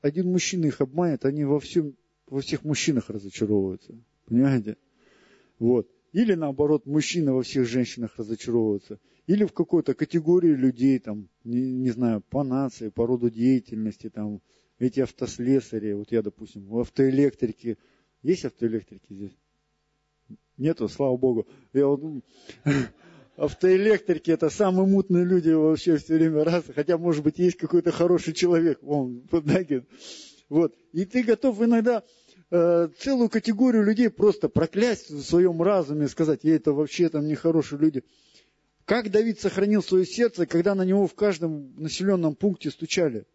один 0.00 0.30
мужчина 0.30 0.66
их 0.66 0.80
обманет, 0.80 1.24
они 1.24 1.44
во, 1.44 1.58
всем, 1.58 1.96
во 2.28 2.40
всех 2.40 2.64
мужчинах 2.64 3.10
разочаровываются. 3.10 3.94
Понимаете? 4.26 4.76
Вот. 5.58 5.90
Или 6.12 6.34
наоборот, 6.34 6.86
мужчина 6.86 7.34
во 7.34 7.42
всех 7.42 7.66
женщинах 7.66 8.16
разочаровывается. 8.16 9.00
Или 9.26 9.44
в 9.44 9.52
какой-то 9.52 9.94
категории 9.94 10.54
людей, 10.54 10.98
там, 10.98 11.28
не, 11.42 11.72
не 11.72 11.90
знаю, 11.90 12.20
по 12.20 12.44
нации, 12.44 12.88
по 12.88 13.06
роду 13.06 13.30
деятельности, 13.30 14.10
там, 14.10 14.40
эти 14.78 15.00
автослесари, 15.00 15.92
вот 15.92 16.12
я, 16.12 16.22
допустим, 16.22 16.66
в 16.66 16.78
автоэлектрике, 16.78 17.78
есть 18.22 18.44
автоэлектрики 18.44 19.12
здесь? 19.12 19.36
Нету, 20.56 20.88
слава 20.88 21.16
богу. 21.16 21.46
Я 21.72 21.86
вот, 21.86 22.24
автоэлектрики 23.42 24.30
это 24.30 24.50
самые 24.50 24.86
мутные 24.86 25.24
люди 25.24 25.50
вообще 25.50 25.96
все 25.96 26.14
время 26.14 26.44
раз, 26.44 26.62
хотя 26.72 26.96
может 26.96 27.24
быть 27.24 27.40
есть 27.40 27.56
какой-то 27.56 27.90
хороший 27.90 28.34
человек, 28.34 28.78
он 28.84 29.22
поднагин. 29.22 29.84
Вот. 30.48 30.76
И 30.92 31.04
ты 31.06 31.24
готов 31.24 31.60
иногда 31.60 32.04
э, 32.52 32.88
целую 32.98 33.28
категорию 33.28 33.82
людей 33.82 34.10
просто 34.10 34.48
проклясть 34.48 35.10
в 35.10 35.22
своем 35.22 35.60
разуме, 35.60 36.06
сказать, 36.06 36.44
я 36.44 36.54
это 36.54 36.72
вообще 36.72 37.08
там 37.08 37.26
нехорошие 37.26 37.80
люди. 37.80 38.04
Как 38.84 39.10
Давид 39.10 39.40
сохранил 39.40 39.82
свое 39.82 40.06
сердце, 40.06 40.46
когда 40.46 40.76
на 40.76 40.84
него 40.84 41.08
в 41.08 41.14
каждом 41.16 41.74
населенном 41.74 42.36
пункте 42.36 42.70
стучали? 42.70 43.26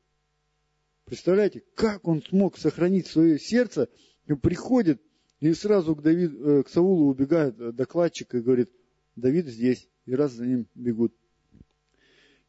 Представляете, 1.03 1.63
как 1.75 2.07
он 2.07 2.23
смог 2.23 2.57
сохранить 2.57 3.07
свое 3.07 3.39
сердце, 3.39 3.89
И 4.25 4.33
приходит, 4.35 5.01
и 5.41 5.53
сразу 5.53 5.97
к, 5.97 6.01
Давид, 6.01 6.31
э, 6.33 6.63
к 6.63 6.69
Саулу 6.69 7.09
убегает 7.09 7.57
докладчик 7.75 8.33
и 8.35 8.39
говорит, 8.39 8.71
Давид 9.17 9.47
здесь, 9.47 9.89
и 10.07 10.15
раз 10.15 10.31
за 10.31 10.47
ним 10.47 10.65
бегут. 10.73 11.13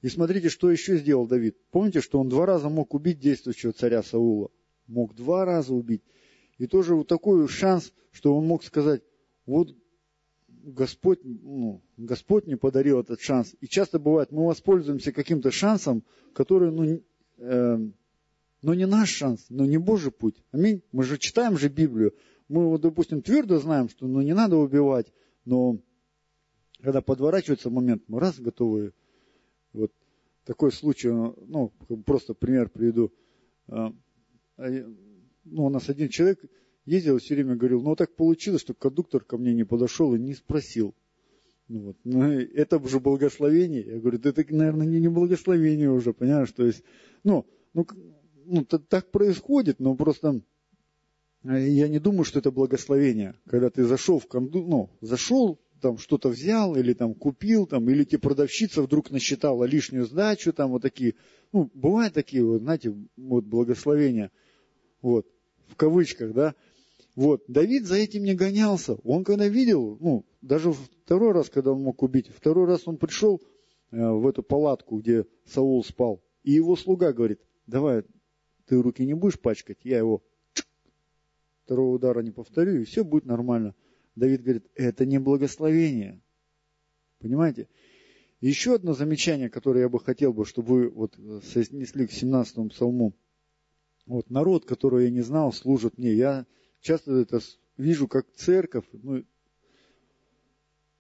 И 0.01 0.09
смотрите, 0.09 0.49
что 0.49 0.71
еще 0.71 0.97
сделал 0.97 1.27
Давид. 1.27 1.57
Помните, 1.71 2.01
что 2.01 2.21
он 2.21 2.29
два 2.29 2.47
раза 2.47 2.69
мог 2.69 2.95
убить 2.95 3.19
действующего 3.19 3.73
царя 3.73 4.03
Саула? 4.03 4.51
Мог 4.87 5.15
два 5.15 5.45
раза 5.45 5.75
убить. 5.75 6.03
И 6.57 6.67
тоже 6.67 6.95
вот 6.95 7.09
такой 7.09 7.47
шанс, 7.49 7.93
что 8.13 8.35
он 8.35 8.47
мог 8.47 8.65
сказать, 8.65 9.03
вот 9.45 9.75
Господь, 10.49 11.21
ну, 11.25 11.83
Господь 11.97 12.47
мне 12.47 12.57
подарил 12.57 13.01
этот 13.01 13.21
шанс. 13.21 13.55
И 13.61 13.67
часто 13.67 13.99
бывает, 13.99 14.31
мы 14.31 14.47
воспользуемся 14.47 15.13
каким-то 15.13 15.51
шансом, 15.51 16.05
который, 16.33 16.71
ну, 16.71 17.03
э, 17.39 17.79
но 18.63 18.75
не 18.75 18.87
наш 18.87 19.11
шанс, 19.11 19.47
но 19.49 19.67
не 19.67 19.79
Божий 19.79 20.13
путь. 20.13 20.43
Аминь. 20.53 20.83
Мы 20.93 21.03
же 21.03 21.19
читаем 21.19 21.59
же 21.59 21.69
Библию. 21.69 22.15
Мы, 22.49 22.69
вот, 22.69 22.83
допустим, 22.83 23.21
твердо 23.21 23.59
знаем, 23.59 23.89
что 23.89 24.07
ну, 24.07 24.21
не 24.21 24.35
надо 24.35 24.57
убивать, 24.57 25.13
но 25.45 25.79
когда 26.81 27.01
подворачивается 27.01 27.71
момент, 27.71 28.05
мы 28.09 28.21
раз 28.21 28.39
готовы. 28.39 28.93
Вот 29.73 29.93
такой 30.45 30.73
случай, 30.73 31.09
ну, 31.11 31.73
просто 32.07 32.35
пример 32.35 32.71
приведу. 32.71 33.13
А, 33.69 33.93
а, 34.57 34.69
ну, 35.45 35.67
у 35.67 35.69
нас 35.69 35.89
один 35.89 36.09
человек 36.09 36.41
ездил, 36.85 37.19
все 37.19 37.35
время 37.35 37.57
говорил, 37.57 37.83
ну, 37.83 37.97
так 37.97 38.15
получилось, 38.17 38.63
что 38.63 38.75
кондуктор 38.75 39.23
ко 39.25 39.37
мне 39.37 39.55
не 39.55 39.65
подошел 39.65 40.15
и 40.15 40.19
не 40.19 40.35
спросил. 40.35 40.95
Ну, 41.69 41.81
вот. 41.81 41.97
ну, 42.05 42.23
это 42.23 42.79
уже 42.79 42.99
благословение. 42.99 43.85
Я 43.85 44.01
говорю, 44.01 44.19
это, 44.19 44.45
наверное, 44.55 44.87
не, 44.87 45.01
не 45.01 45.09
благословение 45.09 45.91
уже, 45.91 46.15
понимаешь? 46.15 46.51
То 46.53 46.65
есть, 46.65 46.83
ну, 47.25 47.45
ну, 47.75 47.87
ну 48.47 48.65
так 48.65 49.11
происходит, 49.11 49.79
но 49.79 49.95
просто 49.95 50.41
э, 51.45 51.69
я 51.69 51.89
не 51.89 51.99
думаю, 51.99 52.25
что 52.25 52.39
это 52.39 52.51
благословение. 52.51 53.35
Когда 53.47 53.69
ты 53.69 53.85
зашел 53.85 54.19
в 54.19 54.27
конду, 54.27 54.67
ну, 54.67 54.91
зашел, 55.03 55.61
там 55.81 55.99
что-то 55.99 56.29
взял, 56.29 56.77
или 56.77 56.93
там 56.93 57.15
купил, 57.15 57.67
там, 57.67 57.89
или 57.89 58.05
тебе 58.05 58.19
продавщица 58.19 58.83
вдруг 58.83 59.11
насчитала 59.11 59.65
лишнюю 59.65 60.07
сдачу, 60.07 60.53
там 60.53 60.71
вот 60.71 60.83
такие, 60.83 61.15
ну, 61.53 61.71
бывают 61.75 62.15
такие 62.15 62.45
вот, 62.45 62.63
знаете, 62.63 62.95
вот 63.17 63.45
благословения, 63.45 64.31
вот, 65.03 65.27
в 65.69 65.77
кавычках, 65.77 66.33
да, 66.33 66.55
вот, 67.15 67.43
Давид 67.49 67.85
за 67.85 67.97
этим 67.97 68.23
не 68.23 68.35
гонялся. 68.35 68.95
Он 69.03 69.25
когда 69.25 69.49
видел, 69.49 69.99
ну, 70.01 70.25
даже 70.41 70.73
второй 70.73 71.33
раз, 71.33 71.51
когда 71.51 71.73
он 71.73 71.83
мог 71.83 72.03
убить, 72.03 72.29
второй 72.29 72.67
раз 72.67 72.83
он 72.87 72.97
пришел 72.97 73.43
э, 73.91 73.97
в 73.97 74.27
эту 74.27 74.43
палатку, 74.43 74.99
где 74.99 75.27
Саул 75.45 75.83
спал, 75.85 76.23
и 76.45 76.53
его 76.53 76.77
слуга 76.77 77.13
говорит, 77.13 77.41
давай, 77.67 78.05
ты 78.67 78.81
руки 78.81 79.05
не 79.05 79.15
будешь 79.15 79.41
пачкать, 79.41 79.79
я 79.83 79.99
его 79.99 80.23
второго 81.65 81.97
удара 81.97 82.21
не 82.21 82.31
повторю, 82.31 82.81
и 82.81 82.85
все 82.85 83.05
будет 83.05 83.27
нормально. 83.27 83.75
Давид 84.19 84.43
говорит, 84.43 84.67
это 84.75 85.07
не 85.07 85.19
благословение. 85.19 86.21
Понимаете? 87.21 87.69
Еще 88.41 88.75
одно 88.75 88.95
замечание, 88.95 89.49
которое 89.49 89.81
я 89.81 89.89
бы 89.89 89.99
хотел 89.99 90.33
бы, 90.33 90.45
чтобы 90.45 90.69
вы 90.69 90.89
вот 90.91 91.19
соотнесли 91.45 92.07
к 92.07 92.13
17 92.13 92.71
псалму. 92.71 93.15
Вот 94.07 94.31
народ, 94.31 94.65
которого 94.65 95.01
я 95.01 95.11
не 95.11 95.23
знал, 95.23 95.53
служит 95.53 95.99
мне. 95.99 96.15
Я 96.15 96.47
часто 96.81 97.13
это 97.13 97.41
вижу 97.77 98.07
как 98.07 98.27
церковь, 98.35 98.85
ну, 98.93 99.25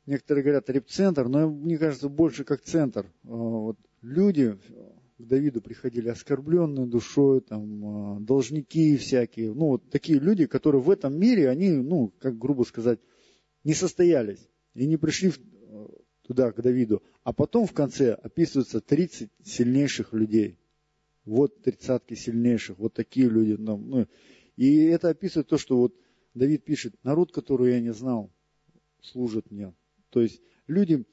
некоторые 0.07 0.43
говорят 0.43 0.69
репцентр, 0.71 1.29
но 1.29 1.49
мне 1.49 1.79
кажется 1.79 2.09
больше 2.09 2.45
как 2.45 2.62
центр. 2.62 3.07
А, 3.25 3.29
вот 3.29 3.79
люди 4.03 4.59
к 5.19 5.23
Давиду 5.23 5.61
приходили 5.61 6.09
оскорбленные 6.09 6.87
душой, 6.87 7.41
там, 7.41 7.85
а, 7.85 8.21
должники 8.21 8.97
всякие, 8.97 9.53
ну, 9.53 9.66
вот 9.69 9.91
такие 9.91 10.21
люди, 10.21 10.47
которые 10.47 10.81
в 10.81 10.91
этом 10.91 11.19
мире, 11.19 11.49
они, 11.49 11.71
ну, 11.71 12.12
как 12.21 12.39
грубо 12.39 12.62
сказать, 12.62 13.01
не 13.64 13.75
состоялись 13.75 14.49
и 14.75 14.87
не 14.87 14.97
пришли 14.97 15.33
туда, 16.23 16.53
к 16.53 16.62
Давиду. 16.62 17.03
А 17.25 17.33
потом 17.33 17.66
в 17.66 17.73
конце 17.73 18.12
описываются 18.12 18.81
30 18.81 19.31
сильнейших 19.45 20.12
людей. 20.12 20.59
Вот 21.25 21.62
тридцатки 21.62 22.14
сильнейших, 22.14 22.79
вот 22.79 22.95
такие 22.95 23.29
люди. 23.29 23.57
Ну, 23.59 24.07
и 24.57 24.85
это 24.85 25.09
описывает 25.09 25.49
то, 25.49 25.59
что 25.59 25.79
вот 25.79 25.95
Давид 26.35 26.64
пишет, 26.64 26.95
народ, 27.03 27.33
который 27.33 27.73
я 27.73 27.81
не 27.81 27.93
знал, 27.93 28.31
служит 29.03 29.51
мне. 29.51 29.75
То 30.11 30.21
есть 30.21 30.41
люди 30.66 31.05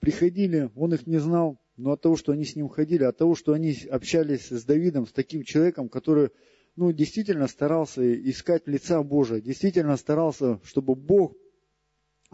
приходили, 0.00 0.70
он 0.74 0.94
их 0.94 1.06
не 1.06 1.18
знал, 1.18 1.60
но 1.80 1.92
от 1.92 2.02
того, 2.02 2.16
что 2.16 2.32
они 2.32 2.44
с 2.44 2.56
ним 2.56 2.68
ходили, 2.68 3.04
от 3.04 3.16
того, 3.16 3.34
что 3.34 3.52
они 3.52 3.74
общались 3.90 4.50
с 4.50 4.64
Давидом, 4.64 5.06
с 5.06 5.12
таким 5.12 5.42
человеком, 5.42 5.88
который 5.88 6.30
ну, 6.76 6.92
действительно 6.92 7.48
старался 7.48 8.02
искать 8.30 8.66
лица 8.66 9.02
Божия, 9.02 9.40
действительно 9.40 9.96
старался, 9.96 10.60
чтобы 10.64 10.94
Бог 10.94 11.34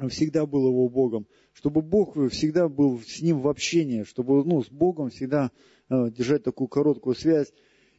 всегда 0.09 0.47
был 0.47 0.69
его 0.69 0.89
Богом, 0.89 1.27
чтобы 1.53 1.81
Бог 1.81 2.17
всегда 2.31 2.69
был 2.69 3.01
с 3.01 3.23
ним 3.23 3.41
в 3.41 3.49
общении, 3.49 4.03
чтобы 4.03 4.45
ну, 4.45 4.63
с 4.63 4.69
Богом 4.69 5.11
всегда 5.11 5.51
э, 5.89 6.11
держать 6.11 6.43
такую 6.43 6.69
короткую 6.69 7.15
связь. 7.15 7.53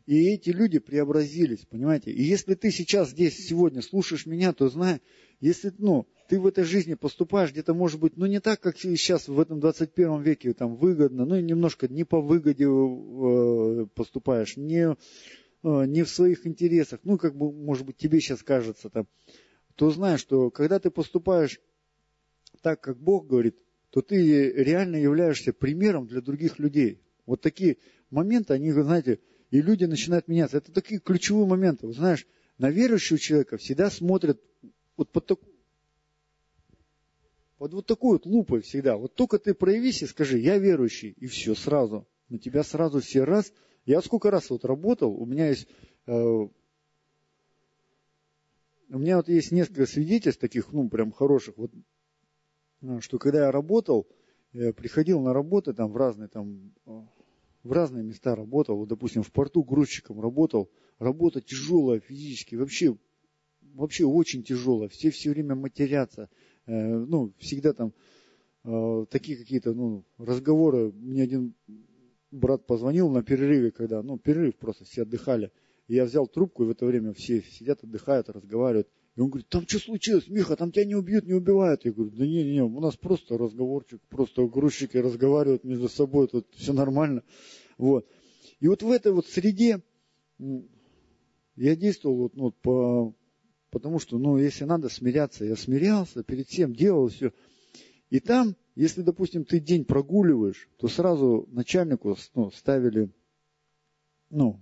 И 0.06 0.30
эти 0.30 0.52
люди 0.52 0.80
преобразились, 0.80 1.66
понимаете? 1.66 2.12
И 2.12 2.24
если 2.24 2.54
ты 2.54 2.72
сейчас 2.72 3.10
здесь, 3.10 3.48
сегодня 3.48 3.82
слушаешь 3.82 4.26
меня, 4.26 4.54
то 4.54 4.70
знай, 4.70 5.02
если 5.40 5.74
ну, 5.78 6.08
ты 6.28 6.40
в 6.40 6.48
этой 6.48 6.64
жизни 6.64 6.94
поступаешь 6.94 7.52
где-то, 7.52 7.74
может 7.74 8.00
быть, 8.00 8.18
ну 8.18 8.26
не 8.26 8.40
так, 8.40 8.60
как 8.60 8.78
сейчас 8.78 9.28
в 9.28 9.40
этом 9.40 9.60
21 9.60 10.22
веке, 10.22 10.54
там 10.54 10.76
выгодно, 10.76 11.26
ну 11.26 11.40
немножко 11.40 11.88
не 11.88 12.04
по 12.04 12.22
выгоде 12.22 12.66
э, 12.66 13.86
поступаешь, 13.96 14.58
не, 14.58 14.90
э, 14.90 14.96
не 15.64 16.04
в 16.04 16.10
своих 16.10 16.46
интересах, 16.46 17.00
ну 17.04 17.18
как 17.18 17.36
бы, 17.36 17.52
может 17.52 17.86
быть, 17.86 17.98
тебе 17.98 18.20
сейчас 18.20 18.44
кажется, 18.44 18.90
там, 18.90 19.08
то 19.76 19.90
знай, 19.90 20.18
что 20.18 20.50
когда 20.50 20.80
ты 20.80 20.90
поступаешь 20.90 21.60
так, 22.62 22.82
как 22.82 23.00
Бог 23.00 23.28
говорит, 23.28 23.58
то 23.92 24.02
ты 24.02 24.52
реально 24.52 24.98
являешься 24.98 25.54
примером 25.54 26.08
для 26.08 26.22
других 26.22 26.60
людей. 26.60 27.02
Вот 27.26 27.42
такие 27.42 27.78
моменты, 28.10 28.54
они, 28.54 28.72
знаете, 28.72 29.20
и 29.50 29.62
люди 29.62 29.86
начинают 29.86 30.28
меняться. 30.28 30.58
Это 30.58 30.72
такие 30.72 31.00
ключевые 31.00 31.48
моменты. 31.48 31.88
Вот 31.88 31.96
знаешь, 31.96 32.28
на 32.58 32.70
верующего 32.70 33.18
человека 33.18 33.58
всегда 33.58 33.90
смотрят 33.90 34.42
вот 34.98 35.12
под 35.12 35.26
такую 35.26 35.57
под 37.58 37.74
вот 37.74 37.86
такой 37.86 38.14
вот 38.14 38.26
лупой 38.26 38.62
всегда. 38.62 38.98
Вот 38.98 39.16
только 39.16 39.40
ты 39.40 39.54
проявись 39.54 40.04
и 40.04 40.08
скажи, 40.08 40.38
я 40.38 40.58
верующий, 40.58 41.12
и 41.18 41.26
все, 41.28 41.56
сразу. 41.56 42.08
На 42.30 42.38
тебя 42.38 42.64
сразу 42.64 43.00
все 43.02 43.24
раз. 43.24 43.52
Я 43.86 44.02
сколько 44.02 44.30
раз 44.32 44.50
вот 44.50 44.66
работал, 44.66 45.12
у 45.12 45.26
меня 45.26 45.50
есть, 45.50 45.68
э, 46.08 46.14
у 46.14 46.50
меня 48.90 49.18
вот 49.18 49.30
есть 49.30 49.52
несколько 49.52 49.86
свидетельств 49.86 50.42
таких, 50.42 50.72
ну, 50.72 50.90
прям 50.90 51.12
хороших. 51.12 51.58
Вот, 51.58 51.72
э, 52.82 53.00
что 53.00 53.18
когда 53.18 53.46
я 53.46 53.52
работал, 53.52 54.08
я 54.54 54.74
приходил 54.74 55.22
на 55.22 55.34
работу 55.34 55.74
там 55.74 55.92
в 55.92 55.98
разные 55.98 56.28
там 56.28 56.74
э, 56.86 57.02
в 57.64 57.72
разные 57.72 58.04
места 58.04 58.36
работал, 58.36 58.78
вот, 58.78 58.90
допустим, 58.90 59.24
в 59.24 59.32
порту 59.32 59.64
грузчиком 59.64 60.22
работал, 60.22 60.70
работа 61.00 61.42
тяжелая 61.42 62.00
физически, 62.00 62.56
вообще, 62.56 62.98
вообще 63.74 64.06
очень 64.06 64.44
тяжелая, 64.44 64.90
все 64.90 65.12
все 65.12 65.32
время 65.32 65.56
матерятся, 65.56 66.24
э, 66.24 66.28
ну, 66.72 67.34
всегда 67.38 67.74
там 67.74 67.94
э, 68.64 69.06
такие 69.10 69.38
какие-то, 69.38 69.74
ну, 69.74 70.06
разговоры, 70.18 70.92
мне 70.92 71.24
один 71.24 71.54
брат 72.32 72.66
позвонил 72.66 73.10
на 73.10 73.24
перерыве, 73.24 73.72
когда, 73.72 74.04
ну, 74.04 74.18
перерыв 74.18 74.58
просто, 74.58 74.86
все 74.86 75.04
отдыхали, 75.04 75.52
и 75.88 75.96
я 75.96 76.06
взял 76.06 76.28
трубку, 76.28 76.64
и 76.64 76.68
в 76.68 76.72
это 76.72 76.86
время 76.86 77.14
все 77.14 77.42
сидят, 77.42 77.84
отдыхают, 77.84 78.30
разговаривают, 78.30 78.90
и 79.18 79.20
он 79.20 79.30
говорит, 79.30 79.50
там 79.50 79.68
что 79.68 79.80
случилось, 79.80 80.28
Миха, 80.28 80.56
там 80.56 80.72
тебя 80.72 80.86
не 80.86 80.94
убьют, 80.94 81.26
не 81.26 81.34
убивают. 81.34 81.84
Я 81.86 81.92
говорю, 81.92 82.12
да 82.12 82.24
не, 82.24 82.44
не, 82.44 82.62
у 82.62 82.80
нас 82.80 82.96
просто 82.96 83.36
разговорчик, 83.36 84.00
просто 84.10 84.46
грузчики 84.46 84.96
разговаривают 84.98 85.64
между 85.64 85.90
собой, 85.90 86.28
тут 86.28 86.48
все 86.54 86.72
нормально. 86.72 87.24
Вот. 87.80 88.08
И 88.60 88.68
вот 88.68 88.84
в 88.84 88.92
этой 88.92 89.12
вот 89.12 89.26
среде 89.26 89.82
я 90.38 91.76
действовал 91.76 92.18
вот, 92.18 92.36
ну, 92.36 92.52
по, 92.52 93.16
потому 93.72 94.00
что, 94.00 94.18
ну, 94.18 94.38
если 94.38 94.64
надо 94.66 94.90
смиряться, 94.90 95.46
я 95.46 95.56
смирялся, 95.56 96.24
перед 96.24 96.48
всем 96.48 96.74
делал 96.74 97.08
все. 97.10 97.32
И 98.10 98.20
там, 98.20 98.56
если, 98.76 99.02
допустим, 99.02 99.44
ты 99.44 99.60
день 99.60 99.86
прогуливаешь, 99.86 100.70
то 100.78 100.88
сразу 100.88 101.48
начальнику 101.52 102.16
ну, 102.36 102.52
ставили, 102.52 103.12
ну, 104.30 104.62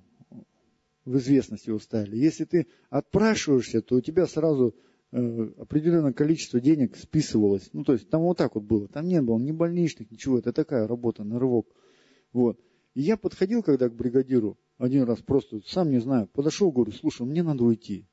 в 1.06 1.18
известность 1.18 1.68
его 1.68 1.80
ставили. 1.80 2.18
Если 2.18 2.45
ты 2.45 2.68
отпрашиваешься, 2.89 3.82
то 3.82 3.95
у 3.95 4.01
тебя 4.01 4.26
сразу 4.26 4.76
э, 5.12 5.18
определенное 5.58 6.14
количество 6.14 6.60
денег 6.60 6.95
списывалось. 6.97 7.70
Ну, 7.74 7.84
то 7.84 7.93
есть 7.93 8.10
там 8.10 8.22
вот 8.22 8.38
так 8.38 8.56
вот 8.56 8.64
было. 8.64 8.88
Там 8.88 9.08
не 9.08 9.22
было 9.22 9.38
ни 9.38 9.51
больничных, 9.51 10.10
ничего. 10.10 10.39
Это 10.39 10.51
такая 10.51 10.88
работа 10.88 11.24
на 11.24 11.39
рывок. 11.39 11.68
Вот. 12.34 12.60
И 12.95 13.01
я 13.01 13.18
подходил 13.18 13.62
когда 13.62 13.88
к 13.88 13.95
бригадиру, 13.95 14.58
один 14.78 15.03
раз 15.03 15.20
просто, 15.20 15.62
сам 15.68 15.91
не 15.91 15.99
знаю, 15.99 16.28
подошел, 16.28 16.72
говорю, 16.72 16.91
слушай, 16.91 17.26
мне 17.26 17.43
надо 17.43 17.64
уйти. 17.64 18.08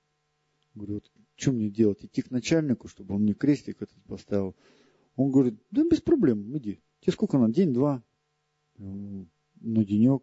Говорю, 0.74 0.94
вот 0.94 1.10
что 1.36 1.52
мне 1.52 1.70
делать? 1.70 2.04
Идти 2.04 2.22
к 2.22 2.30
начальнику, 2.30 2.88
чтобы 2.88 3.14
он 3.14 3.22
мне 3.22 3.34
крестик 3.34 3.82
этот 3.82 4.02
поставил. 4.04 4.54
Он 5.16 5.30
говорит, 5.30 5.54
да 5.70 5.84
без 5.88 6.00
проблем, 6.00 6.56
иди. 6.56 6.80
Тебе 7.00 7.12
сколько 7.12 7.38
надо? 7.38 7.52
День-два. 7.52 8.02
На 8.78 9.84
денек. 9.84 10.22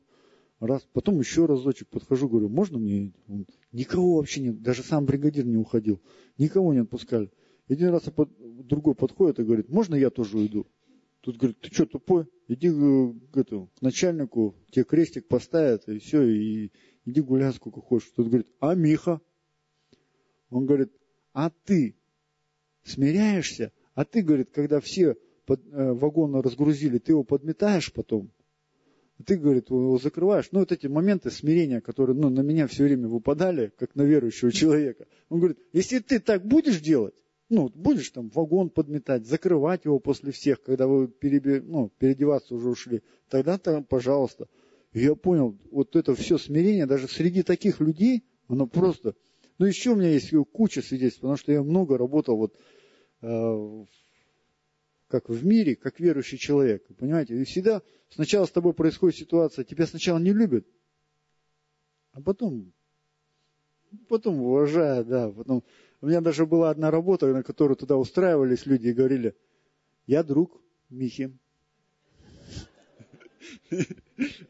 Раз, 0.60 0.86
потом 0.92 1.20
еще 1.20 1.46
разочек 1.46 1.88
подхожу, 1.88 2.28
говорю, 2.28 2.50
можно 2.50 2.78
мне? 2.78 3.14
Он, 3.28 3.46
никого 3.72 4.18
вообще 4.18 4.42
нет, 4.42 4.62
даже 4.62 4.84
сам 4.84 5.06
бригадир 5.06 5.46
не 5.46 5.56
уходил, 5.56 6.02
никого 6.38 6.74
не 6.74 6.80
отпускали. 6.80 7.32
Один 7.70 7.90
раз 7.90 8.04
другой 8.38 8.94
подходит 8.94 9.40
и 9.40 9.44
говорит, 9.44 9.70
можно 9.70 9.96
я 9.96 10.10
тоже 10.10 10.38
уйду? 10.38 10.68
Тут 11.22 11.38
говорит, 11.38 11.62
ты 11.62 11.74
что, 11.74 11.86
тупой? 11.86 12.26
Иди 12.50 12.68
э, 12.68 13.14
к, 13.32 13.38
этому, 13.38 13.68
к 13.68 13.82
начальнику, 13.82 14.56
тебе 14.72 14.84
крестик 14.84 15.28
поставят, 15.30 15.88
и 15.88 16.00
все, 16.00 16.24
и 16.24 16.72
иди 17.06 17.22
гуляй 17.22 17.54
сколько 17.54 17.80
хочешь. 17.80 18.12
Тут 18.16 18.28
говорит, 18.28 18.48
а 18.60 18.76
Миха? 18.76 19.22
Он 20.50 20.66
говорит, 20.66 20.92
а 21.34 21.50
ты 21.50 21.96
смиряешься? 22.84 23.72
А 23.94 24.06
ты, 24.06 24.22
говорит, 24.22 24.50
когда 24.52 24.80
все 24.80 25.18
под, 25.46 25.62
э, 25.66 25.94
вагоны 25.94 26.42
разгрузили, 26.42 26.98
ты 26.98 27.12
его 27.12 27.24
подметаешь 27.24 27.92
потом? 27.94 28.32
ты, 29.26 29.38
говорит, 29.38 29.70
его 29.70 29.98
закрываешь. 29.98 30.50
Ну, 30.52 30.60
вот 30.60 30.72
эти 30.72 30.88
моменты 30.88 31.30
смирения, 31.30 31.82
которые 31.82 32.16
ну, 32.16 32.30
на 32.30 32.42
меня 32.42 32.68
все 32.68 32.86
время 32.86 33.08
выпадали, 33.08 33.72
как 33.78 33.96
на 33.96 34.04
верующего 34.04 34.52
человека. 34.52 35.08
Он 35.30 35.40
говорит, 35.40 35.60
если 35.74 36.00
ты 36.00 36.20
так 36.20 36.46
будешь 36.46 36.80
делать, 36.80 37.16
ну, 37.50 37.70
будешь 37.70 38.10
там 38.12 38.30
вагон 38.30 38.70
подметать, 38.70 39.26
закрывать 39.26 39.86
его 39.86 40.00
после 40.00 40.32
всех, 40.32 40.62
когда 40.62 40.88
вы 40.88 41.08
переби, 41.08 41.60
ну, 41.60 41.92
переодеваться 41.98 42.56
уже 42.56 42.70
ушли, 42.70 43.02
тогда 43.30 43.58
там, 43.58 43.84
пожалуйста. 43.84 44.48
И 44.94 45.02
я 45.02 45.16
понял, 45.16 45.58
вот 45.72 45.96
это 45.96 46.16
все 46.16 46.38
смирение, 46.38 46.86
даже 46.86 47.08
среди 47.08 47.44
таких 47.44 47.80
людей, 47.80 48.24
оно 48.48 48.68
просто... 48.68 49.16
Ну, 49.60 49.66
еще 49.66 49.92
у 49.92 49.96
меня 49.96 50.10
есть 50.10 50.34
куча 50.54 50.82
свидетельств, 50.82 51.20
потому 51.20 51.36
что 51.36 51.52
я 51.52 51.62
много 51.62 51.98
работал 51.98 52.38
вот 52.38 52.56
э, 53.22 53.86
как 55.10 55.28
в 55.28 55.46
мире, 55.46 55.76
как 55.76 56.00
верующий 56.00 56.38
человек. 56.38 56.88
Понимаете? 56.98 57.36
И 57.36 57.44
всегда 57.44 57.82
сначала 58.10 58.46
с 58.46 58.52
тобой 58.52 58.74
происходит 58.74 59.18
ситуация, 59.18 59.66
тебя 59.66 59.86
сначала 59.86 60.18
не 60.18 60.32
любят, 60.32 60.66
а 62.14 62.22
потом, 62.22 62.72
потом 64.08 64.42
уважают, 64.42 65.10
да. 65.10 65.30
Потом. 65.30 65.64
У 66.02 66.08
меня 66.08 66.22
даже 66.22 66.46
была 66.46 66.70
одна 66.70 66.90
работа, 66.90 67.28
на 67.28 67.44
которую 67.44 67.76
туда 67.76 67.98
устраивались 67.98 68.66
люди 68.66 68.88
и 68.88 68.94
говорили, 68.94 69.36
я 70.08 70.24
друг 70.24 70.62
Михи. 70.90 71.38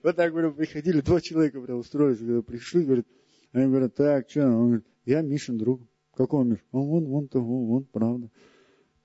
Вот 0.02 0.16
так, 0.16 0.32
говорю, 0.32 0.54
приходили, 0.54 1.02
два 1.02 1.22
человека 1.22 1.62
прям 1.62 1.80
устроились, 1.80 2.20
когда 2.20 2.42
пришли, 2.42 2.84
говорят, 2.84 3.06
они 3.52 3.68
говорят, 3.68 3.94
так, 3.94 4.30
что? 4.30 4.48
Он 4.48 4.66
говорит, 4.68 4.86
я 5.06 5.22
Мишин 5.22 5.58
друг. 5.58 5.82
Какой 6.14 6.46
Миш? 6.46 6.60
Он, 6.72 6.88
вон, 6.88 7.06
вон, 7.06 7.30
вон, 7.32 7.66
вон, 7.66 7.86
правда 7.86 8.30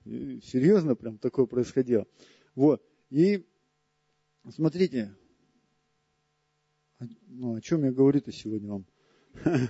серьезно 0.05 0.95
прям 0.95 1.17
такое 1.17 1.45
происходило. 1.45 2.05
Вот. 2.53 2.81
И 3.09 3.45
смотрите, 4.53 5.15
ну, 7.27 7.55
о 7.55 7.61
чем 7.61 7.83
я 7.83 7.91
говорю-то 7.91 8.31
сегодня 8.31 8.69
вам? 8.69 8.85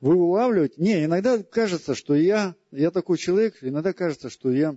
Вы 0.00 0.14
улавливаете? 0.14 0.80
Не, 0.80 1.04
иногда 1.04 1.42
кажется, 1.42 1.94
что 1.94 2.14
я, 2.14 2.54
я 2.70 2.90
такой 2.90 3.16
человек, 3.16 3.56
иногда 3.62 3.92
кажется, 3.92 4.28
что 4.28 4.52
я 4.52 4.76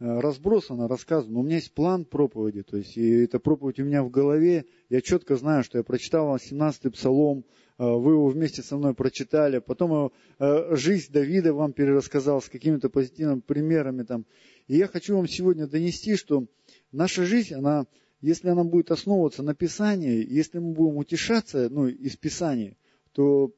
э, 0.00 0.20
разбросанно 0.20 0.88
рассказываю, 0.88 1.34
но 1.34 1.40
у 1.40 1.42
меня 1.44 1.56
есть 1.56 1.72
план 1.72 2.04
проповеди, 2.04 2.62
то 2.62 2.76
есть 2.76 2.96
и 2.96 3.22
эта 3.22 3.38
проповедь 3.38 3.78
у 3.78 3.84
меня 3.84 4.02
в 4.02 4.10
голове, 4.10 4.64
я 4.88 5.00
четко 5.00 5.36
знаю, 5.36 5.62
что 5.62 5.78
я 5.78 5.84
прочитал 5.84 6.26
вам 6.26 6.36
17-й 6.36 6.90
псалом, 6.90 7.44
Э, 7.80 7.96
вы 7.96 8.12
его 8.12 8.28
вместе 8.28 8.62
со 8.62 8.76
мной 8.76 8.92
прочитали, 8.92 9.58
потом 9.58 10.12
э, 10.38 10.76
жизнь 10.76 11.10
Давида 11.10 11.54
вам 11.54 11.72
перерассказал 11.72 12.42
с 12.42 12.48
какими-то 12.50 12.90
позитивными 12.90 13.40
примерами 13.40 14.02
там. 14.02 14.26
И 14.68 14.76
я 14.76 14.86
хочу 14.86 15.16
вам 15.16 15.26
сегодня 15.26 15.66
донести, 15.66 16.16
что 16.16 16.44
наша 16.92 17.24
жизнь, 17.24 17.54
она, 17.54 17.86
если 18.20 18.50
она 18.50 18.64
будет 18.64 18.90
основываться 18.90 19.42
на 19.42 19.54
Писании, 19.54 20.26
если 20.30 20.58
мы 20.58 20.74
будем 20.74 20.98
утешаться 20.98 21.70
ну, 21.70 21.86
из 21.86 22.18
Писания, 22.18 22.76
то 23.12 23.50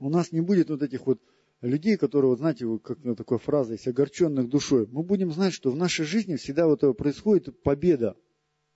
у 0.00 0.08
нас 0.08 0.32
не 0.32 0.40
будет 0.40 0.70
вот 0.70 0.82
этих 0.82 1.06
вот 1.06 1.20
людей, 1.62 1.96
которые, 1.96 2.30
вот 2.30 2.38
знаете, 2.38 2.66
вот 2.66 2.82
как 2.82 2.98
ну, 3.02 3.14
такая 3.14 3.38
фраза 3.38 3.72
есть, 3.72 3.86
огорченных 3.86 4.48
душой. 4.48 4.86
Мы 4.90 5.02
будем 5.02 5.32
знать, 5.32 5.54
что 5.54 5.70
в 5.70 5.76
нашей 5.76 6.04
жизни 6.04 6.36
всегда 6.36 6.66
вот 6.66 6.80
происходит 6.96 7.62
победа. 7.62 8.16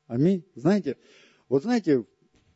Аминь. 0.07 0.45
Знаете, 0.55 0.97
вот 1.49 1.65
знаете, 1.65 2.05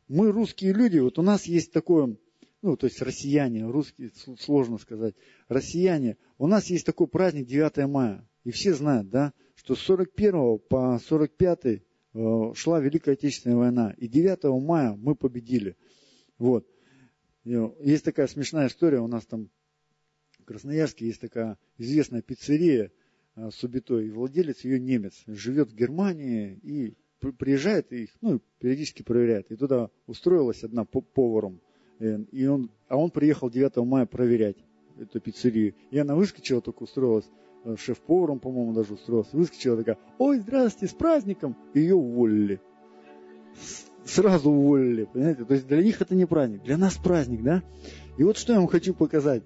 мы 0.09 0.31
русские 0.31 0.72
люди, 0.72 0.99
вот 0.99 1.18
у 1.18 1.22
нас 1.22 1.45
есть 1.47 1.72
такое, 1.72 2.16
ну, 2.62 2.76
то 2.76 2.87
есть 2.87 3.03
россияне, 3.03 3.66
русские, 3.66 4.12
сложно 4.39 4.78
сказать, 4.78 5.14
россияне, 5.49 6.16
у 6.39 6.47
нас 6.47 6.70
есть 6.70 6.87
такой 6.87 7.09
праздник 7.09 7.47
9 7.47 7.89
мая, 7.89 8.28
и 8.45 8.53
все 8.53 8.72
знают, 8.74 9.11
да, 9.11 9.33
что 9.57 9.74
с 9.74 9.81
41 9.81 10.59
по 10.68 10.99
45 11.07 11.66
э, 11.66 11.81
шла 12.55 12.81
Великая 12.81 13.12
Отечественная 13.12 13.57
война, 13.57 13.95
и 13.99 14.07
9 14.07 14.45
мая 14.62 14.95
мы 14.97 15.14
победили. 15.16 15.76
Вот. 16.39 16.66
Есть 17.45 18.05
такая 18.05 18.26
смешная 18.26 18.68
история, 18.68 19.01
у 19.01 19.07
нас 19.07 19.26
там 19.26 19.51
Красноярске 20.51 21.07
есть 21.07 21.20
такая 21.20 21.57
известная 21.78 22.22
пиццерия 22.22 22.90
э, 23.36 23.51
Субитой, 23.53 24.09
и 24.09 24.11
владелец 24.11 24.64
ее 24.64 24.80
немец, 24.80 25.22
живет 25.28 25.70
в 25.70 25.76
Германии 25.76 26.59
и 26.64 26.94
приезжает 27.38 27.92
и 27.92 28.05
их, 28.05 28.11
ну, 28.20 28.40
периодически 28.59 29.05
проверяет. 29.05 29.53
И 29.53 29.57
туда 29.57 29.90
устроилась 30.09 30.64
одна 30.64 30.84
поваром. 30.84 31.61
Э, 32.01 32.18
и 32.32 32.46
он, 32.46 32.68
а 32.88 32.96
он 32.96 33.12
приехал 33.12 33.48
9 33.48 33.76
мая 33.86 34.07
проверять 34.07 34.57
эту 34.98 35.20
пиццерию. 35.20 35.76
И 35.92 35.98
она 35.98 36.16
выскочила, 36.16 36.61
только 36.61 36.82
устроилась 36.82 37.30
э, 37.64 37.76
шеф-поваром, 37.78 38.40
по-моему, 38.40 38.72
даже 38.72 38.94
устроилась. 38.94 39.32
Выскочила 39.32 39.76
такая, 39.76 39.98
ой, 40.18 40.40
здравствуйте, 40.40 40.92
с 40.92 40.96
праздником! 40.96 41.57
И 41.74 41.78
ее 41.78 41.94
уволили. 41.94 42.61
Сразу 44.05 44.51
уволили, 44.51 45.05
понимаете? 45.05 45.44
То 45.44 45.55
есть 45.55 45.68
для 45.68 45.80
них 45.80 46.03
это 46.03 46.16
не 46.16 46.26
праздник, 46.26 46.64
для 46.64 46.76
нас 46.76 46.96
праздник, 46.96 47.44
да? 47.44 47.62
И 48.18 48.24
вот 48.24 48.36
что 48.36 48.53
я 48.53 48.59
вам 48.59 48.66
хочу 48.66 48.94
показать. 48.94 49.44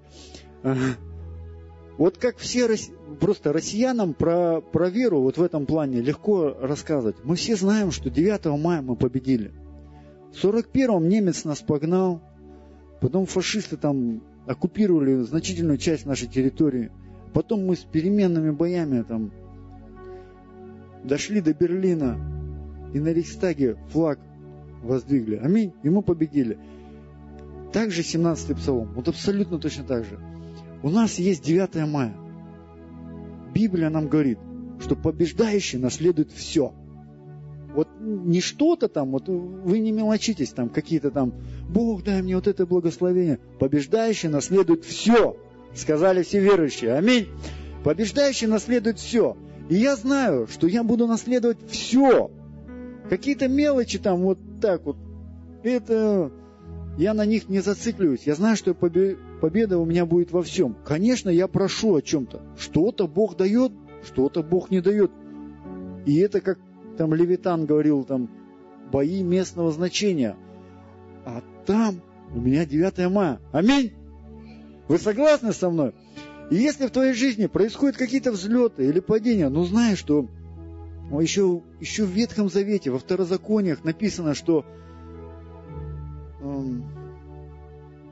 Вот 1.97 2.19
как 2.19 2.39
все 2.39 2.69
просто 3.21 3.53
россиянам 3.53 4.15
про, 4.15 4.61
про 4.61 4.89
веру 4.89 5.21
вот 5.21 5.39
в 5.39 5.43
этом 5.43 5.67
плане 5.67 6.01
легко 6.01 6.57
рассказывать. 6.61 7.17
Мы 7.23 7.37
все 7.37 7.55
знаем, 7.55 7.93
что 7.93 8.11
9 8.11 8.47
мая 8.61 8.83
мы 8.83 8.97
победили. 8.97 9.53
В 10.33 10.45
41-м 10.45 11.09
немец 11.09 11.45
нас 11.45 11.61
погнал, 11.61 12.21
потом 13.01 13.27
фашисты 13.27 13.77
там 13.77 14.23
оккупировали 14.47 15.23
значительную 15.23 15.79
часть 15.79 16.07
нашей 16.07 16.27
территории. 16.27 16.91
Потом 17.33 17.65
мы 17.67 17.77
с 17.77 17.81
переменными 17.81 18.51
боями 18.51 19.03
там 19.03 19.31
дошли 21.05 21.41
до 21.41 21.55
Берлина 21.55 22.19
и 22.93 22.99
на 22.99 23.13
Рейхстаге 23.13 23.77
флаг 23.91 24.19
воздвигли. 24.83 25.37
Аминь. 25.37 25.73
И 25.83 25.91
мы 25.91 26.03
победили. 26.03 26.59
Также 27.73 28.03
17-й 28.03 28.55
псалом. 28.55 28.93
Вот 28.95 29.09
абсолютно 29.09 29.59
точно 29.59 29.85
так 29.85 30.05
же. 30.05 30.19
У 30.85 30.91
нас 30.91 31.19
есть 31.19 31.43
9 31.43 31.89
мая. 31.89 32.15
Библия 33.55 33.89
нам 33.89 34.07
говорит, 34.07 34.39
что 34.81 34.95
побеждающий 34.95 35.79
наследует 35.79 36.31
все. 36.31 36.75
Вот 37.75 37.89
не 38.01 38.43
что-то 38.43 38.89
там, 38.89 39.13
вот 39.13 39.27
вы 39.27 39.79
не 39.79 39.93
мелочитесь 39.93 40.51
там, 40.51 40.69
какие-то 40.69 41.11
там, 41.11 41.33
Бог 41.71 42.05
дай 42.05 42.21
мне 42.21 42.37
вот 42.37 42.49
это 42.49 42.67
благословение. 42.67 43.39
Побеждающий 43.59 44.29
наследует 44.29 44.85
все. 44.85 45.39
Сказали 45.75 46.23
все 46.23 46.41
верующие. 46.41 46.93
Аминь. 46.93 47.29
Побеждающий 47.83 48.47
наследует 48.47 48.99
все. 48.99 49.39
И 49.71 49.77
я 49.77 49.97
знаю, 49.97 50.47
что 50.49 50.67
я 50.67 50.85
буду 50.85 51.07
наследовать 51.07 51.67
все. 51.67 52.31
Какие-то 53.09 53.49
мелочи 53.49 53.99
там 53.99 54.21
вот 54.21 54.39
так 54.61 54.85
вот. 54.85 54.99
Это 55.63 56.31
я 56.99 57.15
на 57.15 57.25
них 57.25 57.49
не 57.49 57.61
зацикливаюсь. 57.61 58.27
Я 58.27 58.35
знаю, 58.35 58.59
что 58.59 58.75
победа 59.41 59.79
у 59.79 59.85
меня 59.85 60.07
будет 60.07 60.33
во 60.33 60.43
всем. 60.43 60.77
Конечно, 60.85 61.31
я 61.31 61.49
прошу 61.49 61.97
о 61.97 62.03
чем-то. 62.03 62.43
Что-то 62.57 63.07
Бог 63.07 63.37
дает, 63.37 63.73
что-то 64.05 64.43
Бог 64.43 64.71
не 64.71 64.81
дает. 64.81 65.11
И 66.07 66.19
это, 66.19 66.41
как 66.41 66.59
там 66.97 67.15
Левитан 67.15 67.67
говорил, 67.67 68.05
там, 68.05 68.31
бои 68.93 69.23
местного 69.23 69.71
значения. 69.71 70.37
А 71.25 71.43
там 71.67 72.03
у 72.35 72.41
меня 72.41 72.67
9 72.67 73.11
мая. 73.11 73.41
Аминь. 73.53 73.93
Вы 74.89 74.99
согласны 74.99 75.53
со 75.53 75.71
мной? 75.71 75.95
И 76.51 76.57
если 76.57 76.87
в 76.87 76.91
твоей 76.91 77.15
жизни 77.15 77.47
происходят 77.47 77.97
какие-то 77.97 78.33
взлеты 78.33 78.87
или 78.87 79.01
падения, 79.01 79.49
ну 79.49 79.65
знаешь, 79.65 79.99
что 79.99 80.29
еще, 81.11 81.63
еще 81.81 82.05
в 82.05 82.11
Ветхом 82.11 82.51
Завете, 82.51 82.91
во 82.91 82.99
Второзакониях 82.99 83.85
написано, 83.85 84.35
что 84.35 84.65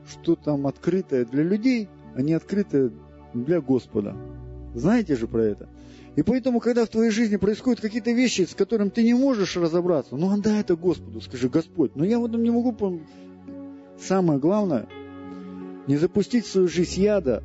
что 0.07 0.35
там 0.35 0.67
открытое 0.67 1.25
для 1.25 1.43
людей, 1.43 1.89
а 2.15 2.21
не 2.21 2.33
открытое 2.33 2.91
для 3.33 3.61
Господа. 3.61 4.15
Знаете 4.73 5.15
же 5.15 5.27
про 5.27 5.43
это? 5.43 5.69
И 6.15 6.21
поэтому, 6.21 6.59
когда 6.59 6.85
в 6.85 6.89
твоей 6.89 7.09
жизни 7.09 7.37
происходят 7.37 7.81
какие-то 7.81 8.11
вещи, 8.11 8.43
с 8.43 8.53
которыми 8.53 8.89
ты 8.89 9.03
не 9.03 9.15
можешь 9.15 9.57
разобраться, 9.57 10.15
ну 10.15 10.31
отдай 10.31 10.59
это 10.61 10.75
Господу, 10.75 11.21
скажи, 11.21 11.49
Господь, 11.49 11.95
но 11.95 12.05
я 12.05 12.19
в 12.19 12.25
этом 12.25 12.43
не 12.43 12.51
могу 12.51 12.71
помнить. 12.71 13.07
Самое 13.99 14.39
главное, 14.39 14.87
не 15.87 15.97
запустить 15.97 16.45
в 16.45 16.51
свою 16.51 16.67
жизнь 16.67 17.01
яда, 17.01 17.43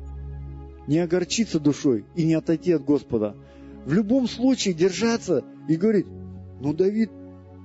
не 0.87 0.99
огорчиться 0.99 1.59
душой 1.59 2.05
и 2.15 2.25
не 2.25 2.35
отойти 2.35 2.71
от 2.73 2.83
Господа. 2.83 3.35
В 3.85 3.93
любом 3.93 4.27
случае 4.27 4.73
держаться 4.73 5.43
и 5.67 5.75
говорить, 5.75 6.07
ну 6.59 6.73
Давид 6.73 7.11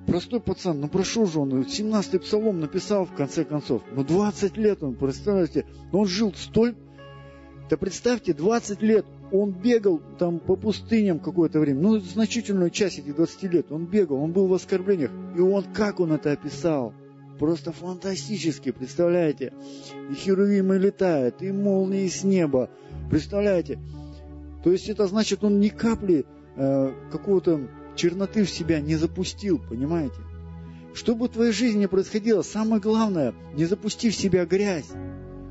простой 0.07 0.41
пацан, 0.41 0.81
ну 0.81 0.89
прошел 0.89 1.27
же 1.27 1.41
он, 1.41 1.53
17-й 1.63 2.19
псалом 2.19 2.61
написал 2.61 3.05
в 3.05 3.15
конце 3.15 3.45
концов. 3.45 3.83
Ну 3.93 4.05
20 4.05 4.57
лет 4.57 4.83
он, 4.83 4.95
представляете, 4.95 5.67
он 5.93 6.07
жил 6.07 6.33
столь... 6.35 6.75
Да 7.71 7.79
представьте, 7.79 8.35
20 8.35 8.83
лет 8.83 9.07
он 9.33 9.53
бегал 9.53 10.01
там 10.19 10.39
по 10.39 10.55
пустыням 10.55 11.19
какое-то 11.19 11.59
время, 11.59 11.81
ну 11.81 11.99
значительную 11.99 12.71
часть 12.71 12.99
этих 12.99 13.17
20 13.17 13.43
лет 13.45 13.73
он 13.73 13.87
бегал, 13.87 14.23
он 14.23 14.33
был 14.33 14.47
в 14.47 14.55
оскорблениях. 14.55 15.11
И 15.37 15.41
он, 15.41 15.65
как 15.73 16.01
он 16.01 16.13
это 16.13 16.33
описал? 16.33 16.93
Просто 17.39 17.73
фантастически, 17.73 18.71
представляете? 18.71 19.53
И 20.11 20.15
херувимы 20.15 20.79
летают, 20.79 21.43
и 21.43 21.51
молнии 21.51 22.07
с 22.07 22.23
неба, 22.23 22.71
представляете? 23.11 23.81
То 24.63 24.71
есть 24.71 24.89
это 24.89 25.07
значит, 25.07 25.43
он 25.43 25.59
ни 25.59 25.69
капли 25.69 26.25
э, 26.57 26.93
какого-то 27.11 27.69
черноты 27.97 28.45
в 28.45 28.51
себя 28.51 28.81
не 28.81 28.97
запустил, 28.97 29.59
понимаете? 29.59 30.17
Что 30.95 31.15
бы 31.15 31.27
в 31.27 31.31
твоей 31.31 31.53
жизни 31.53 31.81
ни 31.81 31.87
происходило, 31.87 32.43
самое 32.43 32.81
главное, 32.81 33.35
не 33.55 33.65
запусти 33.65 34.11
в 34.11 34.15
себя 34.15 34.47
грязь. 34.47 34.91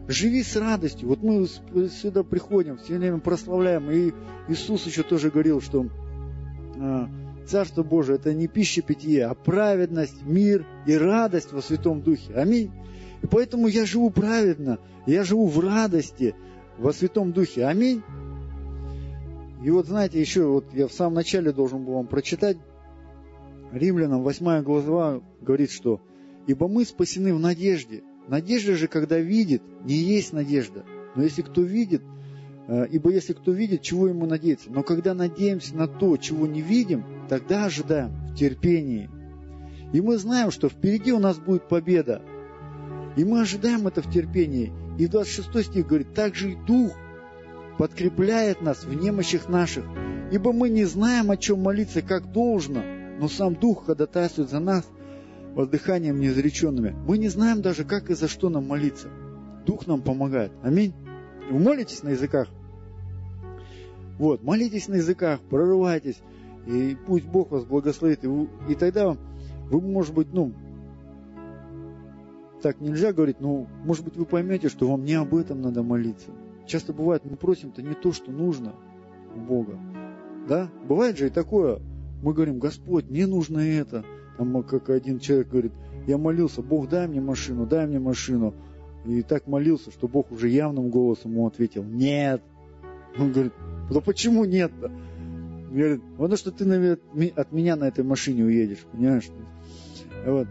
Живи 0.07 0.43
с 0.43 0.55
радостью. 0.55 1.09
Вот 1.09 1.21
мы 1.21 1.47
сюда 1.89 2.23
приходим, 2.23 2.77
все 2.77 2.97
время 2.97 3.19
прославляем. 3.19 3.89
И 3.91 4.13
Иисус 4.47 4.85
еще 4.85 5.03
тоже 5.03 5.31
говорил, 5.31 5.61
что 5.61 5.87
а, 6.77 7.09
Царство 7.45 7.83
Божие 7.83 8.15
это 8.15 8.33
не 8.33 8.47
пища 8.47 8.81
питье, 8.81 9.25
а 9.25 9.33
праведность, 9.33 10.23
мир 10.23 10.65
и 10.85 10.95
радость 10.95 11.51
во 11.51 11.61
Святом 11.61 12.01
Духе. 12.01 12.33
Аминь. 12.35 12.71
И 13.21 13.27
поэтому 13.27 13.67
я 13.67 13.85
живу 13.85 14.09
праведно, 14.09 14.79
я 15.05 15.23
живу 15.23 15.47
в 15.47 15.59
радости 15.59 16.35
во 16.77 16.93
Святом 16.93 17.31
Духе. 17.31 17.65
Аминь. 17.65 18.01
И 19.63 19.69
вот 19.69 19.87
знаете, 19.87 20.19
еще 20.19 20.45
вот 20.45 20.65
я 20.73 20.87
в 20.87 20.93
самом 20.93 21.15
начале 21.15 21.53
должен 21.53 21.85
был 21.85 21.93
вам 21.93 22.07
прочитать. 22.07 22.57
Римлянам 23.71 24.21
8 24.21 24.61
глава 24.61 25.21
говорит, 25.41 25.71
что 25.71 26.01
«Ибо 26.47 26.67
мы 26.67 26.83
спасены 26.85 27.33
в 27.33 27.39
надежде». 27.39 28.03
Надежда 28.27 28.75
же, 28.75 28.87
когда 28.87 29.19
видит, 29.19 29.61
не 29.83 29.95
есть 29.95 30.33
надежда. 30.33 30.85
Но 31.15 31.23
если 31.23 31.41
кто 31.41 31.61
видит, 31.61 32.01
э, 32.67 32.87
ибо 32.91 33.11
если 33.11 33.33
кто 33.33 33.51
видит, 33.51 33.81
чего 33.81 34.07
ему 34.07 34.25
надеяться? 34.25 34.69
Но 34.69 34.83
когда 34.83 35.13
надеемся 35.13 35.75
на 35.75 35.87
то, 35.87 36.15
чего 36.17 36.45
не 36.47 36.61
видим, 36.61 37.03
тогда 37.29 37.65
ожидаем 37.65 38.11
в 38.31 38.35
терпении. 38.35 39.09
И 39.91 40.01
мы 40.01 40.17
знаем, 40.17 40.51
что 40.51 40.69
впереди 40.69 41.11
у 41.11 41.19
нас 41.19 41.37
будет 41.37 41.67
победа. 41.67 42.21
И 43.15 43.25
мы 43.25 43.41
ожидаем 43.41 43.87
это 43.87 44.01
в 44.01 44.11
терпении. 44.11 44.71
И 44.97 45.07
26 45.07 45.71
стих 45.71 45.87
говорит, 45.87 46.13
также 46.13 46.51
и 46.51 46.55
Дух 46.55 46.93
подкрепляет 47.77 48.61
нас 48.61 48.83
в 48.83 48.93
немощах 48.93 49.49
наших, 49.49 49.85
ибо 50.31 50.53
мы 50.53 50.69
не 50.69 50.85
знаем, 50.85 51.31
о 51.31 51.37
чем 51.37 51.61
молиться, 51.61 52.01
как 52.01 52.31
должно, 52.31 52.81
но 53.19 53.27
сам 53.27 53.55
Дух 53.55 53.85
ходатайствует 53.85 54.49
за 54.49 54.59
нас 54.59 54.87
воздыханием 55.55 56.19
неизреченными. 56.19 56.95
Мы 57.07 57.17
не 57.17 57.29
знаем 57.29 57.61
даже, 57.61 57.83
как 57.83 58.09
и 58.09 58.15
за 58.15 58.27
что 58.27 58.49
нам 58.49 58.67
молиться. 58.67 59.07
Дух 59.65 59.87
нам 59.87 60.01
помогает. 60.01 60.51
Аминь. 60.61 60.93
Вы 61.49 61.59
молитесь 61.59 62.03
на 62.03 62.09
языках? 62.09 62.47
Вот, 64.17 64.43
молитесь 64.43 64.87
на 64.87 64.95
языках, 64.95 65.39
прорывайтесь, 65.49 66.21
и 66.67 66.95
пусть 67.07 67.25
Бог 67.25 67.51
вас 67.51 67.65
благословит. 67.65 68.23
И, 68.23 68.27
вы, 68.27 68.47
и 68.69 68.75
тогда 68.75 69.17
вы, 69.69 69.81
может 69.81 70.13
быть, 70.13 70.27
ну, 70.31 70.53
так 72.61 72.79
нельзя 72.79 73.11
говорить, 73.11 73.39
но, 73.39 73.67
может 73.83 74.05
быть, 74.05 74.15
вы 74.15 74.25
поймете, 74.25 74.69
что 74.69 74.87
вам 74.87 75.03
не 75.03 75.15
об 75.15 75.35
этом 75.35 75.61
надо 75.61 75.83
молиться. 75.83 76.31
Часто 76.65 76.93
бывает, 76.93 77.23
мы 77.25 77.35
просим-то 77.35 77.81
не 77.81 77.93
то, 77.93 78.11
что 78.11 78.31
нужно 78.31 78.73
у 79.35 79.39
Бога. 79.39 79.79
Да? 80.47 80.69
Бывает 80.87 81.17
же 81.17 81.27
и 81.27 81.29
такое. 81.29 81.79
Мы 82.21 82.33
говорим, 82.33 82.59
Господь, 82.59 83.09
мне 83.09 83.27
нужно 83.27 83.59
это. 83.59 84.05
Там, 84.37 84.63
как 84.63 84.89
один 84.89 85.19
человек 85.19 85.49
говорит, 85.49 85.73
я 86.07 86.17
молился, 86.17 86.61
Бог, 86.61 86.89
дай 86.89 87.07
мне 87.07 87.21
машину, 87.21 87.65
дай 87.65 87.85
мне 87.87 87.99
машину. 87.99 88.53
И 89.05 89.21
так 89.21 89.47
молился, 89.47 89.91
что 89.91 90.07
Бог 90.07 90.31
уже 90.31 90.47
явным 90.49 90.89
голосом 90.89 91.31
ему 91.31 91.47
ответил, 91.47 91.83
нет. 91.83 92.41
Он 93.17 93.31
говорит, 93.31 93.53
да 93.91 93.99
почему 93.99 94.45
нет-то? 94.45 94.91
Говорит, 95.71 96.01
потому 96.17 96.37
что 96.37 96.51
ты 96.51 96.97
от 97.35 97.51
меня 97.51 97.75
на 97.75 97.85
этой 97.85 98.03
машине 98.03 98.43
уедешь, 98.43 98.85
понимаешь? 98.91 99.29
Вот. 100.25 100.47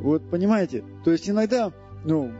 Вот 0.00 0.22
понимаете? 0.30 0.84
То 1.04 1.10
есть 1.10 1.28
иногда, 1.28 1.72
ну, 2.04 2.30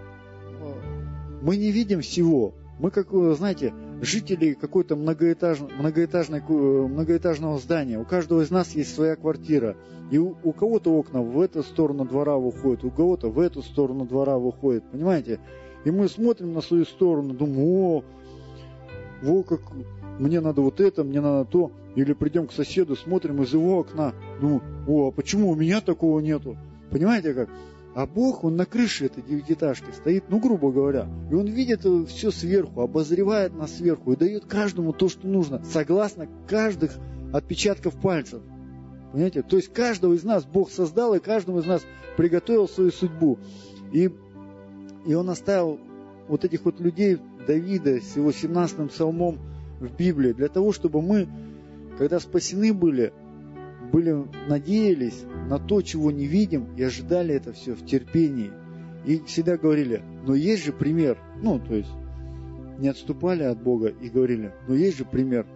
мы 1.43 1.57
не 1.57 1.71
видим 1.71 2.01
всего. 2.01 2.55
Мы, 2.79 2.91
как, 2.91 3.09
знаете, 3.37 3.75
жители 4.01 4.55
какой-то 4.55 4.97
многоэтаж, 4.97 5.59
многоэтажной, 5.61 6.41
многоэтажного 6.41 7.59
здания. 7.59 7.99
У 7.99 8.05
каждого 8.05 8.43
из 8.43 8.51
нас 8.51 8.75
есть 8.75 8.95
своя 8.95 9.17
квартира. 9.17 9.77
И 10.11 10.19
у, 10.19 10.37
у 10.43 10.53
кого-то 10.53 10.93
окна 10.93 11.21
в 11.21 11.41
эту 11.41 11.63
сторону 11.63 12.05
двора 12.05 12.37
выходят, 12.37 12.85
у 12.85 12.91
кого-то 12.91 13.31
в 13.31 13.39
эту 13.39 13.63
сторону 13.63 14.05
двора 14.05 14.39
выходят. 14.39 14.85
Понимаете? 14.91 15.41
И 15.85 15.91
мы 15.91 16.09
смотрим 16.09 16.53
на 16.53 16.61
свою 16.61 16.85
сторону, 16.85 17.35
думаем, 17.35 17.61
о, 17.61 18.05
во 19.23 19.43
как 19.43 19.61
мне 20.19 20.41
надо 20.41 20.61
вот 20.61 20.81
это, 20.81 21.05
мне 21.05 21.21
надо 21.21 21.45
то. 21.45 21.73
Или 21.95 22.13
придем 22.15 22.47
к 22.47 22.53
соседу, 22.53 22.97
смотрим 22.97 23.43
из 23.43 23.53
его 23.53 23.79
окна, 23.79 24.15
думаем, 24.41 24.63
о, 24.87 25.09
а 25.09 25.11
почему 25.11 25.51
у 25.51 25.55
меня 25.55 25.81
такого 25.81 26.21
нету? 26.21 26.57
Понимаете 26.91 27.35
как? 27.35 27.49
А 27.95 28.07
Бог, 28.07 28.43
Он 28.45 28.57
на 28.57 28.65
крыше 28.65 29.07
этой 29.07 29.23
девятиэтажки 29.23 29.91
стоит, 29.91 30.25
ну, 30.29 30.39
грубо 30.39 30.73
говоря, 30.73 31.09
и 31.31 31.35
Он 31.35 31.47
видит 31.47 31.85
все 32.09 32.31
сверху, 32.31 32.81
обозревает 32.81 33.55
нас 33.55 33.77
сверху 33.77 34.13
и 34.13 34.17
дает 34.17 34.47
каждому 34.47 34.93
то, 34.93 35.09
что 35.09 35.27
нужно, 35.27 35.63
согласно 35.65 36.27
каждых 36.49 36.93
отпечатков 37.33 37.95
пальцев. 38.01 38.43
Понимаете? 39.13 39.43
То 39.43 39.57
есть 39.57 39.73
каждого 39.73 40.15
из 40.15 40.25
нас 40.25 40.45
Бог 40.45 40.71
создал, 40.71 41.15
и 41.15 41.21
каждому 41.21 41.59
из 41.59 41.67
нас 41.67 41.83
приготовил 42.17 42.67
свою 42.67 42.91
судьбу. 42.93 43.39
И, 43.93 44.11
и 45.05 45.15
Он 45.15 45.29
оставил 45.29 45.79
вот 46.29 46.47
этих 46.47 46.65
вот 46.65 46.81
людей, 46.81 47.19
Давида, 47.47 48.01
с 48.01 48.17
его 48.17 48.31
17-м 48.31 48.89
псалмом 48.89 49.39
в 49.81 49.95
Библии, 49.95 50.33
для 50.33 50.49
того, 50.49 50.73
чтобы 50.73 51.03
мы, 51.03 51.29
когда 51.99 52.21
спасены 52.21 52.73
были, 52.73 53.13
были, 53.93 54.27
надеялись 54.49 55.25
на 55.49 55.59
то, 55.59 55.83
чего 55.83 56.11
не 56.11 56.27
видим, 56.27 56.75
и 56.77 56.83
ожидали 56.83 57.35
это 57.35 57.53
все 57.53 57.75
в 57.75 57.85
терпении. 57.85 58.51
И 59.05 59.21
всегда 59.27 59.59
говорили, 59.59 60.03
но 60.25 60.35
есть 60.35 60.65
же 60.65 60.73
пример. 60.73 61.19
Ну, 61.43 61.61
то 61.61 61.75
есть, 61.75 61.91
не 62.79 62.89
отступали 62.89 63.43
от 63.43 63.63
Бога 63.63 63.89
и 63.89 64.09
говорили, 64.09 64.53
но 64.67 64.75
есть 64.75 64.99
же 64.99 65.05
пример. 65.05 65.47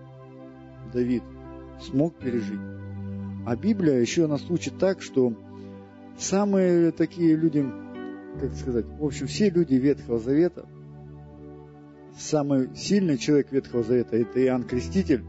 Давид 0.92 1.22
смог 1.80 2.14
пережить. 2.16 2.60
А 3.46 3.56
Библия 3.56 4.00
еще 4.00 4.26
нас 4.26 4.48
учит 4.50 4.78
так, 4.78 5.00
что 5.00 5.32
самые 6.18 6.90
такие 6.90 7.36
люди, 7.36 7.64
как 8.40 8.54
сказать, 8.54 8.86
в 8.98 9.04
общем, 9.04 9.26
все 9.26 9.50
люди 9.50 9.74
Ветхого 9.74 10.18
Завета, 10.18 10.66
самый 12.18 12.74
сильный 12.74 13.18
человек 13.18 13.52
Ветхого 13.52 13.82
Завета– 13.82 14.16
это 14.18 14.44
Иоанн 14.44 14.64
Креститель, 14.64 15.24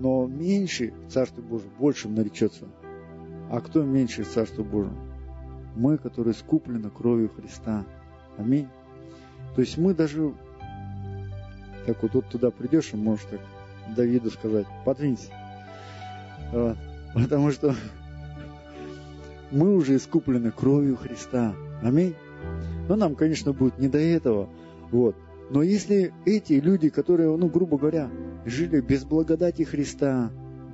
но 0.00 0.26
меньше 0.26 0.94
в 1.06 1.12
Царстве 1.12 1.42
Божьем 1.42 1.70
большим 1.78 2.14
наречется. 2.14 2.66
А 3.50 3.60
кто 3.60 3.82
меньше 3.82 4.24
в 4.24 4.28
Царстве 4.28 4.64
Божьем? 4.64 4.96
Мы, 5.76 5.98
которые 5.98 6.32
скуплены 6.34 6.88
кровью 6.88 7.28
Христа. 7.28 7.84
Аминь. 8.38 8.66
То 9.54 9.60
есть 9.60 9.76
мы 9.76 9.94
даже, 9.94 10.32
так 11.86 12.02
вот, 12.02 12.14
вот 12.14 12.26
туда 12.28 12.50
придешь, 12.50 12.94
и 12.94 12.96
можешь 12.96 13.26
так 13.30 13.40
Давиду 13.94 14.30
сказать, 14.30 14.66
подвинься. 14.84 15.30
Вот. 16.50 16.78
Потому 17.14 17.50
что 17.50 17.74
мы 19.50 19.74
уже 19.74 19.96
искуплены 19.96 20.50
кровью 20.50 20.96
Христа. 20.96 21.54
Аминь. 21.82 22.14
Но 22.88 22.96
нам, 22.96 23.16
конечно, 23.16 23.52
будет 23.52 23.78
не 23.78 23.88
до 23.88 23.98
этого. 23.98 24.48
Вот. 24.90 25.14
Но 25.50 25.62
если 25.62 26.14
эти 26.24 26.54
люди, 26.54 26.88
которые, 26.88 27.36
ну, 27.36 27.48
грубо 27.48 27.76
говоря, 27.76 28.08
жили 28.44 28.80
без 28.80 29.04
благодати 29.04 29.62
Христа, 29.62 30.30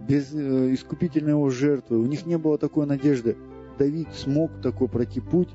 без 0.08 0.32
э, 0.32 0.74
искупительной 0.74 1.32
его 1.32 1.50
жертвы, 1.50 1.98
у 1.98 2.06
них 2.06 2.26
не 2.26 2.38
было 2.38 2.58
такой 2.58 2.86
надежды, 2.86 3.36
Давид 3.78 4.08
смог 4.14 4.50
такой 4.62 4.88
пройти 4.88 5.20
путь, 5.20 5.48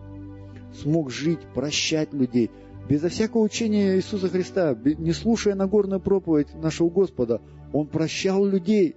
смог 0.73 1.11
жить, 1.11 1.39
прощать 1.53 2.13
людей, 2.13 2.51
безо 2.89 3.09
всякого 3.09 3.41
учения 3.41 3.95
Иисуса 3.95 4.29
Христа, 4.29 4.75
не 4.75 5.13
слушая 5.13 5.55
Нагорную 5.55 6.01
проповедь 6.01 6.53
нашего 6.55 6.89
Господа, 6.89 7.41
он 7.73 7.87
прощал 7.87 8.45
людей. 8.45 8.95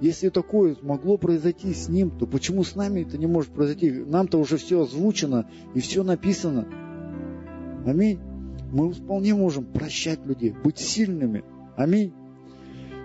Если 0.00 0.28
такое 0.28 0.76
могло 0.82 1.16
произойти 1.16 1.72
с 1.72 1.88
ним, 1.88 2.10
то 2.10 2.26
почему 2.26 2.64
с 2.64 2.74
нами 2.74 3.02
это 3.02 3.16
не 3.16 3.26
может 3.26 3.52
произойти? 3.52 3.90
Нам-то 3.90 4.38
уже 4.38 4.56
все 4.56 4.82
озвучено 4.82 5.48
и 5.74 5.80
все 5.80 6.02
написано. 6.02 6.66
Аминь 7.86 8.18
мы 8.74 8.92
вполне 8.92 9.34
можем 9.34 9.64
прощать 9.64 10.26
людей, 10.26 10.50
быть 10.50 10.78
сильными. 10.78 11.44
Аминь. 11.76 12.12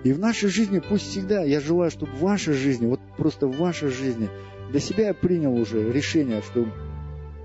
И 0.04 0.14
в 0.14 0.20
нашей 0.20 0.50
жизни 0.50 0.80
пусть 0.80 1.10
всегда, 1.10 1.44
я 1.44 1.60
желаю, 1.60 1.92
чтобы 1.92 2.14
в 2.14 2.22
вашей 2.22 2.54
жизни, 2.54 2.88
вот 2.88 3.00
просто 3.18 3.48
в 3.48 3.58
вашей 3.58 3.90
жизни, 3.90 4.30
для 4.72 4.80
себя 4.80 5.08
я 5.08 5.14
принял 5.14 5.54
уже 5.54 5.92
решение, 5.92 6.42
что 6.42 6.68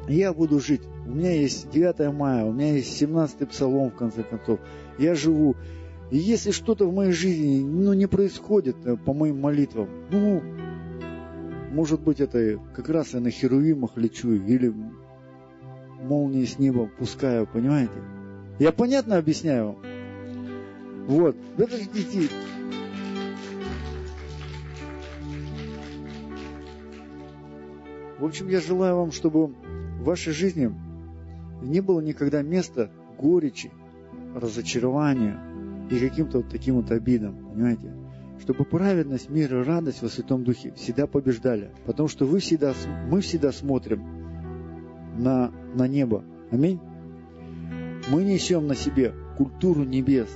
я 0.09 0.33
буду 0.33 0.61
жить. 0.61 0.83
У 1.07 1.11
меня 1.11 1.33
есть 1.33 1.71
9 1.71 2.13
мая, 2.15 2.45
у 2.45 2.53
меня 2.53 2.75
есть 2.75 2.97
17 2.97 3.49
псалом, 3.49 3.91
в 3.91 3.97
конце 3.97 4.23
концов. 4.23 4.61
Я 4.99 5.15
живу. 5.15 5.57
И 6.11 6.19
если 6.19 6.53
что-то 6.53 6.87
в 6.87 6.95
моей 6.95 7.13
жизни 7.13 7.63
ну, 7.63 7.93
не 7.93 8.07
происходит 8.07 8.77
э, 8.85 8.97
по 8.97 9.13
моим 9.13 9.41
молитвам, 9.41 9.89
ну, 10.11 10.43
может 11.73 12.01
быть, 12.01 12.21
это 12.21 12.61
как 12.75 12.89
раз 12.89 13.15
я 13.15 13.21
на 13.21 13.31
херувимах 13.31 13.97
лечу 13.97 14.33
или 14.33 14.73
молнии 16.03 16.45
с 16.45 16.59
неба 16.59 16.89
пускаю, 16.99 17.49
понимаете? 17.53 17.95
Я 18.59 18.71
понятно 18.71 19.17
объясняю 19.17 19.67
вам? 19.67 19.94
Вот, 21.07 21.37
подождите. 21.57 22.29
В 28.19 28.25
общем, 28.25 28.49
я 28.49 28.61
желаю 28.61 28.97
вам, 28.97 29.13
чтобы 29.13 29.49
в 29.49 30.05
вашей 30.05 30.33
жизни 30.33 30.73
не 31.63 31.81
было 31.81 32.01
никогда 32.01 32.43
места 32.43 32.91
горечи, 33.19 33.71
разочарования 34.35 35.39
и 35.91 35.99
каким-то 35.99 36.39
вот 36.39 36.49
таким 36.49 36.77
вот 36.77 36.91
обидам, 36.91 37.37
понимаете? 37.53 37.93
Чтобы 38.41 38.65
праведность, 38.65 39.29
мир 39.31 39.55
и 39.55 39.63
радость 39.63 40.03
во 40.03 40.09
Святом 40.09 40.45
Духе 40.45 40.73
всегда 40.73 41.07
побеждали. 41.07 41.71
Потому 41.87 42.09
что 42.09 42.25
вы 42.27 42.41
всегда, 42.41 42.75
мы 43.11 43.21
всегда 43.21 43.53
смотрим 43.53 44.03
на, 45.19 45.53
на 45.75 45.87
небо. 45.87 46.25
Аминь. 46.51 46.81
Мы 48.11 48.25
несем 48.25 48.67
на 48.67 48.75
себе 48.75 49.15
культуру 49.37 49.85
небес. 49.85 50.29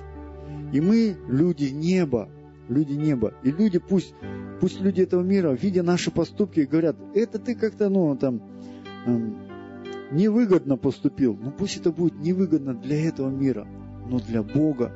И 0.72 0.80
мы 0.80 1.16
люди 1.28 1.66
неба, 1.66 2.28
люди 2.68 2.92
неба. 2.92 3.34
И 3.42 3.50
люди, 3.50 3.78
пусть, 3.78 4.14
пусть 4.60 4.80
люди 4.80 5.02
этого 5.02 5.22
мира, 5.22 5.50
видя 5.50 5.82
наши 5.82 6.10
поступки, 6.10 6.60
говорят, 6.60 6.96
это 7.14 7.38
ты 7.38 7.54
как-то, 7.54 7.88
ну, 7.88 8.16
там, 8.16 8.42
эм, 9.06 9.36
невыгодно 10.12 10.76
поступил. 10.76 11.38
Ну, 11.40 11.50
пусть 11.50 11.78
это 11.78 11.90
будет 11.90 12.18
невыгодно 12.18 12.74
для 12.74 13.08
этого 13.08 13.30
мира, 13.30 13.66
но 14.08 14.18
для 14.18 14.42
Бога, 14.42 14.92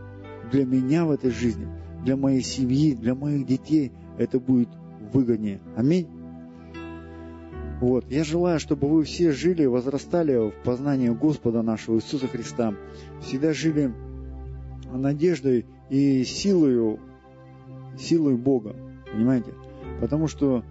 для 0.50 0.64
меня 0.64 1.04
в 1.04 1.10
этой 1.10 1.30
жизни, 1.30 1.68
для 2.04 2.16
моей 2.16 2.42
семьи, 2.42 2.94
для 2.94 3.14
моих 3.14 3.46
детей 3.46 3.92
это 4.18 4.38
будет 4.38 4.68
выгоднее. 5.12 5.60
Аминь. 5.76 6.08
Вот. 7.80 8.04
Я 8.10 8.22
желаю, 8.22 8.60
чтобы 8.60 8.88
вы 8.88 9.02
все 9.02 9.32
жили, 9.32 9.64
возрастали 9.64 10.50
в 10.50 10.54
познании 10.62 11.08
Господа 11.08 11.62
нашего 11.62 11.96
Иисуса 11.96 12.28
Христа. 12.28 12.74
Всегда 13.22 13.52
жили 13.52 13.92
надеждой 14.97 15.66
и 15.90 16.24
силою, 16.24 16.99
силой 17.99 18.36
Бога. 18.36 18.74
Понимаете? 19.12 19.53
Потому 20.01 20.28
что, 20.28 20.64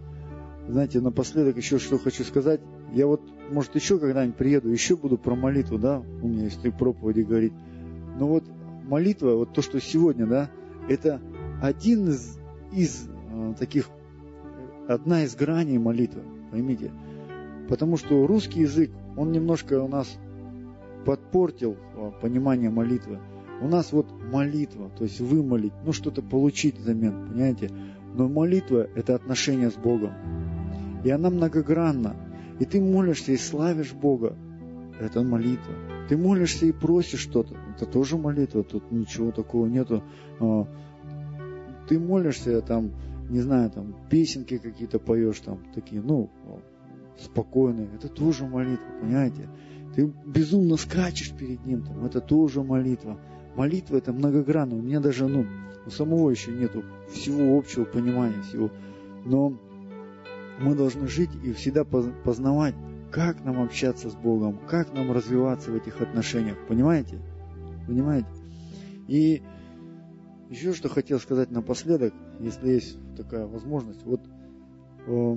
знаете, 0.68 1.00
напоследок 1.00 1.58
еще 1.58 1.80
что 1.80 1.98
хочу 1.98 2.24
сказать. 2.24 2.62
Я 2.94 3.08
вот, 3.08 3.22
может, 3.52 3.76
еще 3.76 4.00
когда-нибудь 4.00 4.36
приеду, 4.36 4.70
еще 4.70 4.96
буду 4.96 5.18
про 5.18 5.36
молитву, 5.36 5.78
да, 5.78 6.00
у 6.00 6.28
меня 6.28 6.46
есть 6.46 6.62
проповеди 6.78 7.22
говорить. 7.22 7.54
Но 8.18 8.28
вот 8.28 8.44
молитва, 8.88 9.36
вот 9.36 9.54
то, 9.54 9.62
что 9.62 9.80
сегодня, 9.80 10.26
да, 10.26 10.50
это 10.90 11.22
один 11.62 12.10
из, 12.10 12.38
из 12.74 13.08
э, 13.32 13.54
таких, 13.58 13.90
одна 14.88 15.24
из 15.24 15.36
граней 15.36 15.78
молитвы 15.78 16.24
поймите. 16.52 16.92
Потому 17.70 17.96
что 17.96 18.28
русский 18.28 18.62
язык, 18.62 18.92
он 19.16 19.32
немножко 19.32 19.82
у 19.82 19.88
нас 19.88 20.18
подпортил 21.06 21.78
а, 21.96 22.12
понимание 22.12 22.70
молитвы. 22.70 23.20
У 23.62 23.68
нас 23.68 23.92
вот 23.92 24.08
молитва, 24.32 24.90
то 24.98 25.04
есть 25.04 25.20
вымолить, 25.20 25.74
ну 25.86 25.94
что-то 25.94 26.22
получить 26.22 26.80
взамен, 26.80 27.28
понимаете? 27.28 27.70
Но 28.14 28.28
молитва– 28.28 28.88
это 28.96 29.16
отношение 29.16 29.70
с 29.70 29.76
Богом. 29.76 30.12
И 31.04 31.10
она 31.10 31.30
многогранна. 31.30 32.16
И 32.60 32.66
ты 32.66 32.82
молишься 32.82 33.32
и 33.32 33.38
славишь 33.38 33.94
Бога. 33.94 34.36
Это 35.00 35.24
молитва. 35.24 35.74
Ты 36.10 36.18
молишься 36.18 36.66
и 36.66 36.72
просишь 36.72 37.22
что-то. 37.22 37.56
Это 37.76 37.86
тоже 37.86 38.18
молитва. 38.18 38.64
Тут 38.64 38.92
ничего 38.92 39.32
такого 39.32 39.66
нету. 39.68 40.04
А, 40.40 40.68
ты 41.88 42.00
молишься 42.00 42.62
там, 42.62 42.92
не 43.30 43.40
знаю, 43.40 43.70
там, 43.70 43.96
песенки 44.10 44.58
какие-то 44.58 45.00
поешь, 45.00 45.40
там, 45.40 45.60
такие, 45.74 46.02
ну, 46.02 46.30
спокойные, 47.20 47.90
это 47.96 48.10
тоже 48.10 48.46
молитва, 48.46 48.86
понимаете? 49.02 49.50
Ты 49.96 50.14
безумно 50.26 50.78
скачешь 50.78 51.32
перед 51.32 51.66
ним, 51.66 51.84
там, 51.84 52.06
это 52.06 52.22
тоже 52.22 52.62
молитва. 52.62 53.20
Молитва 53.56 53.98
это 53.98 54.14
многогранно. 54.14 54.76
У 54.76 54.82
меня 54.82 55.00
даже, 55.00 55.28
ну, 55.28 55.46
у 55.86 55.90
самого 55.90 56.30
еще 56.30 56.52
нету 56.52 56.84
всего 57.12 57.58
общего 57.58 57.86
понимания, 57.86 58.42
всего. 58.42 58.72
Но 59.26 59.58
мы 60.60 60.76
должны 60.76 61.08
жить 61.08 61.32
и 61.44 61.54
всегда 61.54 61.84
познавать, 61.84 62.76
как 63.12 63.44
нам 63.44 63.62
общаться 63.62 64.10
с 64.10 64.16
Богом, 64.16 64.60
как 64.68 64.94
нам 64.94 65.12
развиваться 65.12 65.72
в 65.72 65.76
этих 65.76 66.02
отношениях. 66.02 66.58
Понимаете? 66.68 67.20
Понимаете? 67.88 68.30
И 69.08 69.42
еще 70.50 70.74
что 70.74 70.90
хотел 70.90 71.20
сказать 71.20 71.52
напоследок, 71.52 72.14
если 72.40 72.70
есть 72.70 72.98
такая 73.18 73.46
возможность. 73.46 74.04
Вот 74.06 74.22
э, 75.08 75.36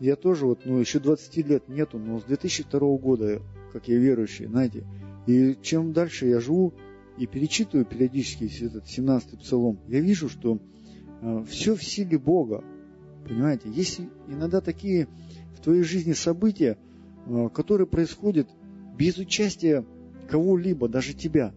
я 0.00 0.16
тоже, 0.16 0.46
вот, 0.46 0.60
ну, 0.64 0.78
еще 0.78 1.00
20 1.00 1.36
лет 1.48 1.68
нету, 1.68 1.98
но 1.98 2.20
с 2.20 2.24
2002 2.24 2.80
года, 2.98 3.42
как 3.72 3.88
я 3.88 3.98
верующий, 3.98 4.46
знаете, 4.46 4.84
и 5.26 5.56
чем 5.62 5.92
дальше 5.92 6.26
я 6.26 6.40
живу 6.40 6.74
и 7.18 7.26
перечитываю 7.26 7.84
периодически 7.84 8.44
этот 8.64 8.84
17-й 8.84 9.38
псалом, 9.38 9.80
я 9.88 10.00
вижу, 10.00 10.28
что 10.28 10.60
э, 11.20 11.44
все 11.48 11.74
в 11.74 11.82
силе 11.82 12.18
Бога. 12.18 12.64
Понимаете, 13.26 13.68
есть 13.68 14.00
иногда 14.28 14.60
такие 14.60 15.08
в 15.56 15.60
твоей 15.60 15.82
жизни 15.82 16.12
события, 16.12 16.78
э, 17.26 17.48
которые 17.52 17.86
происходят 17.86 18.48
без 18.96 19.18
участия 19.18 19.84
кого-либо, 20.28 20.88
даже 20.88 21.14
тебя. 21.14 21.52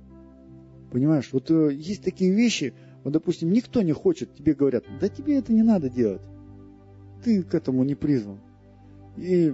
Понимаешь, 0.91 1.29
вот 1.31 1.51
э, 1.51 1.73
есть 1.73 2.03
такие 2.03 2.33
вещи, 2.33 2.73
вот, 3.03 3.13
допустим, 3.13 3.51
никто 3.51 3.81
не 3.81 3.93
хочет, 3.93 4.33
тебе 4.33 4.53
говорят, 4.53 4.85
да 4.99 5.09
тебе 5.09 5.37
это 5.37 5.53
не 5.53 5.63
надо 5.63 5.89
делать. 5.89 6.21
Ты 7.23 7.43
к 7.43 7.53
этому 7.53 7.83
не 7.83 7.95
призван. 7.95 8.39
И, 9.17 9.53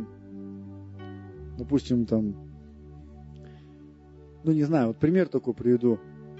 допустим, 1.58 2.06
там, 2.06 2.47
ну 4.48 4.54
не 4.54 4.64
знаю, 4.64 4.88
вот 4.88 4.98
пример 4.98 5.28
такой 5.28 5.54
приведу. 5.54 6.00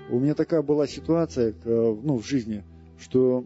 У 0.10 0.20
меня 0.20 0.34
такая 0.34 0.62
была 0.62 0.88
ситуация, 0.88 1.54
ну, 1.66 2.18
в 2.18 2.26
жизни, 2.26 2.64
что 2.98 3.46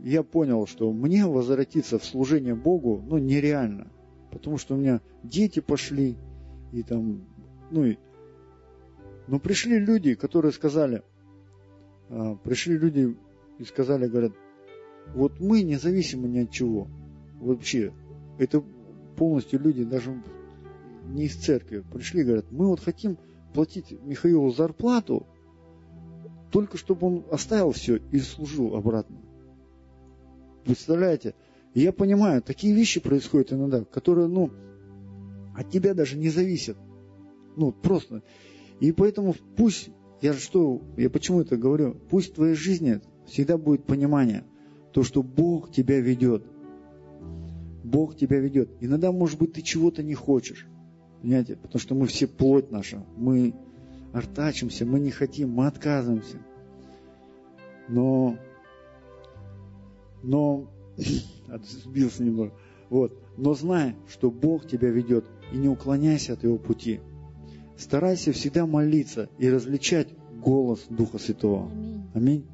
я 0.00 0.22
понял, 0.22 0.66
что 0.66 0.92
мне 0.92 1.26
возвратиться 1.26 1.98
в 1.98 2.04
служение 2.04 2.54
Богу, 2.54 3.02
ну, 3.06 3.16
нереально. 3.16 3.90
Потому 4.30 4.58
что 4.58 4.74
у 4.74 4.76
меня 4.76 5.00
дети 5.22 5.60
пошли, 5.60 6.16
и 6.72 6.82
там, 6.82 7.24
ну, 7.70 7.86
и, 7.86 7.96
но 9.28 9.38
пришли 9.38 9.78
люди, 9.78 10.14
которые 10.14 10.52
сказали, 10.52 11.02
а, 12.10 12.34
пришли 12.36 12.76
люди 12.76 13.16
и 13.58 13.64
сказали, 13.64 14.08
говорят, 14.08 14.32
вот 15.14 15.40
мы 15.40 15.62
независимо 15.62 16.28
ни 16.28 16.40
от 16.40 16.50
чего. 16.50 16.86
Вообще, 17.40 17.94
это 18.38 18.62
полностью 19.16 19.58
люди 19.60 19.84
даже 19.84 20.22
не 21.06 21.24
из 21.24 21.36
церкви. 21.36 21.82
Пришли 21.92 22.24
говорят, 22.24 22.46
мы 22.50 22.66
вот 22.66 22.80
хотим 22.80 23.16
платить 23.54 23.92
Михаилу 24.02 24.50
зарплату, 24.50 25.26
только 26.50 26.76
чтобы 26.76 27.06
он 27.06 27.24
оставил 27.30 27.70
все 27.72 27.96
и 28.10 28.18
служил 28.18 28.76
обратно. 28.76 29.16
Представляете? 30.64 31.34
Я 31.72 31.92
понимаю, 31.92 32.42
такие 32.42 32.74
вещи 32.74 33.00
происходят 33.00 33.52
иногда, 33.52 33.84
которые, 33.84 34.28
ну, 34.28 34.50
от 35.56 35.70
тебя 35.70 35.94
даже 35.94 36.16
не 36.16 36.28
зависят. 36.28 36.76
Ну, 37.56 37.72
просто. 37.72 38.22
И 38.80 38.92
поэтому 38.92 39.34
пусть 39.56 39.90
я 40.20 40.32
что, 40.34 40.82
я 40.96 41.10
почему 41.10 41.40
это 41.40 41.56
говорю? 41.56 41.96
Пусть 42.10 42.32
в 42.32 42.34
твоей 42.34 42.54
жизни 42.54 43.00
всегда 43.26 43.56
будет 43.56 43.84
понимание, 43.84 44.44
то, 44.92 45.02
что 45.02 45.22
Бог 45.22 45.70
тебя 45.70 46.00
ведет. 46.00 46.44
Бог 47.82 48.16
тебя 48.16 48.38
ведет. 48.38 48.70
Иногда, 48.80 49.12
может 49.12 49.38
быть, 49.38 49.52
ты 49.52 49.62
чего-то 49.62 50.02
не 50.02 50.14
хочешь. 50.14 50.66
Понимаете? 51.24 51.56
Потому 51.56 51.80
что 51.80 51.94
мы 51.94 52.06
все 52.06 52.26
плоть 52.26 52.70
наша. 52.70 53.02
Мы 53.16 53.54
артачимся, 54.12 54.84
мы 54.84 55.00
не 55.00 55.10
хотим, 55.10 55.52
мы 55.52 55.66
отказываемся. 55.66 56.36
Но, 57.88 58.36
но, 60.22 60.68
сбился 61.86 62.22
немного. 62.22 62.52
Вот. 62.90 63.18
Но 63.38 63.54
знай, 63.54 63.96
что 64.06 64.30
Бог 64.30 64.68
тебя 64.68 64.90
ведет, 64.90 65.24
и 65.50 65.56
не 65.56 65.70
уклоняйся 65.70 66.34
от 66.34 66.44
Его 66.44 66.58
пути. 66.58 67.00
Старайся 67.78 68.32
всегда 68.32 68.66
молиться 68.66 69.30
и 69.38 69.48
различать 69.48 70.08
голос 70.44 70.84
Духа 70.90 71.16
Святого. 71.16 71.70
Аминь. 72.12 72.44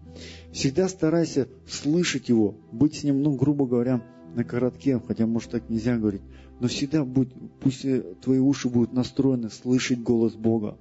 Всегда 0.52 0.88
старайся 0.88 1.48
слышать 1.66 2.28
Его, 2.28 2.54
быть 2.70 2.94
с 2.94 3.02
Ним, 3.02 3.20
ну, 3.20 3.34
грубо 3.34 3.66
говоря, 3.66 4.00
на 4.34 4.44
коротке, 4.44 5.00
хотя, 5.06 5.26
может, 5.26 5.50
так 5.50 5.68
нельзя 5.68 5.96
говорить, 5.96 6.22
но 6.60 6.68
всегда 6.68 7.04
будь, 7.04 7.32
пусть 7.60 7.84
э, 7.84 8.02
твои 8.22 8.38
уши 8.38 8.68
будут 8.68 8.92
настроены 8.92 9.50
слышать 9.50 10.00
голос 10.00 10.34
Бога. 10.34 10.78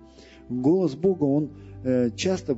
Голос 0.50 0.96
Бога, 0.96 1.24
он 1.24 1.52
э, 1.84 2.12
часто, 2.16 2.58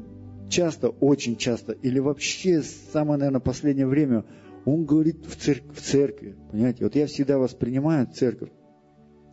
часто, 0.49 0.89
очень 0.89 1.35
часто, 1.37 1.73
или 1.73 1.99
вообще 1.99 2.61
самое, 2.61 3.19
наверное, 3.19 3.41
последнее 3.41 3.87
время, 3.87 4.25
он 4.65 4.85
говорит 4.85 5.25
в, 5.25 5.37
церк- 5.37 5.73
в 5.73 5.81
церкви, 5.81 6.35
понимаете? 6.51 6.83
Вот 6.83 6.95
я 6.95 7.07
всегда 7.07 7.37
воспринимаю 7.37 8.07
церковь, 8.07 8.51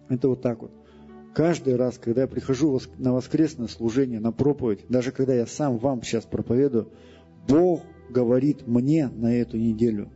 это 0.08 0.28
вот 0.28 0.42
так 0.42 0.62
вот. 0.62 0.72
Каждый 1.34 1.76
раз, 1.76 1.98
когда 1.98 2.22
я 2.22 2.26
прихожу 2.26 2.80
на 2.96 3.12
воскресное 3.12 3.68
служение, 3.68 4.18
на 4.18 4.32
проповедь, 4.32 4.86
даже 4.88 5.12
когда 5.12 5.34
я 5.34 5.46
сам 5.46 5.78
вам 5.78 6.02
сейчас 6.02 6.24
проповедую, 6.24 6.90
Бог 7.46 7.82
говорит 8.10 8.66
мне 8.66 9.08
на 9.08 9.34
эту 9.34 9.56
неделю. 9.56 10.10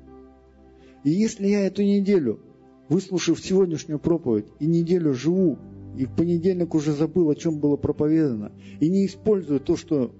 И 1.04 1.10
если 1.10 1.48
я 1.48 1.66
эту 1.66 1.82
неделю, 1.82 2.40
выслушав 2.88 3.40
сегодняшнюю 3.40 3.98
проповедь, 3.98 4.46
и 4.60 4.66
неделю 4.66 5.14
живу, 5.14 5.58
и 5.96 6.06
в 6.06 6.14
понедельник 6.14 6.74
уже 6.74 6.92
забыл, 6.92 7.30
о 7.30 7.34
чем 7.34 7.58
было 7.58 7.76
проповедано, 7.76 8.52
и 8.80 8.88
не 8.88 9.06
использую 9.06 9.60
то, 9.60 9.76
что 9.76 10.14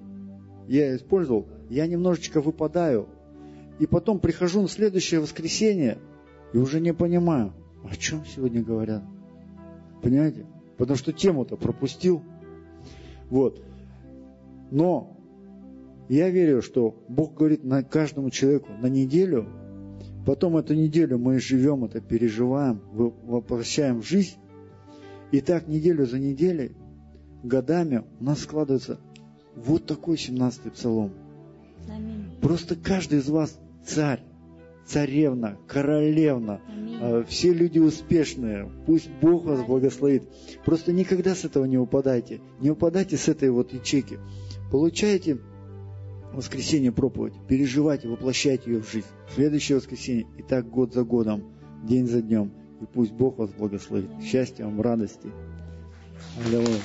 я 0.69 0.95
использовал, 0.97 1.47
я 1.71 1.87
немножечко 1.87 2.41
выпадаю, 2.41 3.09
и 3.79 3.87
потом 3.87 4.21
прихожу 4.21 4.63
на 4.63 4.69
следующее 4.69 5.21
воскресенье, 5.21 5.99
и 6.53 6.59
уже 6.59 6.81
не 6.81 6.93
понимаю, 6.93 7.53
о 7.85 7.97
чем 7.97 8.25
сегодня 8.27 8.63
говорят. 8.63 9.03
Понимаете? 10.03 10.47
Потому 10.77 10.97
что 10.97 11.13
тему-то 11.13 11.57
пропустил. 11.57 12.23
Вот. 13.31 13.63
Но 14.71 15.17
я 16.09 16.29
верю, 16.29 16.61
что 16.61 16.95
Бог 17.09 17.35
говорит 17.35 17.65
на 17.65 17.83
каждому 17.83 18.31
человеку 18.31 18.73
на 18.81 18.87
неделю, 18.87 19.47
потом 20.25 20.57
эту 20.57 20.75
неделю 20.75 21.19
мы 21.19 21.39
живем, 21.39 21.85
это 21.85 22.01
переживаем, 22.01 22.81
воплощаем 22.93 24.03
в 24.03 24.07
жизнь, 24.07 24.37
и 25.31 25.41
так 25.41 25.67
неделю 25.67 26.07
за 26.07 26.19
неделей, 26.19 26.73
годами 27.43 28.05
у 28.21 28.25
нас 28.25 28.41
складывается 28.41 29.01
вот 29.57 29.87
такой 29.87 30.17
17-й 30.17 30.71
псалом. 30.71 31.13
Аминь. 31.89 32.39
Просто 32.41 32.77
каждый 32.77 33.19
из 33.19 33.29
вас 33.29 33.59
царь, 33.85 34.23
царевна, 34.87 35.59
королевна, 35.67 36.61
Аминь. 36.69 36.99
А, 37.01 37.25
все 37.25 37.53
люди 37.53 37.79
успешные, 37.79 38.71
пусть 38.87 39.11
Бог 39.21 39.45
вас 39.45 39.65
благословит. 39.65 40.29
Просто 40.65 40.93
никогда 40.93 41.35
с 41.35 41.45
этого 41.45 41.65
не 41.65 41.79
упадайте, 41.79 42.41
не 42.61 42.71
упадайте 42.71 43.17
с 43.17 43.29
этой 43.29 43.51
вот 43.51 43.73
ячейки. 43.73 44.19
Получайте 44.71 45.39
воскресенье 46.33 46.93
проповедь, 46.93 47.35
переживайте, 47.49 48.09
воплощайте 48.09 48.71
ее 48.71 48.83
в 48.83 48.91
жизнь. 48.91 49.07
Следующее 49.35 49.77
воскресенье, 49.77 50.27
и 50.39 50.43
так 50.43 50.69
год 50.69 50.95
за 50.95 51.05
годом, 51.05 51.45
день 51.85 52.07
за 52.07 52.23
днем. 52.23 52.53
И 52.81 52.85
пусть 52.87 53.13
Бог 53.13 53.39
вас 53.39 53.51
благословит. 53.53 54.11
Счастья 54.23 54.65
вам, 54.65 54.81
радости. 54.81 55.31
Аллилуйя. 56.45 56.81